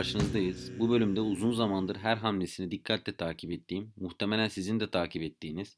Karşınızdayız. 0.00 0.78
Bu 0.78 0.90
bölümde 0.90 1.20
uzun 1.20 1.52
zamandır 1.52 1.96
her 1.96 2.16
hamlesini 2.16 2.70
dikkatle 2.70 3.16
takip 3.16 3.50
ettiğim, 3.50 3.92
muhtemelen 3.96 4.48
sizin 4.48 4.80
de 4.80 4.90
takip 4.90 5.22
ettiğiniz, 5.22 5.76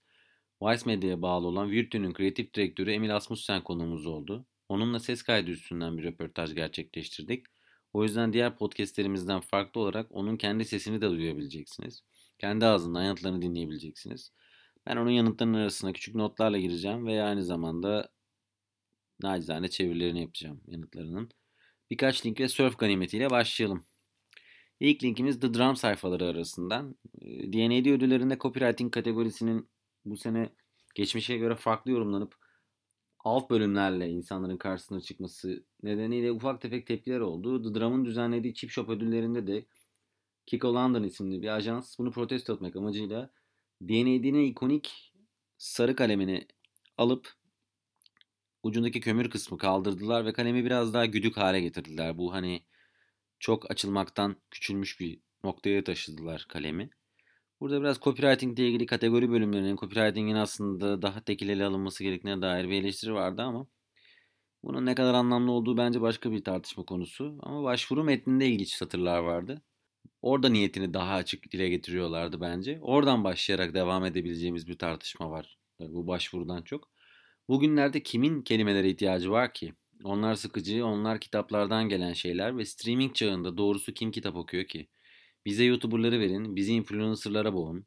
Vice 0.63 0.83
Media'ya 0.87 1.23
bağlı 1.23 1.47
olan 1.47 1.71
Virtu'nun 1.71 2.13
kreatif 2.13 2.55
direktörü 2.55 2.93
Emil 2.93 3.17
Asmussen 3.17 3.65
konuğumuz 3.65 4.07
oldu. 4.07 4.47
Onunla 4.69 5.01
ses 5.01 5.23
kaydı 5.23 5.51
üstünden 5.51 5.99
bir 5.99 6.05
röportaj 6.05 6.55
gerçekleştirdik. 6.55 7.47
O 7.93 8.05
yüzden 8.05 8.33
diğer 8.33 8.57
podcastlerimizden 8.57 9.41
farklı 9.41 9.81
olarak 9.81 10.07
onun 10.11 10.37
kendi 10.37 10.65
sesini 10.65 11.01
de 11.01 11.11
duyabileceksiniz. 11.11 12.03
Kendi 12.39 12.67
ağzından 12.67 13.03
yanıtlarını 13.03 13.43
dinleyebileceksiniz. 13.43 14.33
Ben 14.87 14.97
onun 14.97 15.11
yanıtlarının 15.11 15.59
arasına 15.59 15.93
küçük 15.93 16.15
notlarla 16.15 16.59
gireceğim 16.59 17.07
ve 17.07 17.23
aynı 17.23 17.45
zamanda 17.45 18.09
nacizane 19.23 19.69
çevirilerini 19.69 20.21
yapacağım 20.21 20.61
yanıtlarının. 20.67 21.31
Birkaç 21.91 22.27
link 22.27 22.41
ve 22.41 22.49
surf 22.49 22.79
ganimetiyle 22.79 23.31
başlayalım. 23.31 23.85
İlk 24.83 25.05
linkimiz 25.05 25.41
The 25.41 25.55
Drum 25.55 25.77
sayfaları 25.77 26.25
arasından. 26.25 26.97
Ee, 27.21 27.53
D&AD 27.53 27.91
ödüllerinde 27.91 28.39
copywriting 28.39 28.93
kategorisinin 28.93 29.69
bu 30.05 30.17
sene 30.17 30.53
geçmişe 30.95 31.37
göre 31.37 31.55
farklı 31.55 31.91
yorumlanıp 31.91 32.35
alt 33.19 33.51
bölümlerle 33.51 34.09
insanların 34.09 34.57
karşısına 34.57 35.01
çıkması 35.01 35.65
nedeniyle 35.83 36.33
ufak 36.33 36.61
tefek 36.61 36.87
tepkiler 36.87 37.21
oldu. 37.21 37.63
The 37.63 37.81
Drum'ın 37.81 38.05
düzenlediği 38.05 38.55
Chip 38.55 38.71
Shop 38.71 38.89
ödüllerinde 38.89 39.47
de 39.47 39.67
Kiko 40.47 40.75
London 40.75 41.03
isimli 41.03 41.43
bir 41.43 41.49
ajans 41.49 41.99
bunu 41.99 42.11
protesto 42.11 42.55
etmek 42.55 42.77
amacıyla 42.77 43.31
D&AD'nin 43.81 44.45
ikonik 44.45 45.13
sarı 45.59 45.97
kalemini 45.97 46.47
alıp 46.99 47.33
ucundaki 48.63 49.01
kömür 49.01 49.31
kısmı 49.31 49.59
kaldırdılar 49.59 50.27
ve 50.27 50.33
kalemi 50.33 50.65
biraz 50.65 50.95
daha 50.95 51.07
güdük 51.07 51.37
hale 51.37 51.61
getirdiler. 51.61 52.19
Bu 52.19 52.33
hani 52.33 52.63
çok 53.43 53.71
açılmaktan 53.71 54.37
küçülmüş 54.51 55.01
bir 55.01 55.21
noktaya 55.45 55.85
taşıdılar 55.85 56.47
kalemi. 56.49 56.91
Burada 57.61 57.81
biraz 57.81 58.01
copywriting 58.01 58.59
ile 58.59 58.69
ilgili 58.69 58.87
kategori 58.87 59.31
bölümlerinin 59.31 59.77
copywriting'in 59.77 60.37
aslında 60.37 61.03
daha 61.03 61.25
tekil 61.25 61.49
ele 61.49 61.65
alınması 61.65 62.05
gerektiğine 62.05 62.43
dair 62.43 62.69
bir 62.69 62.83
eleştiri 62.83 63.15
vardı 63.15 63.43
ama 63.43 63.67
bunun 64.65 64.87
ne 64.87 64.95
kadar 64.95 65.15
anlamlı 65.15 65.53
olduğu 65.53 65.77
bence 65.77 66.01
başka 66.01 66.33
bir 66.33 66.45
tartışma 66.45 66.85
konusu. 66.85 67.39
Ama 67.43 67.63
başvuru 67.65 68.05
metninde 68.05 68.47
ilginç 68.49 68.73
satırlar 68.75 69.19
vardı. 69.19 69.63
Orada 70.23 70.49
niyetini 70.49 70.95
daha 70.95 71.15
açık 71.15 71.53
dile 71.53 71.69
getiriyorlardı 71.69 72.41
bence. 72.41 72.79
Oradan 72.83 73.25
başlayarak 73.25 73.75
devam 73.75 74.05
edebileceğimiz 74.05 74.69
bir 74.69 74.79
tartışma 74.79 75.31
var 75.31 75.59
bu 75.81 76.07
başvurudan 76.07 76.63
çok. 76.63 76.91
Bugünlerde 77.49 78.03
kimin 78.03 78.43
kelimelere 78.43 78.91
ihtiyacı 78.91 79.31
var 79.31 79.55
ki? 79.55 79.73
Onlar 80.05 80.35
sıkıcı, 80.35 80.87
onlar 80.87 81.21
kitaplardan 81.21 81.89
gelen 81.89 82.13
şeyler 82.13 82.59
ve 82.59 82.65
streaming 82.65 83.15
çağında 83.15 83.57
doğrusu 83.57 83.95
kim 83.95 84.11
kitap 84.11 84.37
okuyor 84.37 84.65
ki? 84.65 84.89
Bize 85.47 85.65
YouTuber'ları 85.65 86.21
verin, 86.21 86.57
bizi 86.57 86.73
influencer'lara 86.73 87.55
boğun. 87.55 87.87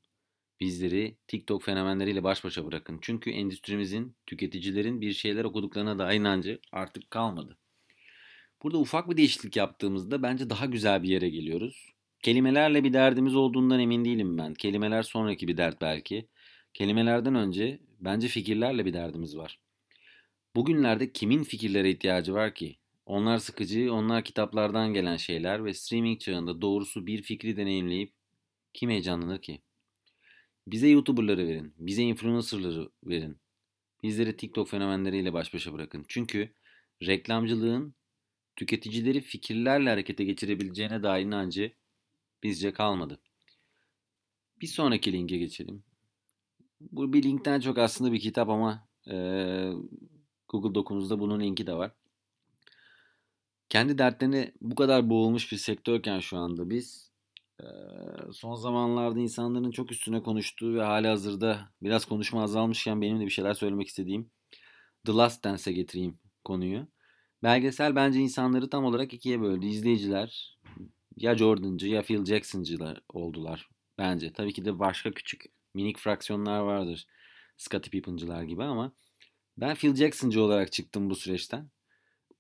Bizleri 0.60 1.18
TikTok 1.28 1.64
fenomenleriyle 1.64 2.24
baş 2.24 2.44
başa 2.44 2.66
bırakın. 2.66 3.00
Çünkü 3.02 3.32
endüstrimizin, 3.32 4.16
tüketicilerin 4.26 5.02
bir 5.02 5.14
şeyler 5.14 5.44
okuduklarına 5.44 6.00
dair 6.00 6.20
inancı 6.20 6.60
artık 6.72 7.12
kalmadı. 7.12 7.58
Burada 8.64 8.78
ufak 8.78 9.10
bir 9.10 9.18
değişiklik 9.18 9.56
yaptığımızda 9.56 10.24
bence 10.24 10.50
daha 10.50 10.66
güzel 10.66 11.04
bir 11.04 11.10
yere 11.10 11.30
geliyoruz. 11.30 11.94
Kelimelerle 12.24 12.84
bir 12.84 12.94
derdimiz 12.94 13.36
olduğundan 13.36 13.80
emin 13.80 14.06
değilim 14.06 14.38
ben. 14.38 14.54
Kelimeler 14.54 15.04
sonraki 15.04 15.48
bir 15.48 15.58
dert 15.58 15.82
belki. 15.82 16.30
Kelimelerden 16.74 17.36
önce 17.36 17.80
bence 18.00 18.28
fikirlerle 18.28 18.86
bir 18.86 18.94
derdimiz 18.94 19.38
var. 19.38 19.65
Bugünlerde 20.56 21.12
kimin 21.12 21.44
fikirlere 21.44 21.90
ihtiyacı 21.90 22.34
var 22.34 22.56
ki? 22.56 22.78
Onlar 23.06 23.38
sıkıcı, 23.38 23.94
onlar 23.94 24.24
kitaplardan 24.24 24.94
gelen 24.94 25.18
şeyler 25.18 25.66
ve 25.66 25.74
streaming 25.74 26.20
çağında 26.20 26.62
doğrusu 26.62 27.08
bir 27.08 27.22
fikri 27.22 27.58
deneyimleyip 27.58 28.14
kim 28.74 28.90
heyecanlanır 28.90 29.42
ki? 29.42 29.62
Bize 30.68 30.88
YouTuber'ları 30.88 31.48
verin, 31.48 31.74
bize 31.78 32.04
influencer'ları 32.04 32.90
verin. 33.04 33.38
Bizleri 34.04 34.38
TikTok 34.38 34.70
fenomenleriyle 34.70 35.34
baş 35.34 35.54
başa 35.54 35.74
bırakın. 35.74 36.06
Çünkü 36.08 36.54
reklamcılığın 37.06 37.96
tüketicileri 38.56 39.22
fikirlerle 39.22 39.90
harekete 39.90 40.24
geçirebileceğine 40.24 41.04
dair 41.04 41.26
inancı 41.26 41.72
bizce 42.44 42.74
kalmadı. 42.74 43.20
Bir 44.62 44.68
sonraki 44.68 45.14
linke 45.14 45.38
geçelim. 45.38 45.84
Bu 46.82 47.14
bir 47.14 47.24
linkten 47.24 47.60
çok 47.60 47.78
aslında 47.78 48.12
bir 48.12 48.20
kitap 48.20 48.50
ama 48.50 48.88
e, 49.12 49.16
Google 50.56 50.76
Dokumuzda 50.76 51.20
bunun 51.20 51.40
linki 51.40 51.68
de 51.68 51.74
var. 51.74 51.92
Kendi 53.70 53.98
dertlerine 53.98 54.52
bu 54.62 54.76
kadar 54.76 55.10
boğulmuş 55.10 55.52
bir 55.52 55.58
sektörken 55.58 56.20
şu 56.20 56.38
anda 56.38 56.70
biz 56.70 57.12
son 58.34 58.56
zamanlarda 58.56 59.20
insanların 59.20 59.72
çok 59.72 59.92
üstüne 59.92 60.24
konuştuğu 60.24 60.74
ve 60.74 60.82
hali 60.82 61.08
hazırda 61.08 61.70
biraz 61.82 62.06
konuşma 62.06 62.44
azalmışken 62.44 63.02
benim 63.02 63.20
de 63.20 63.26
bir 63.26 63.30
şeyler 63.30 63.54
söylemek 63.54 63.88
istediğim 63.88 64.30
The 65.06 65.12
Last 65.12 65.44
Dance'e 65.44 65.74
getireyim 65.74 66.20
konuyu. 66.44 66.88
Belgesel 67.44 67.96
bence 67.96 68.20
insanları 68.20 68.70
tam 68.70 68.86
olarak 68.86 69.14
ikiye 69.14 69.42
böldü. 69.42 69.66
İzleyiciler 69.66 70.58
ya 71.18 71.38
Jordan'cı 71.38 71.88
ya 71.88 72.02
Phil 72.02 72.26
Jackson'cılar 72.26 73.02
oldular 73.10 73.70
bence. 73.98 74.34
Tabii 74.34 74.54
ki 74.54 74.66
de 74.66 74.80
başka 74.80 75.12
küçük 75.12 75.46
minik 75.74 76.00
fraksiyonlar 76.00 76.60
vardır. 76.60 77.08
Scottie 77.58 77.92
Pippen'cılar 77.92 78.44
gibi 78.44 78.64
ama 78.64 78.92
ben 79.58 79.76
Phil 79.76 79.96
Jackson'cı 79.96 80.42
olarak 80.42 80.72
çıktım 80.72 81.10
bu 81.10 81.16
süreçten. 81.16 81.70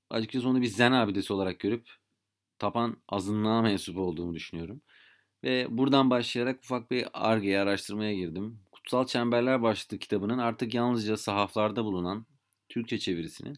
Açıkçası 0.09 0.49
onu 0.49 0.61
bir 0.61 0.67
zen 0.67 0.91
abidesi 0.91 1.33
olarak 1.33 1.59
görüp 1.59 1.89
tapan 2.59 2.97
azınlığa 3.09 3.61
mensup 3.61 3.97
olduğumu 3.97 4.33
düşünüyorum. 4.33 4.81
Ve 5.43 5.67
buradan 5.69 6.09
başlayarak 6.09 6.59
ufak 6.63 6.91
bir 6.91 7.07
argeye 7.13 7.59
araştırmaya 7.59 8.15
girdim. 8.15 8.59
Kutsal 8.71 9.05
Çemberler 9.05 9.61
başlıklı 9.61 9.97
kitabının 9.99 10.37
artık 10.37 10.73
yalnızca 10.73 11.17
sahaflarda 11.17 11.85
bulunan 11.85 12.25
Türkçe 12.69 12.99
çevirisinin 12.99 13.57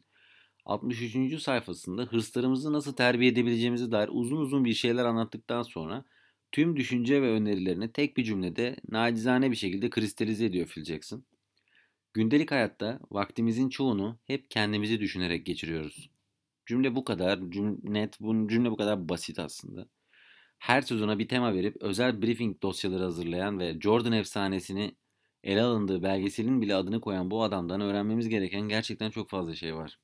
63. 0.65 1.41
sayfasında 1.41 2.03
hırslarımızı 2.03 2.73
nasıl 2.73 2.93
terbiye 2.93 3.31
edebileceğimize 3.31 3.91
dair 3.91 4.09
uzun 4.11 4.37
uzun 4.37 4.65
bir 4.65 4.73
şeyler 4.73 5.05
anlattıktan 5.05 5.63
sonra 5.63 6.05
tüm 6.51 6.75
düşünce 6.75 7.21
ve 7.21 7.31
önerilerini 7.31 7.91
tek 7.91 8.17
bir 8.17 8.23
cümlede 8.23 8.75
nacizane 8.89 9.51
bir 9.51 9.55
şekilde 9.55 9.89
kristalize 9.89 10.45
ediyor 10.45 10.67
Phil 10.67 10.83
Jackson. 10.83 11.23
Gündelik 12.17 12.51
hayatta 12.51 12.99
vaktimizin 13.11 13.69
çoğunu 13.69 14.19
hep 14.25 14.51
kendimizi 14.51 14.99
düşünerek 14.99 15.45
geçiriyoruz. 15.45 16.09
Cümle 16.65 16.95
bu 16.95 17.03
kadar 17.03 17.39
cüm 17.49 17.79
net, 17.83 18.19
bu 18.19 18.47
cümle 18.47 18.71
bu 18.71 18.77
kadar 18.77 19.09
basit 19.09 19.39
aslında. 19.39 19.87
Her 20.59 20.81
sezona 20.81 21.19
bir 21.19 21.27
tema 21.27 21.53
verip 21.53 21.77
özel 21.81 22.21
briefing 22.21 22.61
dosyaları 22.61 23.03
hazırlayan 23.03 23.59
ve 23.59 23.79
Jordan 23.79 24.11
efsanesini 24.11 24.95
ele 25.43 25.61
alındığı 25.61 26.03
belgeselin 26.03 26.61
bile 26.61 26.75
adını 26.75 27.01
koyan 27.01 27.31
bu 27.31 27.43
adamdan 27.43 27.81
öğrenmemiz 27.81 28.29
gereken 28.29 28.61
gerçekten 28.61 29.11
çok 29.11 29.29
fazla 29.29 29.55
şey 29.55 29.75
var. 29.75 29.95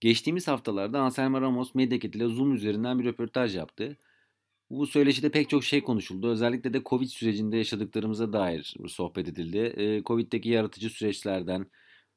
Geçtiğimiz 0.00 0.48
haftalarda 0.48 1.00
Anselmo 1.00 1.40
Ramos 1.40 1.74
Medyakit 1.74 2.16
ile 2.16 2.26
Zoom 2.26 2.54
üzerinden 2.54 2.98
bir 2.98 3.04
röportaj 3.04 3.56
yaptı. 3.56 3.98
Bu 4.70 4.86
söyleşide 4.86 5.30
pek 5.30 5.48
çok 5.50 5.64
şey 5.64 5.82
konuşuldu. 5.84 6.30
Özellikle 6.30 6.74
de 6.74 6.82
Covid 6.84 7.08
sürecinde 7.08 7.56
yaşadıklarımıza 7.56 8.32
dair 8.32 8.74
sohbet 8.88 9.28
edildi. 9.28 10.02
Covid'deki 10.06 10.48
yaratıcı 10.48 10.90
süreçlerden, 10.90 11.66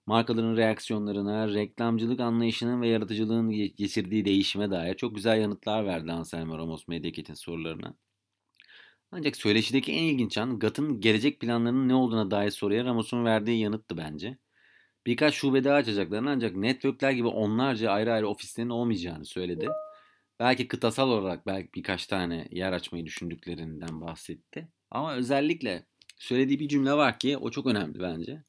markaların 0.06 0.58
reaksiyonlarına, 0.58 1.54
reklamcılık 1.54 2.20
anlayışının 2.20 2.82
ve 2.82 2.88
yaratıcılığın 2.88 3.50
geçirdiği 3.52 4.26
değişime 4.26 4.72
dair 4.72 4.96
çok 4.96 5.16
güzel 5.16 5.42
yanıtlar 5.42 5.86
verdi 5.86 6.12
Anselmo 6.12 6.58
Ramos 6.58 6.88
Medyakit'in 6.88 7.34
sorularına. 7.34 7.94
Ancak 9.12 9.38
söyleşideki 9.38 9.92
en 9.92 10.04
ilginç 10.04 10.38
an 10.38 10.60
GAT'ın 10.60 11.02
gelecek 11.02 11.40
planlarının 11.40 11.90
ne 11.90 11.96
olduğuna 11.96 12.32
dair 12.32 12.52
soruya 12.52 12.86
Ramos'un 12.86 13.26
verdiği 13.26 13.60
yanıttı 13.60 13.98
bence. 13.98 14.38
Birkaç 15.06 15.36
şube 15.36 15.64
daha 15.64 15.76
açacaklarını 15.76 16.30
ancak 16.30 16.56
networkler 16.56 17.12
gibi 17.12 17.28
onlarca 17.28 17.92
ayrı 17.92 18.14
ayrı 18.14 18.28
ofislerin 18.30 18.70
olmayacağını 18.70 19.26
söyledi. 19.26 19.68
Belki 20.40 20.68
kıtasal 20.68 21.10
olarak 21.10 21.48
belki 21.48 21.70
birkaç 21.76 22.08
tane 22.08 22.48
yer 22.52 22.72
açmayı 22.74 23.06
düşündüklerinden 23.06 24.02
bahsetti. 24.02 24.68
Ama 24.92 25.16
özellikle 25.16 25.86
söylediği 26.18 26.60
bir 26.60 26.68
cümle 26.68 26.94
var 26.94 27.20
ki 27.20 27.38
o 27.38 27.52
çok 27.52 27.66
önemli 27.68 28.00
bence. 28.00 28.44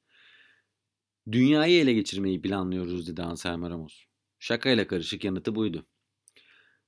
Dünyayı 1.32 1.80
ele 1.82 1.92
geçirmeyi 1.92 2.42
planlıyoruz 2.42 3.08
dedi 3.08 3.22
Anselmo 3.22 3.70
Ramos. 3.70 4.04
Şakayla 4.38 4.86
karışık 4.86 5.24
yanıtı 5.24 5.54
buydu. 5.54 5.84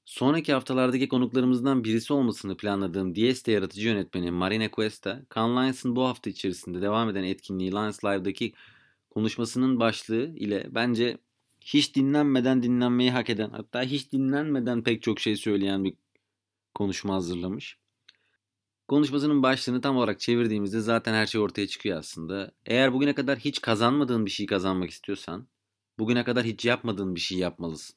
Sonraki 0.04 0.52
haftalardaki 0.52 1.08
konuklarımızdan 1.08 1.84
birisi 1.84 2.12
olmasını 2.12 2.56
planladığım 2.56 3.14
Dieste 3.14 3.52
yaratıcı 3.52 3.88
yönetmeni 3.88 4.30
Marina 4.30 4.70
Cuesta, 4.70 5.22
Lions'ın 5.36 5.96
bu 5.96 6.04
hafta 6.04 6.30
içerisinde 6.30 6.82
devam 6.82 7.08
eden 7.10 7.24
etkinliği 7.24 7.70
Lions 7.72 8.04
Live'daki 8.04 8.52
konuşmasının 9.10 9.80
başlığı 9.80 10.36
ile 10.36 10.66
bence 10.70 11.18
hiç 11.60 11.96
dinlenmeden 11.96 12.62
dinlenmeyi 12.62 13.10
hak 13.10 13.30
eden 13.30 13.50
hatta 13.50 13.82
hiç 13.82 14.12
dinlenmeden 14.12 14.82
pek 14.82 15.02
çok 15.02 15.20
şey 15.20 15.36
söyleyen 15.36 15.84
bir 15.84 15.94
konuşma 16.74 17.14
hazırlamış. 17.14 17.78
Konuşmasının 18.88 19.42
başlığını 19.42 19.80
tam 19.80 19.96
olarak 19.96 20.20
çevirdiğimizde 20.20 20.80
zaten 20.80 21.14
her 21.14 21.26
şey 21.26 21.40
ortaya 21.40 21.66
çıkıyor 21.66 21.98
aslında. 21.98 22.52
Eğer 22.66 22.92
bugüne 22.92 23.14
kadar 23.14 23.38
hiç 23.38 23.60
kazanmadığın 23.60 24.26
bir 24.26 24.30
şey 24.30 24.46
kazanmak 24.46 24.90
istiyorsan, 24.90 25.48
bugüne 25.98 26.24
kadar 26.24 26.44
hiç 26.44 26.64
yapmadığın 26.64 27.14
bir 27.14 27.20
şey 27.20 27.38
yapmalısın. 27.38 27.96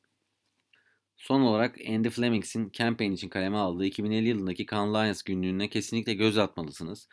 Son 1.18 1.42
olarak 1.42 1.78
Andy 1.90 2.10
Flemings'in 2.10 2.72
Campaign 2.74 3.12
için 3.12 3.30
kaleme 3.30 3.58
aldığı 3.58 3.86
2050 3.86 4.28
yılındaki 4.28 4.66
Cannes 4.66 4.94
Lions 4.96 5.24
günlüğüne 5.24 5.70
kesinlikle 5.70 6.14
göz 6.14 6.38
atmalısınız. 6.38 7.08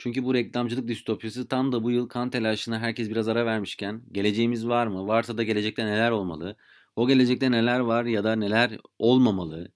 Çünkü 0.00 0.24
bu 0.24 0.34
reklamcılık 0.34 0.88
distopyası 0.88 1.48
tam 1.48 1.72
da 1.72 1.84
bu 1.84 1.90
yıl 1.90 2.08
kan 2.08 2.30
telaşına 2.30 2.80
herkes 2.80 3.10
biraz 3.10 3.28
ara 3.28 3.46
vermişken 3.46 4.02
geleceğimiz 4.12 4.68
var 4.68 4.86
mı? 4.86 5.06
Varsa 5.08 5.38
da 5.38 5.42
gelecekte 5.42 5.86
neler 5.86 6.10
olmalı? 6.10 6.56
O 6.96 7.08
gelecekte 7.08 7.50
neler 7.50 7.80
var 7.80 8.04
ya 8.04 8.24
da 8.24 8.36
neler 8.36 8.78
olmamalı? 8.98 9.72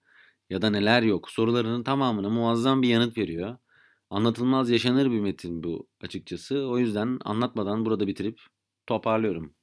Ya 0.51 0.63
da 0.63 0.71
neler 0.71 1.03
yok? 1.03 1.31
Sorularının 1.31 1.85
tamamına 1.85 2.31
muazzam 2.31 2.83
bir 2.83 2.89
yanıt 2.89 3.19
veriyor. 3.19 3.59
Anlatılmaz 4.11 4.71
yaşanır 4.71 5.11
bir 5.11 5.21
metin 5.21 5.63
bu 5.65 5.89
açıkçası. 6.01 6.69
O 6.69 6.79
yüzden 6.79 7.19
anlatmadan 7.25 7.87
burada 7.87 8.07
bitirip 8.07 8.41
toparlıyorum. 8.87 9.55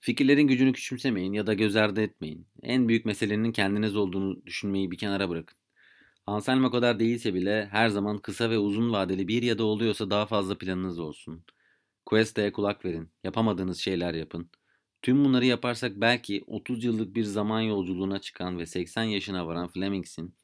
Fikirlerin 0.00 0.48
gücünü 0.48 0.72
küçümsemeyin 0.72 1.32
ya 1.32 1.46
da 1.46 1.54
göz 1.54 1.76
ardı 1.76 2.02
etmeyin. 2.02 2.48
En 2.62 2.88
büyük 2.88 3.06
meselenin 3.06 3.52
kendiniz 3.52 3.96
olduğunu 3.96 4.46
düşünmeyi 4.46 4.90
bir 4.90 4.98
kenara 4.98 5.28
bırakın. 5.30 5.61
Anselmo 6.26 6.70
kadar 6.70 7.00
değilse 7.00 7.34
bile 7.34 7.66
her 7.70 7.88
zaman 7.88 8.18
kısa 8.18 8.50
ve 8.50 8.58
uzun 8.58 8.92
vadeli 8.92 9.28
bir 9.28 9.42
ya 9.42 9.58
da 9.58 9.64
oluyorsa 9.64 10.10
daha 10.10 10.26
fazla 10.26 10.58
planınız 10.58 10.98
olsun. 10.98 11.44
Questa'ya 12.06 12.52
kulak 12.52 12.84
verin. 12.84 13.12
Yapamadığınız 13.24 13.78
şeyler 13.78 14.14
yapın. 14.14 14.50
Tüm 15.02 15.24
bunları 15.24 15.46
yaparsak 15.46 15.92
belki 15.96 16.44
30 16.46 16.84
yıllık 16.84 17.14
bir 17.16 17.24
zaman 17.24 17.60
yolculuğuna 17.60 18.20
çıkan 18.20 18.58
ve 18.58 18.66
80 18.66 19.02
yaşına 19.04 19.46
varan 19.46 19.68
Flemings'in 19.68 20.34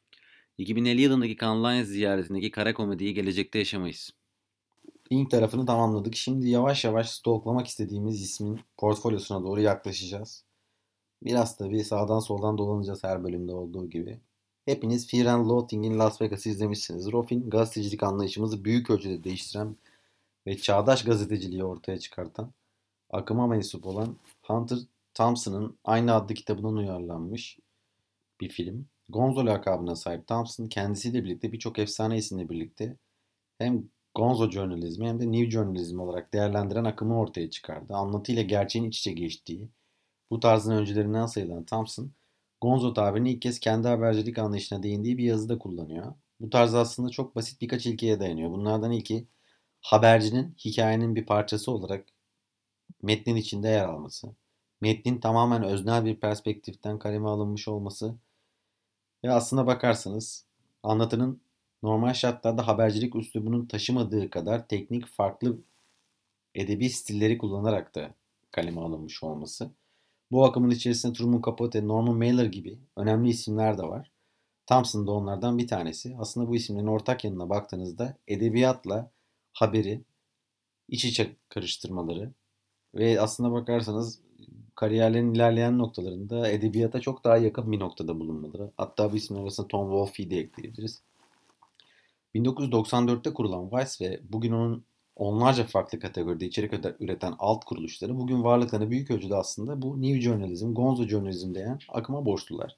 2050 0.58 1.02
yılındaki 1.02 1.36
Cannes 1.36 1.88
ziyaretindeki 1.88 2.50
kara 2.50 2.74
komediyi 2.74 3.14
gelecekte 3.14 3.58
yaşamayız. 3.58 4.10
Link 5.12 5.30
tarafını 5.30 5.66
tamamladık. 5.66 6.16
Şimdi 6.16 6.48
yavaş 6.48 6.84
yavaş 6.84 7.10
stalklamak 7.10 7.66
istediğimiz 7.66 8.22
ismin 8.22 8.60
portfolyosuna 8.76 9.42
doğru 9.42 9.60
yaklaşacağız. 9.60 10.44
Biraz 11.22 11.56
tabii 11.56 11.84
sağdan 11.84 12.20
soldan 12.20 12.58
dolanacağız 12.58 13.04
her 13.04 13.24
bölümde 13.24 13.52
olduğu 13.54 13.90
gibi. 13.90 14.20
Hepiniz 14.68 15.06
Fear 15.06 15.26
and 15.26 15.50
Loathing'in 15.50 15.98
Las 15.98 16.22
Vegas'ı 16.22 16.48
izlemişsiniz. 16.48 17.12
Roffin 17.12 17.50
gazetecilik 17.50 18.02
anlayışımızı 18.02 18.64
büyük 18.64 18.90
ölçüde 18.90 19.24
değiştiren 19.24 19.76
ve 20.46 20.56
çağdaş 20.58 21.04
gazeteciliği 21.04 21.64
ortaya 21.64 21.98
çıkartan, 21.98 22.52
akıma 23.10 23.46
mensup 23.46 23.86
olan 23.86 24.16
Hunter 24.42 24.78
Thompson'ın 25.14 25.78
aynı 25.84 26.14
adlı 26.14 26.34
kitabından 26.34 26.76
uyarlanmış 26.76 27.58
bir 28.40 28.48
film. 28.48 28.86
Gonzo 29.08 29.46
lakabına 29.46 29.96
sahip 29.96 30.26
Thompson 30.26 30.66
kendisiyle 30.66 31.24
birlikte 31.24 31.52
birçok 31.52 31.78
efsane 31.78 32.18
isimle 32.18 32.48
birlikte 32.48 32.96
hem 33.58 33.84
Gonzo 34.14 34.50
jurnalizmi 34.50 35.08
hem 35.08 35.20
de 35.20 35.32
New 35.32 35.50
Journalism 35.50 36.00
olarak 36.00 36.34
değerlendiren 36.34 36.84
akımı 36.84 37.20
ortaya 37.20 37.50
çıkardı. 37.50 37.94
Anlatıyla 37.94 38.42
gerçeğin 38.42 38.84
iç 38.84 38.98
içe 38.98 39.12
geçtiği, 39.12 39.68
bu 40.30 40.40
tarzın 40.40 40.72
öncülerinden 40.72 41.26
sayılan 41.26 41.64
Thompson, 41.64 42.10
Gonzo 42.60 42.94
tabirini 42.94 43.32
ilk 43.32 43.42
kez 43.42 43.60
kendi 43.60 43.88
habercilik 43.88 44.38
anlayışına 44.38 44.82
değindiği 44.82 45.18
bir 45.18 45.24
yazıda 45.24 45.58
kullanıyor. 45.58 46.14
Bu 46.40 46.50
tarz 46.50 46.74
aslında 46.74 47.10
çok 47.10 47.36
basit 47.36 47.60
birkaç 47.60 47.86
ilkeye 47.86 48.20
dayanıyor. 48.20 48.50
Bunlardan 48.50 48.92
ilki 48.92 49.26
habercinin 49.80 50.56
hikayenin 50.64 51.14
bir 51.14 51.26
parçası 51.26 51.72
olarak 51.72 52.06
metnin 53.02 53.36
içinde 53.36 53.68
yer 53.68 53.84
alması. 53.84 54.34
Metnin 54.80 55.20
tamamen 55.20 55.62
öznel 55.62 56.04
bir 56.04 56.16
perspektiften 56.20 56.98
kaleme 56.98 57.28
alınmış 57.28 57.68
olması 57.68 58.14
ve 59.24 59.32
aslına 59.32 59.66
bakarsanız 59.66 60.46
anlatının 60.82 61.40
normal 61.82 62.14
şartlarda 62.14 62.66
habercilik 62.66 63.16
üslubunun 63.16 63.66
taşımadığı 63.66 64.30
kadar 64.30 64.68
teknik 64.68 65.06
farklı 65.06 65.58
edebi 66.54 66.90
stilleri 66.90 67.38
kullanarak 67.38 67.94
da 67.94 68.14
kaleme 68.50 68.80
alınmış 68.80 69.22
olması. 69.22 69.70
Bu 70.30 70.44
akımın 70.44 70.70
içerisinde 70.70 71.12
Truman 71.12 71.42
Capote, 71.46 71.88
Norman 71.88 72.16
Mailer 72.16 72.46
gibi 72.46 72.78
önemli 72.96 73.28
isimler 73.28 73.78
de 73.78 73.82
var. 73.82 74.10
Thompson 74.66 75.06
da 75.06 75.12
onlardan 75.12 75.58
bir 75.58 75.68
tanesi. 75.68 76.16
Aslında 76.18 76.48
bu 76.48 76.56
isimlerin 76.56 76.86
ortak 76.86 77.24
yanına 77.24 77.50
baktığınızda 77.50 78.16
edebiyatla 78.28 79.10
haberi 79.52 80.02
iç 80.88 81.04
içe 81.04 81.36
karıştırmaları 81.48 82.32
ve 82.94 83.20
aslında 83.20 83.52
bakarsanız 83.52 84.20
kariyerlerin 84.74 85.34
ilerleyen 85.34 85.78
noktalarında 85.78 86.48
edebiyata 86.50 87.00
çok 87.00 87.24
daha 87.24 87.36
yakın 87.36 87.72
bir 87.72 87.80
noktada 87.80 88.20
bulunmaları. 88.20 88.70
Hatta 88.76 89.12
bu 89.12 89.16
isimler 89.16 89.42
arasında 89.42 89.68
Tom 89.68 89.90
Wolfe 89.90 90.30
de 90.30 90.38
ekleyebiliriz. 90.38 91.02
1994'te 92.34 93.34
kurulan 93.34 93.72
Vice 93.72 94.04
ve 94.04 94.20
bugün 94.28 94.52
onun 94.52 94.84
onlarca 95.18 95.64
farklı 95.64 96.00
kategoride 96.00 96.46
içerik 96.46 96.72
üreten 97.00 97.34
alt 97.38 97.64
kuruluşları 97.64 98.18
bugün 98.18 98.44
varlıklarını 98.44 98.90
büyük 98.90 99.10
ölçüde 99.10 99.36
aslında 99.36 99.82
bu 99.82 100.02
New 100.02 100.20
Journalism, 100.20 100.74
Gonzo 100.74 101.04
Journalism 101.04 101.54
diyen 101.54 101.78
akıma 101.88 102.26
borçlular. 102.26 102.76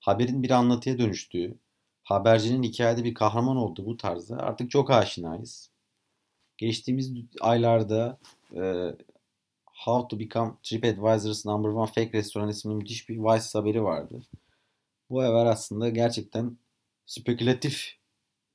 Haberin 0.00 0.42
bir 0.42 0.50
anlatıya 0.50 0.98
dönüştüğü, 0.98 1.58
habercinin 2.02 2.62
hikayede 2.62 3.04
bir 3.04 3.14
kahraman 3.14 3.56
olduğu 3.56 3.86
bu 3.86 3.96
tarzda 3.96 4.36
artık 4.36 4.70
çok 4.70 4.90
aşinayız. 4.90 5.70
Geçtiğimiz 6.58 7.12
aylarda 7.40 8.18
e, 8.56 8.94
How 9.64 10.08
to 10.08 10.20
Become 10.20 10.52
TripAdvisor's 10.62 11.46
Number 11.46 11.68
One 11.68 11.86
Fake 11.86 12.12
Restaurant 12.12 12.52
isimli 12.52 12.74
müthiş 12.74 13.08
bir 13.08 13.16
Vice 13.16 13.58
haberi 13.58 13.82
vardı. 13.82 14.22
Bu 15.10 15.22
haber 15.22 15.46
aslında 15.46 15.88
gerçekten 15.88 16.58
spekülatif 17.06 17.96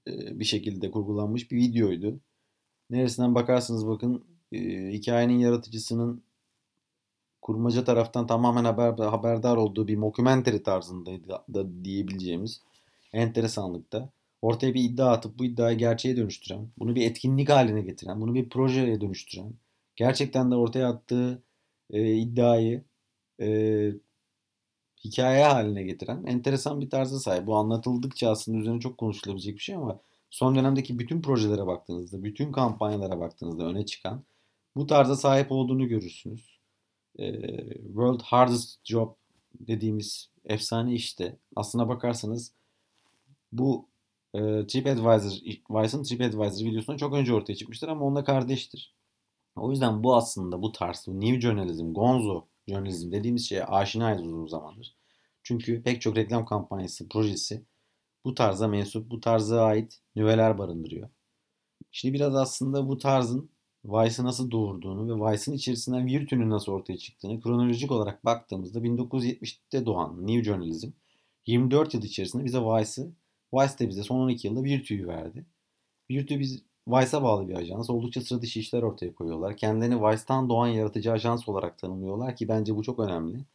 e, 0.08 0.40
bir 0.40 0.46
şekilde 0.46 0.92
kurgulanmış 0.92 1.52
bir 1.52 1.58
videoydu. 1.58 2.20
Neresinden 2.90 3.36
bakarsanız 3.36 3.88
bakın 3.88 4.24
e, 4.52 4.60
hikayenin 4.92 5.40
yaratıcısının 5.40 6.24
kurmaca 7.42 7.84
taraftan 7.84 8.28
tamamen 8.28 8.66
haber, 8.66 9.06
haberdar 9.06 9.58
olduğu 9.58 9.88
bir 9.88 9.96
mockumentary 9.96 10.64
tarzındaydı 10.64 11.30
da 11.30 11.84
diyebileceğimiz 11.84 12.62
enteresanlıkta. 13.14 14.10
Ortaya 14.42 14.74
bir 14.74 14.84
iddia 14.84 15.12
atıp 15.12 15.40
bu 15.40 15.46
iddiayı 15.46 15.78
gerçeğe 15.78 16.18
dönüştüren, 16.18 16.68
bunu 16.78 16.96
bir 16.96 17.02
etkinlik 17.02 17.50
haline 17.50 17.82
getiren, 17.82 18.22
bunu 18.22 18.34
bir 18.34 18.50
projeye 18.50 19.02
dönüştüren, 19.02 19.54
gerçekten 19.96 20.52
de 20.52 20.56
ortaya 20.56 20.90
attığı 20.90 21.44
e, 21.90 22.14
iddiayı 22.16 22.84
e, 23.42 23.92
hikaye 25.06 25.44
haline 25.44 25.84
getiren 25.84 26.24
enteresan 26.26 26.82
bir 26.82 26.90
tarza 26.90 27.20
sahip. 27.20 27.48
Bu 27.48 27.56
anlatıldıkça 27.56 28.30
aslında 28.30 28.58
üzerine 28.58 28.80
çok 28.80 28.98
konuşulabilecek 28.98 29.56
bir 29.56 29.62
şey 29.62 29.76
ama 29.76 30.00
son 30.36 30.56
dönemdeki 30.56 31.00
bütün 31.00 31.22
projelere 31.22 31.68
baktığınızda, 31.68 32.24
bütün 32.24 32.52
kampanyalara 32.52 33.20
baktığınızda 33.20 33.64
öne 33.64 33.86
çıkan 33.86 34.24
bu 34.76 34.88
tarza 34.88 35.16
sahip 35.16 35.52
olduğunu 35.52 35.88
görürsünüz. 35.88 36.60
World 37.86 38.22
Hardest 38.22 38.86
Job 38.86 39.14
dediğimiz 39.60 40.30
efsane 40.46 40.94
işte 40.94 41.38
aslına 41.56 41.88
bakarsanız 41.90 42.54
bu 43.52 43.88
TripAdvisor, 44.68 45.32
Vice'ın 45.70 46.04
TripAdvisor 46.04 46.66
videosundan 46.66 46.98
çok 46.98 47.14
önce 47.14 47.34
ortaya 47.34 47.56
çıkmıştır 47.56 47.88
ama 47.88 48.06
onunla 48.06 48.24
kardeştir. 48.24 48.96
O 49.56 49.72
yüzden 49.72 50.04
bu 50.04 50.16
aslında 50.16 50.62
bu 50.62 50.72
tarz, 50.72 51.06
bu 51.08 51.20
New 51.20 51.42
Journalism, 51.42 51.94
Gonzo 51.94 52.46
Journalism 52.68 53.12
dediğimiz 53.12 53.50
şeye 53.50 53.66
aşinayız 53.66 54.22
uzun 54.22 54.48
zamandır. 54.48 54.96
Çünkü 55.44 55.84
pek 55.84 56.02
çok 56.02 56.18
reklam 56.18 56.46
kampanyası, 56.46 57.10
projesi 57.10 57.64
bu 58.26 58.36
tarza 58.36 58.68
mensup, 58.68 59.12
bu 59.12 59.20
tarza 59.20 59.64
ait 59.64 60.02
nüveler 60.16 60.58
barındırıyor. 60.58 61.10
Şimdi 61.92 62.14
biraz 62.14 62.36
aslında 62.36 62.88
bu 62.90 62.98
tarzın 62.98 63.50
Vice'ı 63.86 64.26
nasıl 64.26 64.52
doğurduğunu 64.52 65.08
ve 65.08 65.32
Vice'ın 65.32 65.56
içerisinden 65.56 66.06
Virtu'nun 66.08 66.50
nasıl 66.50 66.72
ortaya 66.72 66.98
çıktığını 66.98 67.42
kronolojik 67.42 67.92
olarak 67.92 68.26
baktığımızda 68.26 68.80
1970'te 68.80 69.86
doğan 69.86 70.28
New 70.28 70.44
Journalism 70.44 70.90
24 71.48 71.94
yıl 71.94 72.04
içerisinde 72.04 72.46
bize 72.46 72.60
Vice'ı, 72.60 73.12
Vice 73.54 73.80
de 73.80 73.90
bize 73.90 74.04
son 74.04 74.20
12 74.20 74.48
yılda 74.48 74.64
Virtu'yu 74.64 75.08
verdi. 75.08 75.46
Virtu 76.10 76.40
biz 76.40 76.64
Vice'a 76.88 77.24
bağlı 77.24 77.48
bir 77.48 77.56
ajans. 77.56 77.90
Oldukça 77.90 78.22
sıra 78.22 78.42
dışı 78.42 78.60
işler 78.60 78.84
ortaya 78.84 79.16
koyuyorlar. 79.16 79.58
Kendilerini 79.58 80.04
Vice'tan 80.04 80.50
doğan 80.50 80.68
yaratıcı 80.68 81.12
ajans 81.12 81.50
olarak 81.50 81.78
tanımlıyorlar 81.78 82.36
ki 82.36 82.48
bence 82.48 82.76
bu 82.76 82.84
çok 82.84 83.00
önemli. 83.00 83.46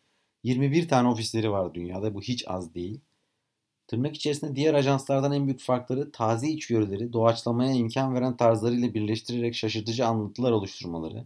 21 0.45 0.89
tane 0.89 1.09
ofisleri 1.09 1.50
var 1.50 1.75
dünyada. 1.75 2.15
Bu 2.15 2.21
hiç 2.23 2.45
az 2.49 2.75
değil. 2.75 3.00
Tırnak 3.91 4.17
içerisinde 4.17 4.57
diğer 4.57 4.75
ajanslardan 4.75 5.33
en 5.33 5.47
büyük 5.47 5.61
farkları 5.61 6.13
taze 6.13 6.49
içgörüleri 6.49 7.13
doğaçlamaya 7.13 7.73
imkan 7.73 8.15
veren 8.15 8.37
tarzlarıyla 8.37 8.95
birleştirerek 8.95 9.55
şaşırtıcı 9.55 10.07
anlatılar 10.07 10.53
oluşturmaları. 10.53 11.25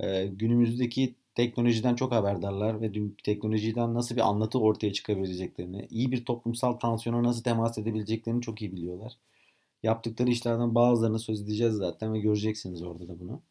Ee, 0.00 0.26
günümüzdeki 0.26 1.14
teknolojiden 1.34 1.94
çok 1.94 2.12
haberdarlar 2.12 2.80
ve 2.80 2.92
teknolojiden 3.24 3.94
nasıl 3.94 4.16
bir 4.16 4.28
anlatı 4.28 4.60
ortaya 4.60 4.92
çıkabileceklerini, 4.92 5.86
iyi 5.90 6.12
bir 6.12 6.24
toplumsal 6.24 6.72
tansiyona 6.72 7.22
nasıl 7.22 7.42
temas 7.42 7.78
edebileceklerini 7.78 8.42
çok 8.42 8.62
iyi 8.62 8.72
biliyorlar. 8.72 9.12
Yaptıkları 9.82 10.30
işlerden 10.30 10.74
bazılarını 10.74 11.18
söz 11.18 11.42
edeceğiz 11.42 11.74
zaten 11.74 12.14
ve 12.14 12.20
göreceksiniz 12.20 12.82
orada 12.82 13.08
da 13.08 13.20
bunu. 13.20 13.42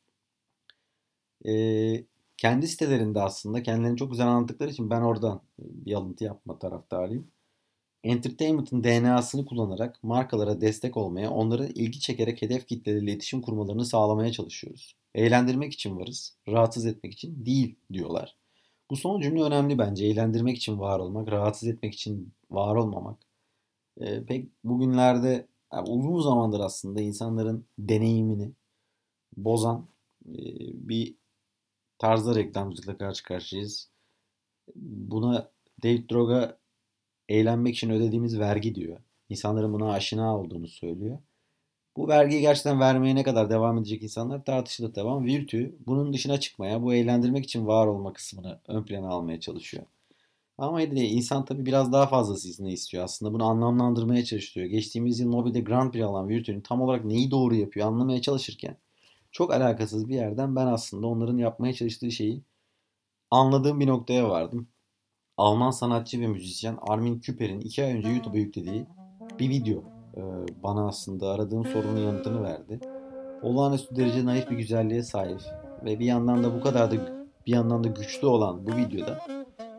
Ee, 1.46 2.04
kendi 2.38 2.68
sitelerinde 2.68 3.22
aslında 3.22 3.64
kendilerini 3.64 3.98
çok 3.98 4.12
güzel 4.12 4.28
anlattıkları 4.28 4.70
için 4.70 4.90
ben 4.90 5.02
oradan 5.02 5.42
bir 5.60 5.94
alıntı 5.94 6.24
yapma 6.24 6.60
taraftarıyım. 6.60 7.28
Entertainment'ın 8.04 8.84
DNA'sını 8.84 9.46
kullanarak 9.46 10.04
markalara 10.04 10.62
destek 10.62 10.98
olmaya, 10.98 11.32
onları 11.32 11.66
ilgi 11.68 12.00
çekerek 12.00 12.42
hedef 12.42 12.68
kitleleriyle 12.68 13.12
iletişim 13.12 13.42
kurmalarını 13.42 13.86
sağlamaya 13.86 14.32
çalışıyoruz. 14.32 14.96
Eğlendirmek 15.16 15.74
için 15.74 15.98
varız, 16.00 16.38
rahatsız 16.48 16.86
etmek 16.86 17.14
için 17.14 17.46
değil 17.46 17.76
diyorlar. 17.94 18.36
Bu 18.90 18.96
son 18.96 19.22
cümle 19.22 19.44
önemli 19.44 19.78
bence. 19.78 20.06
Eğlendirmek 20.06 20.58
için 20.58 20.80
var 20.80 21.00
olmak, 21.00 21.32
rahatsız 21.32 21.70
etmek 21.70 21.94
için 21.94 22.34
var 22.52 22.76
olmamak. 22.76 23.20
Ee, 24.02 24.26
pek 24.26 24.50
bugünlerde 24.64 25.48
yani 25.74 25.90
uzun 25.90 26.22
zamandır 26.22 26.60
aslında 26.60 27.02
insanların 27.02 27.66
deneyimini 27.80 28.52
bozan 29.38 29.88
e, 30.28 30.38
bir 30.90 31.16
tarzda 32.00 32.36
reklamcılıkla 32.36 32.98
karşı 32.98 33.24
karşıyayız. 33.24 33.90
Buna 34.76 35.52
David 35.84 36.10
Droga 36.12 36.59
eğlenmek 37.30 37.76
için 37.76 37.90
ödediğimiz 37.90 38.40
vergi 38.40 38.76
diyor. 38.76 39.00
İnsanların 39.30 39.74
buna 39.74 39.94
aşina 39.94 40.38
olduğunu 40.40 40.68
söylüyor. 40.68 41.20
Bu 41.98 42.08
vergiyi 42.08 42.42
gerçekten 42.42 42.80
vermeye 42.80 43.16
ne 43.16 43.24
kadar 43.24 43.50
devam 43.50 43.78
edecek 43.78 44.04
insanlar 44.04 44.46
tartışılır 44.46 44.96
devam. 44.96 45.26
Virtü 45.26 45.78
bunun 45.88 46.14
dışına 46.14 46.40
çıkmaya, 46.40 46.84
bu 46.84 46.94
eğlendirmek 46.94 47.46
için 47.46 47.68
var 47.68 47.88
olma 47.88 48.14
kısmını 48.14 48.62
ön 48.68 48.84
plana 48.84 49.10
almaya 49.10 49.40
çalışıyor. 49.40 49.86
Ama 50.58 50.82
de 50.82 51.06
insan 51.06 51.46
tabii 51.46 51.66
biraz 51.66 51.92
daha 51.94 52.08
fazlasını 52.08 52.72
istiyor 52.72 53.04
aslında. 53.04 53.34
Bunu 53.34 53.46
anlamlandırmaya 53.46 54.26
çalışıyor. 54.26 54.68
Geçtiğimiz 54.68 55.20
yıl 55.20 55.30
Mobil'de 55.30 55.62
Grand 55.62 55.92
Prix 55.92 56.06
alan 56.06 56.30
Virtu'nun 56.30 56.62
tam 56.62 56.82
olarak 56.82 57.06
neyi 57.06 57.32
doğru 57.32 57.56
yapıyor 57.56 57.88
anlamaya 57.88 58.22
çalışırken 58.22 58.78
çok 59.32 59.54
alakasız 59.54 60.10
bir 60.10 60.16
yerden 60.16 60.56
ben 60.56 60.68
aslında 60.68 61.08
onların 61.08 61.38
yapmaya 61.38 61.74
çalıştığı 61.74 62.12
şeyi 62.12 62.44
anladığım 63.32 63.80
bir 63.80 63.88
noktaya 63.88 64.30
vardım. 64.30 64.70
Alman 65.40 65.72
sanatçı 65.72 66.22
ve 66.22 66.28
müzisyen 66.28 66.78
Armin 66.88 67.20
Küper'in 67.20 67.60
iki 67.60 67.84
ay 67.84 67.98
önce 67.98 68.10
YouTube'a 68.10 68.38
yüklediği 68.38 68.86
bir 69.40 69.50
video 69.50 69.84
e, 70.18 70.22
bana 70.64 70.88
aslında 70.88 71.32
aradığım 71.32 71.66
sorunun 71.66 72.00
yanıtını 72.00 72.44
verdi. 72.44 72.80
Olağanüstü 73.44 73.96
derece 73.96 74.26
naif 74.26 74.52
bir 74.52 74.58
güzelliğe 74.58 75.04
sahip 75.04 75.42
ve 75.86 76.00
bir 76.00 76.06
yandan 76.06 76.44
da 76.44 76.56
bu 76.56 76.62
kadar 76.62 76.92
da 76.92 76.96
bir 77.48 77.52
yandan 77.52 77.84
da 77.84 77.88
güçlü 77.88 78.28
olan 78.28 78.66
bu 78.66 78.78
videoda 78.78 79.18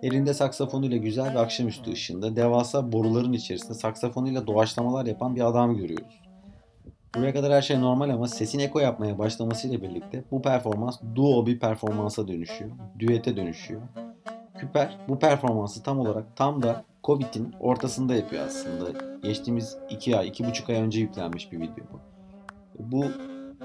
elinde 0.02 0.34
saksafonuyla 0.34 0.96
güzel 0.96 1.30
bir 1.30 1.38
akşamüstü 1.38 1.92
ışığında 1.92 2.36
devasa 2.36 2.92
boruların 2.92 3.32
içerisinde 3.32 3.74
saksafonuyla 3.74 4.46
doğaçlamalar 4.46 5.06
yapan 5.06 5.36
bir 5.36 5.46
adam 5.48 5.76
görüyoruz. 5.76 6.20
Buraya 7.14 7.32
kadar 7.32 7.52
her 7.52 7.62
şey 7.62 7.80
normal 7.80 8.10
ama 8.10 8.28
sesin 8.28 8.58
eko 8.58 8.78
yapmaya 8.78 9.18
başlamasıyla 9.18 9.82
birlikte 9.82 10.24
bu 10.30 10.42
performans 10.42 11.00
duo 11.14 11.46
bir 11.46 11.58
performansa 11.58 12.28
dönüşüyor. 12.28 12.70
Düete 12.98 13.36
dönüşüyor. 13.36 13.80
Küper 14.60 14.98
bu 15.08 15.18
performansı 15.18 15.82
tam 15.82 15.98
olarak 15.98 16.36
tam 16.36 16.62
da 16.62 16.84
Covid'in 17.04 17.54
ortasında 17.60 18.14
yapıyor 18.14 18.46
aslında. 18.46 18.98
Geçtiğimiz 19.22 19.76
2 19.90 20.16
ay, 20.16 20.28
2,5 20.28 20.72
ay 20.72 20.82
önce 20.82 21.00
yüklenmiş 21.00 21.52
bir 21.52 21.60
video 21.60 21.84
bu. 21.92 22.00
Bu 22.78 23.04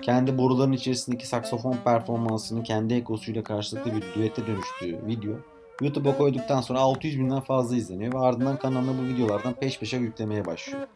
kendi 0.02 0.38
boruların 0.38 0.72
içerisindeki 0.72 1.28
saksofon 1.28 1.78
performansının 1.86 2.64
kendi 2.64 2.94
ekosuyla 2.94 3.44
karşılıklı 3.44 3.92
bir 3.96 4.04
düete 4.16 4.48
dönüştüğü 4.48 5.08
video 5.08 5.34
YouTube'a 5.82 6.18
koyduktan 6.18 6.62
sonra 6.62 6.80
600 6.80 7.20
binden 7.20 7.42
fazla 7.42 7.76
izleniyor 7.76 8.14
ve 8.14 8.20
ardından 8.20 8.58
kanalına 8.58 8.98
bu 9.02 9.04
videolardan 9.08 9.54
peş 9.54 9.80
peşe 9.80 9.98
yüklemeye 9.98 10.46
başlıyor. 10.46 10.88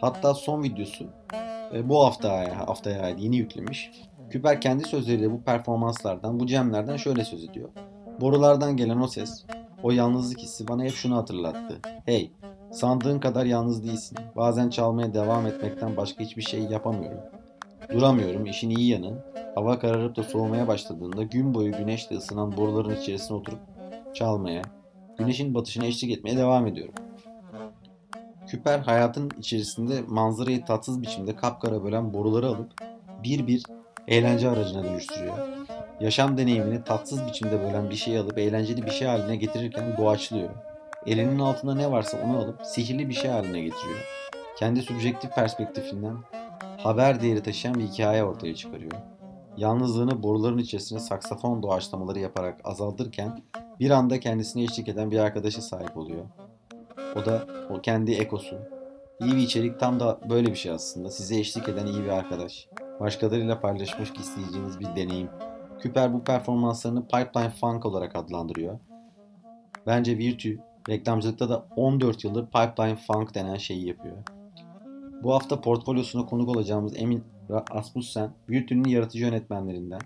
Hatta 0.00 0.34
son 0.34 0.62
videosu 0.62 1.06
e, 1.74 1.88
bu 1.88 2.04
haftaya, 2.04 2.68
haftaya 2.68 3.08
yeni 3.08 3.36
yüklemiş. 3.36 3.90
Küper 4.30 4.60
kendi 4.60 4.84
sözleriyle 4.84 5.30
bu 5.30 5.42
performanslardan, 5.42 6.40
bu 6.40 6.46
cemlerden 6.46 6.96
şöyle 6.96 7.24
söz 7.24 7.44
ediyor. 7.44 7.68
Borulardan 8.20 8.76
gelen 8.76 9.00
o 9.00 9.06
ses, 9.08 9.44
o 9.82 9.90
yalnızlık 9.90 10.38
hissi 10.38 10.68
bana 10.68 10.84
hep 10.84 10.94
şunu 10.94 11.16
hatırlattı. 11.16 11.78
Hey, 12.06 12.30
sandığın 12.72 13.20
kadar 13.20 13.44
yalnız 13.44 13.84
değilsin. 13.84 14.18
Bazen 14.36 14.70
çalmaya 14.70 15.14
devam 15.14 15.46
etmekten 15.46 15.96
başka 15.96 16.24
hiçbir 16.24 16.42
şey 16.42 16.60
yapamıyorum. 16.60 17.20
Duramıyorum. 17.92 18.46
İşin 18.46 18.70
iyi 18.70 18.88
yanı 18.88 19.12
hava 19.54 19.78
kararıp 19.78 20.16
da 20.16 20.22
soğumaya 20.22 20.68
başladığında 20.68 21.22
gün 21.22 21.54
boyu 21.54 21.72
güneşte 21.72 22.16
ısınan 22.16 22.56
boruların 22.56 22.96
içerisine 22.96 23.36
oturup 23.36 23.60
çalmaya, 24.14 24.62
güneşin 25.18 25.54
batışına 25.54 25.86
eşlik 25.86 26.10
etmeye 26.10 26.36
devam 26.36 26.66
ediyorum. 26.66 26.94
Küper 28.46 28.78
hayatın 28.78 29.30
içerisinde 29.38 30.02
manzarayı 30.08 30.64
tatsız 30.64 31.02
biçimde 31.02 31.36
kapkara 31.36 31.84
bölen 31.84 32.12
boruları 32.14 32.46
alıp 32.46 32.72
bir 33.24 33.46
bir 33.46 33.62
eğlence 34.08 34.48
aracına 34.48 34.84
dönüştürüyor. 34.84 35.57
Yaşam 36.00 36.38
deneyimini 36.38 36.84
tatsız 36.84 37.26
biçimde 37.26 37.60
bölen 37.60 37.90
bir 37.90 37.94
şey 37.94 38.18
alıp 38.18 38.38
eğlenceli 38.38 38.86
bir 38.86 38.90
şey 38.90 39.08
haline 39.08 39.36
getirirken 39.36 39.96
doğaçlıyor. 39.96 40.50
Elinin 41.06 41.38
altında 41.38 41.74
ne 41.74 41.90
varsa 41.90 42.18
onu 42.24 42.38
alıp 42.38 42.66
sihirli 42.66 43.08
bir 43.08 43.14
şey 43.14 43.30
haline 43.30 43.60
getiriyor. 43.60 43.98
Kendi 44.58 44.82
subjektif 44.82 45.34
perspektifinden 45.34 46.16
haber 46.78 47.20
değeri 47.20 47.42
taşıyan 47.42 47.78
bir 47.78 47.84
hikaye 47.84 48.24
ortaya 48.24 48.54
çıkarıyor. 48.54 48.92
Yalnızlığını 49.56 50.22
boruların 50.22 50.58
içerisine 50.58 51.00
saksafon 51.00 51.62
doğaçlamaları 51.62 52.18
yaparak 52.18 52.60
azaltırken 52.64 53.42
bir 53.80 53.90
anda 53.90 54.20
kendisine 54.20 54.62
eşlik 54.62 54.88
eden 54.88 55.10
bir 55.10 55.18
arkadaşa 55.18 55.60
sahip 55.60 55.96
oluyor. 55.96 56.24
O 57.16 57.24
da 57.24 57.46
o 57.70 57.80
kendi 57.80 58.12
ekosu. 58.12 58.56
İyi 59.20 59.32
bir 59.32 59.42
içerik 59.42 59.80
tam 59.80 60.00
da 60.00 60.20
böyle 60.30 60.46
bir 60.46 60.54
şey 60.54 60.72
aslında. 60.72 61.10
Size 61.10 61.38
eşlik 61.38 61.68
eden 61.68 61.86
iyi 61.86 62.04
bir 62.04 62.08
arkadaş. 62.08 62.68
Başkalarıyla 63.00 63.60
paylaşmak 63.60 64.16
isteyeceğiniz 64.16 64.80
bir 64.80 64.86
deneyim. 64.86 65.28
Küper 65.80 66.12
bu 66.12 66.24
performanslarını 66.24 67.02
Pipeline 67.02 67.50
Funk 67.50 67.86
olarak 67.86 68.16
adlandırıyor. 68.16 68.78
Bence 69.86 70.18
Virtue 70.18 70.56
reklamcılıkta 70.88 71.48
da 71.48 71.68
14 71.76 72.24
yıldır 72.24 72.46
Pipeline 72.46 72.96
Funk 72.96 73.34
denen 73.34 73.56
şeyi 73.56 73.86
yapıyor. 73.86 74.16
Bu 75.22 75.34
hafta 75.34 75.60
portfolyosuna 75.60 76.26
konuk 76.26 76.48
olacağımız 76.48 76.92
Emil 76.96 77.20
Asmussen, 77.70 78.34
Virtue'nin 78.48 78.88
yaratıcı 78.88 79.24
yönetmenlerinden. 79.24 80.00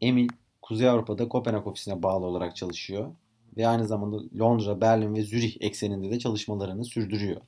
Emil, 0.00 0.28
Kuzey 0.62 0.88
Avrupa'da 0.88 1.28
Kopenhag 1.28 1.66
ofisine 1.66 2.02
bağlı 2.02 2.26
olarak 2.26 2.56
çalışıyor 2.56 3.10
ve 3.56 3.68
aynı 3.68 3.86
zamanda 3.86 4.16
Londra, 4.38 4.80
Berlin 4.80 5.14
ve 5.14 5.22
Zürih 5.22 5.56
ekseninde 5.60 6.10
de 6.10 6.18
çalışmalarını 6.18 6.84
sürdürüyor. 6.84 7.40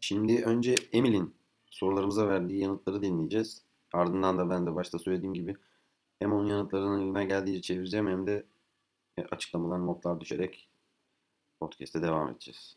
Şimdi 0.00 0.42
önce 0.44 0.74
Emil'in 0.92 1.34
sorularımıza 1.70 2.28
verdiği 2.28 2.60
yanıtları 2.60 3.02
dinleyeceğiz. 3.02 3.62
Ardından 3.92 4.38
da 4.38 4.50
ben 4.50 4.66
de 4.66 4.74
başta 4.74 4.98
söylediğim 4.98 5.34
gibi 5.34 5.56
hem 6.20 6.32
onun 6.32 6.46
yanıtlarını 6.46 7.24
geldiğince 7.24 7.62
çevireceğim 7.62 8.08
hem 8.08 8.26
de 8.26 8.46
açıklamalar, 9.30 9.86
notlar 9.86 10.20
düşerek 10.20 10.68
podcast'e 11.60 12.02
devam 12.02 12.28
edeceğiz. 12.28 12.76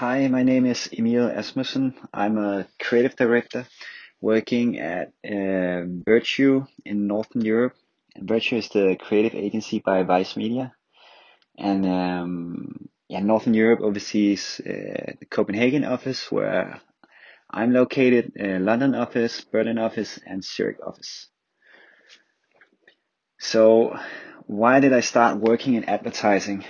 Hi, 0.00 0.28
my 0.28 0.46
name 0.46 0.70
is 0.70 0.88
Emil 0.92 1.38
Asmussen. 1.38 1.94
I'm 2.14 2.38
a 2.38 2.66
creative 2.78 3.16
director 3.18 3.64
working 4.20 4.80
at 4.80 5.08
uh, 5.24 5.84
Virtue 6.08 6.66
in 6.84 7.08
Northern 7.08 7.46
Europe. 7.46 7.76
Virtue 8.16 8.56
is 8.56 8.68
the 8.68 8.96
creative 9.08 9.34
agency 9.34 9.78
by 9.78 10.02
Vice 10.02 10.36
Media. 10.36 10.72
And 11.58 11.86
um, 11.86 12.88
yeah, 13.08 13.20
Northern 13.20 13.54
Europe 13.54 13.80
oversees 13.82 14.60
uh, 14.60 15.12
the 15.20 15.26
Copenhagen 15.30 15.84
office 15.84 16.32
where 16.32 16.80
I'm 17.52 17.72
located, 17.72 18.32
uh, 18.40 18.58
London 18.60 18.94
office, 18.94 19.42
Berlin 19.42 19.78
office, 19.78 20.18
and 20.26 20.42
Zurich 20.42 20.78
office. 20.86 21.28
So, 23.38 23.98
why 24.46 24.80
did 24.80 24.92
I 24.92 25.00
start 25.00 25.38
working 25.38 25.74
in 25.74 25.84
advertising? 25.84 26.64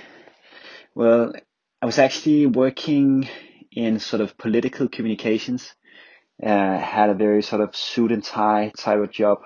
Well, 0.93 1.33
I 1.81 1.85
was 1.85 1.99
actually 1.99 2.47
working 2.47 3.29
in 3.71 3.99
sort 3.99 4.21
of 4.21 4.37
political 4.37 4.87
communications. 4.87 5.73
Uh, 6.41 6.77
had 6.77 7.09
a 7.09 7.13
very 7.13 7.43
sort 7.43 7.61
of 7.61 7.75
suit 7.75 8.11
and 8.11 8.23
tie 8.23 8.71
type 8.77 8.99
of 8.99 9.11
job 9.11 9.39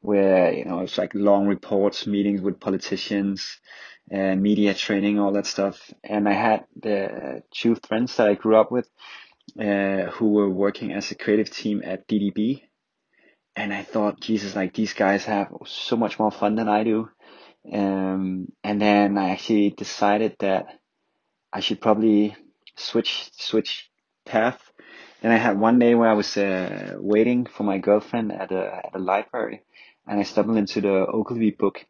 where, 0.00 0.52
you 0.52 0.64
know, 0.64 0.78
it 0.78 0.82
was 0.82 0.98
like 0.98 1.14
long 1.14 1.46
reports, 1.46 2.06
meetings 2.06 2.40
with 2.40 2.60
politicians, 2.60 3.58
uh, 4.12 4.34
media 4.34 4.74
training, 4.74 5.18
all 5.18 5.32
that 5.32 5.46
stuff. 5.46 5.92
And 6.04 6.28
I 6.28 6.32
had 6.32 6.64
the 6.80 7.42
two 7.50 7.76
friends 7.86 8.16
that 8.16 8.28
I 8.28 8.34
grew 8.34 8.56
up 8.56 8.70
with, 8.70 8.88
uh, 9.58 10.10
who 10.12 10.30
were 10.30 10.50
working 10.50 10.92
as 10.92 11.10
a 11.10 11.14
creative 11.14 11.50
team 11.50 11.82
at 11.84 12.08
DDB. 12.08 12.62
And 13.54 13.72
I 13.72 13.82
thought, 13.82 14.20
Jesus, 14.20 14.56
like 14.56 14.72
these 14.72 14.94
guys 14.94 15.24
have 15.26 15.48
so 15.66 15.96
much 15.96 16.18
more 16.18 16.30
fun 16.30 16.54
than 16.54 16.68
I 16.68 16.84
do. 16.84 17.08
Um, 17.72 18.48
and 18.64 18.80
then 18.80 19.18
I 19.18 19.30
actually 19.30 19.70
decided 19.70 20.36
that 20.40 20.66
I 21.52 21.60
should 21.60 21.80
probably 21.80 22.34
switch, 22.76 23.30
switch 23.36 23.90
path. 24.24 24.60
And 25.22 25.32
I 25.32 25.36
had 25.36 25.60
one 25.60 25.78
day 25.78 25.94
where 25.94 26.08
I 26.08 26.14
was, 26.14 26.36
uh, 26.36 26.94
waiting 26.98 27.46
for 27.46 27.62
my 27.62 27.78
girlfriend 27.78 28.32
at 28.32 28.50
a, 28.50 28.82
at 28.86 28.94
a 28.94 28.98
library 28.98 29.62
and 30.06 30.18
I 30.18 30.22
stumbled 30.24 30.56
into 30.56 30.80
the 30.80 31.06
Ogilvy 31.06 31.50
book 31.50 31.84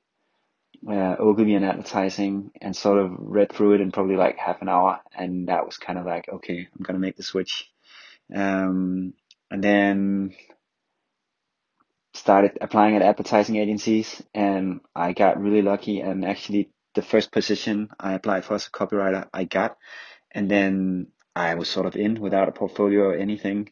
uh, 0.89 1.17
Ogilvy 1.19 1.55
and 1.55 1.65
advertising 1.65 2.51
and 2.61 2.75
sort 2.75 2.99
of 2.99 3.13
read 3.19 3.53
through 3.53 3.75
it 3.75 3.81
in 3.81 3.93
probably 3.93 4.17
like 4.17 4.37
half 4.37 4.63
an 4.63 4.69
hour. 4.69 5.01
And 5.17 5.49
that 5.49 5.65
was 5.67 5.77
kind 5.77 5.99
of 5.99 6.07
like, 6.07 6.29
okay, 6.29 6.69
I'm 6.75 6.83
going 6.83 6.95
to 6.95 7.01
make 7.01 7.17
the 7.17 7.23
switch. 7.23 7.71
Um, 8.35 9.15
and 9.51 9.63
then 9.63 10.35
started 12.15 12.59
applying 12.61 12.97
at 12.97 13.03
advertising 13.03 13.57
agencies 13.57 14.23
and 14.35 14.81
I 14.95 15.13
got 15.13 15.41
really 15.41 15.63
lucky 15.63 16.01
and 16.01 16.25
actually 16.25 16.71
the 16.95 17.03
first 17.03 17.33
position 17.33 17.89
I 17.99 18.15
applied 18.15 18.45
for 18.45 18.55
as 18.55 18.67
a 18.67 18.71
copywriter 18.71 19.29
I 19.33 19.45
got 19.45 19.79
and 20.31 20.51
then 20.51 21.09
I 21.35 21.55
was 21.55 21.69
sort 21.69 21.87
of 21.87 21.97
in 21.97 22.21
without 22.21 22.49
a 22.49 22.53
portfolio 22.53 23.05
or 23.05 23.17
anything 23.17 23.71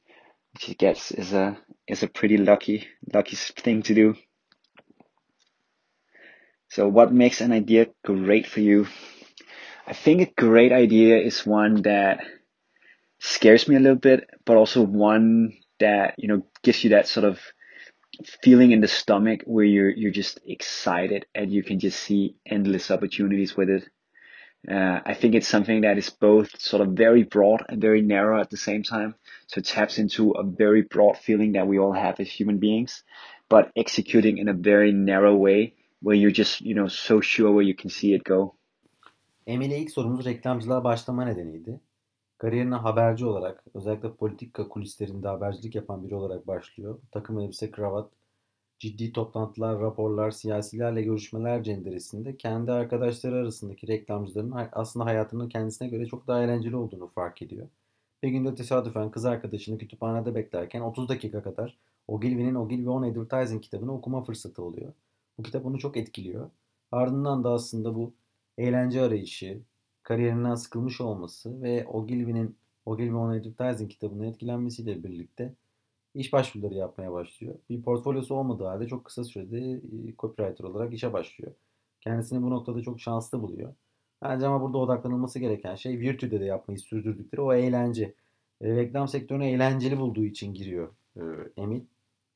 which 0.55 0.71
I 0.71 0.73
guess 0.73 1.11
is 1.11 1.33
a 1.33 1.59
is 1.87 2.03
a 2.03 2.09
pretty 2.09 2.39
lucky 2.39 2.89
lucky 3.13 3.37
thing 3.37 3.83
to 3.83 3.95
do 3.95 4.17
so 6.71 6.87
what 6.87 7.13
makes 7.13 7.41
an 7.41 7.51
idea 7.51 7.89
great 8.05 8.47
for 8.47 8.61
you? 8.61 8.87
I 9.89 9.93
think 9.93 10.23
a 10.23 10.41
great 10.41 10.71
idea 10.71 11.19
is 11.19 11.45
one 11.45 11.83
that 11.83 12.21
scares 13.19 13.67
me 13.67 13.75
a 13.75 13.81
little 13.81 13.99
bit, 13.99 14.31
but 14.47 14.57
also 14.57 14.83
one 14.83 15.59
that, 15.81 16.15
you 16.17 16.29
know, 16.29 16.47
gives 16.63 16.85
you 16.85 16.91
that 16.91 17.09
sort 17.09 17.25
of 17.25 17.41
feeling 18.41 18.71
in 18.71 18.81
the 18.81 18.87
stomach 18.87 19.41
where 19.47 19.65
you're, 19.65 19.91
you're 19.91 20.13
just 20.13 20.39
excited 20.47 21.27
and 21.35 21.51
you 21.53 21.65
can 21.65 21.81
just 21.81 21.99
see 21.99 22.37
endless 22.47 22.93
opportunities 22.93 23.57
with 23.57 23.69
it. 23.69 23.89
Uh, 24.71 25.01
I 25.05 25.15
think 25.15 25.35
it's 25.35 25.49
something 25.49 25.81
that 25.81 25.99
is 25.99 26.11
both 26.11 26.61
sort 26.61 26.87
of 26.87 26.93
very 26.93 27.25
broad 27.25 27.65
and 27.69 27.81
very 27.81 28.03
narrow 28.03 28.41
at 28.41 28.51
the 28.51 28.57
same 28.57 28.85
time. 28.85 29.17
So 29.49 29.59
it 29.59 29.65
taps 29.65 29.99
into 29.99 30.33
a 30.33 30.45
very 30.45 30.83
broad 30.83 31.17
feeling 31.17 31.53
that 31.53 31.67
we 31.67 31.81
all 31.81 31.95
have 31.95 32.21
as 32.21 32.31
human 32.31 32.59
beings, 32.59 33.03
but 33.49 33.73
executing 33.75 34.39
in 34.39 34.49
a 34.49 34.55
very 34.55 34.93
narrow 34.93 35.35
way 35.35 35.75
where 36.01 36.21
you're 36.21 36.35
just, 36.35 36.61
you 36.63 36.75
know, 36.75 36.89
so 36.89 37.21
sure 37.21 37.49
where 37.49 37.69
you 37.69 37.77
can 37.83 37.89
see 37.89 38.15
it 38.15 38.25
go? 38.25 38.55
Emile 39.47 39.79
ilk 39.79 39.91
sorumuz 39.91 40.25
reklamcılığa 40.25 40.85
başlama 40.85 41.25
nedeniydi. 41.25 41.81
Kariyerine 42.39 42.75
haberci 42.75 43.27
olarak, 43.27 43.65
özellikle 43.75 44.13
politika 44.15 44.69
kulislerinde 44.69 45.29
habercilik 45.29 45.75
yapan 45.75 46.05
biri 46.05 46.15
olarak 46.15 46.47
başlıyor. 46.47 46.99
Takım 47.11 47.41
elbise, 47.41 47.71
kravat, 47.71 48.11
ciddi 48.79 49.13
toplantılar, 49.13 49.81
raporlar, 49.81 50.31
siyasilerle 50.31 51.03
görüşmeler 51.03 51.63
cenderesinde 51.63 52.37
kendi 52.37 52.73
arkadaşları 52.73 53.37
arasındaki 53.37 53.89
reklamcıların 53.89 54.55
aslında 54.73 55.05
hayatının 55.07 55.49
kendisine 55.49 55.89
göre 55.89 56.07
çok 56.07 56.27
daha 56.27 56.43
eğlenceli 56.43 56.77
olduğunu 56.77 57.07
fark 57.07 57.43
ediyor. 57.43 57.69
Bir 58.23 58.29
günde 58.29 58.55
tesadüfen 58.55 59.11
kız 59.11 59.25
arkadaşını 59.25 59.79
kütüphanede 59.79 60.35
beklerken 60.35 60.81
30 60.81 61.09
dakika 61.09 61.43
kadar 61.43 61.77
Ogilvy'nin 62.09 62.55
Ogilvy 62.55 62.89
on 62.89 63.03
Advertising 63.03 63.63
kitabını 63.63 63.95
okuma 63.95 64.23
fırsatı 64.23 64.63
oluyor. 64.63 64.93
Bu 65.41 65.45
kitap 65.45 65.67
onu 65.67 65.79
çok 65.79 65.97
etkiliyor. 65.97 66.51
Ardından 66.93 67.45
da 67.45 67.51
aslında 67.51 67.95
bu 67.95 68.15
eğlence 68.59 69.03
arayışı, 69.03 69.61
kariyerinden 70.03 70.55
sıkılmış 70.55 71.01
olması 71.01 71.63
ve 71.63 71.87
Ogilvy'nin 71.87 72.57
Ogilvy 72.87 73.15
on 73.15 73.31
Advertising 73.31 73.91
kitabının 73.91 74.25
etkilenmesiyle 74.25 75.05
birlikte 75.05 75.55
iş 76.15 76.33
başvuruları 76.33 76.75
yapmaya 76.75 77.13
başlıyor. 77.13 77.55
Bir 77.71 77.83
portfolyosu 77.83 78.35
olmadığı 78.35 78.65
halde 78.65 78.87
çok 78.87 79.05
kısa 79.05 79.25
sürede 79.25 79.73
e, 79.73 80.17
copywriter 80.19 80.65
olarak 80.65 80.95
işe 80.95 81.13
başlıyor. 81.13 81.53
Kendisini 82.01 82.43
bu 82.43 82.51
noktada 82.51 82.83
çok 82.83 83.01
şanslı 83.01 83.43
buluyor. 83.43 83.75
Bence 84.23 84.47
ama 84.47 84.63
burada 84.63 84.79
odaklanılması 84.79 85.39
gereken 85.39 85.75
şey 85.75 86.01
Virtue'de 86.01 86.41
de 86.41 86.45
yapmayı 86.45 86.79
sürdürdükleri 86.79 87.41
o 87.41 87.53
eğlence. 87.55 88.15
E, 88.61 88.77
reklam 88.77 89.09
sektörüne 89.09 89.51
eğlenceli 89.51 89.99
bulduğu 90.01 90.25
için 90.25 90.55
giriyor 90.55 90.89
e, 91.17 91.23
Emil 91.57 91.81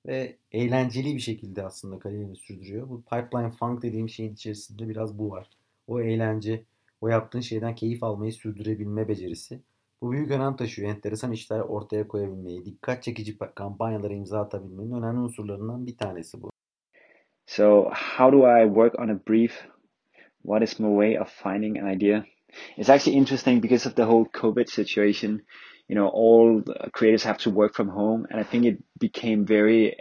ve 0.07 0.37
eğlenceli 0.53 1.15
bir 1.15 1.21
şekilde 1.21 1.63
aslında 1.63 1.99
kariyerini 1.99 2.37
sürdürüyor. 2.37 2.89
Bu 2.89 3.03
pipeline 3.03 3.51
funk 3.51 3.83
dediğim 3.83 4.09
şeyin 4.09 4.35
içerisinde 4.35 4.89
biraz 4.89 5.19
bu 5.19 5.31
var. 5.31 5.51
O 5.87 6.01
eğlence, 6.01 6.65
o 7.01 7.09
yaptığın 7.09 7.41
şeyden 7.41 7.75
keyif 7.75 8.03
almayı 8.03 8.33
sürdürebilme 8.33 9.09
becerisi. 9.09 9.61
Bu 10.01 10.13
büyük 10.13 10.31
önem 10.31 10.57
taşıyor. 10.57 10.91
Enteresan 10.91 11.33
işler 11.33 11.61
ortaya 11.61 12.09
koyabilmeyi, 12.09 12.65
dikkat 12.65 13.03
çekici 13.03 13.39
kampanyalara 13.55 14.15
imza 14.15 14.41
atabilmenin 14.41 14.93
önemli 14.93 15.19
unsurlarından 15.19 15.87
bir 15.87 15.97
tanesi 15.97 16.43
bu. 16.43 16.51
So, 17.47 17.91
how 18.17 18.33
do 18.33 18.63
I 18.63 18.67
work 18.67 18.99
on 18.99 19.09
a 19.09 19.21
brief? 19.29 19.69
What 20.43 20.63
is 20.63 20.79
my 20.79 20.89
way 20.89 21.21
of 21.21 21.29
finding 21.29 21.79
an 21.79 21.95
idea? 21.95 22.25
It's 22.77 22.91
actually 22.91 23.19
interesting 23.19 23.63
because 23.63 23.89
of 23.89 23.97
the 23.97 24.03
whole 24.03 24.27
COVID 24.41 24.69
situation. 24.69 25.41
You 25.89 25.95
know, 25.95 26.09
all 26.09 26.63
creators 26.93 27.25
have 27.25 27.39
to 27.39 27.51
work 27.51 27.75
from 27.75 27.89
home. 27.89 28.27
And 28.31 28.41
I 28.41 28.45
think 28.45 28.65
it 28.65 28.83
became 28.99 29.45
very 29.45 29.97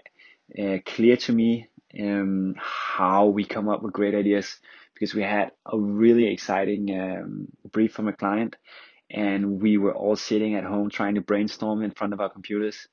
uh, 0.58 0.78
clear 0.86 1.18
to 1.18 1.34
me 1.34 1.68
um, 2.00 2.56
how 2.58 3.28
we 3.28 3.46
come 3.46 3.70
up 3.70 3.84
with 3.84 3.94
great 3.94 4.16
ideas 4.16 4.60
because 4.94 5.14
we 5.14 5.24
had 5.24 5.52
a 5.66 5.78
really 5.78 6.28
exciting 6.28 6.98
um, 7.00 7.48
brief 7.72 7.94
from 7.94 8.08
a 8.08 8.14
client 8.14 8.56
and 9.12 9.62
we 9.62 9.78
were 9.78 9.94
all 9.94 10.16
sitting 10.16 10.56
at 10.56 10.64
home 10.64 10.90
trying 10.90 11.16
to 11.16 11.22
brainstorm 11.22 11.84
in 11.84 11.92
front 11.92 12.14
of 12.14 12.22
our 12.22 12.30
computers 12.30 12.88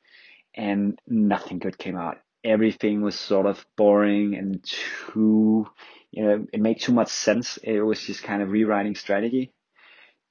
and 0.55 0.99
nothing 1.07 1.59
good 1.59 1.79
came 1.79 1.97
out. 1.97 2.19
Everything 2.43 3.03
was 3.03 3.19
sort 3.19 3.47
of 3.47 3.65
boring 3.77 4.35
and 4.35 4.65
too, 4.65 5.67
you 6.11 6.25
know, 6.25 6.47
it 6.53 6.61
made 6.61 6.81
too 6.81 6.93
much 6.93 7.09
sense. 7.09 7.59
It 7.63 7.81
was 7.81 8.01
just 8.01 8.23
kind 8.23 8.43
of 8.43 8.51
rewriting 8.51 8.95
strategy. 8.95 9.53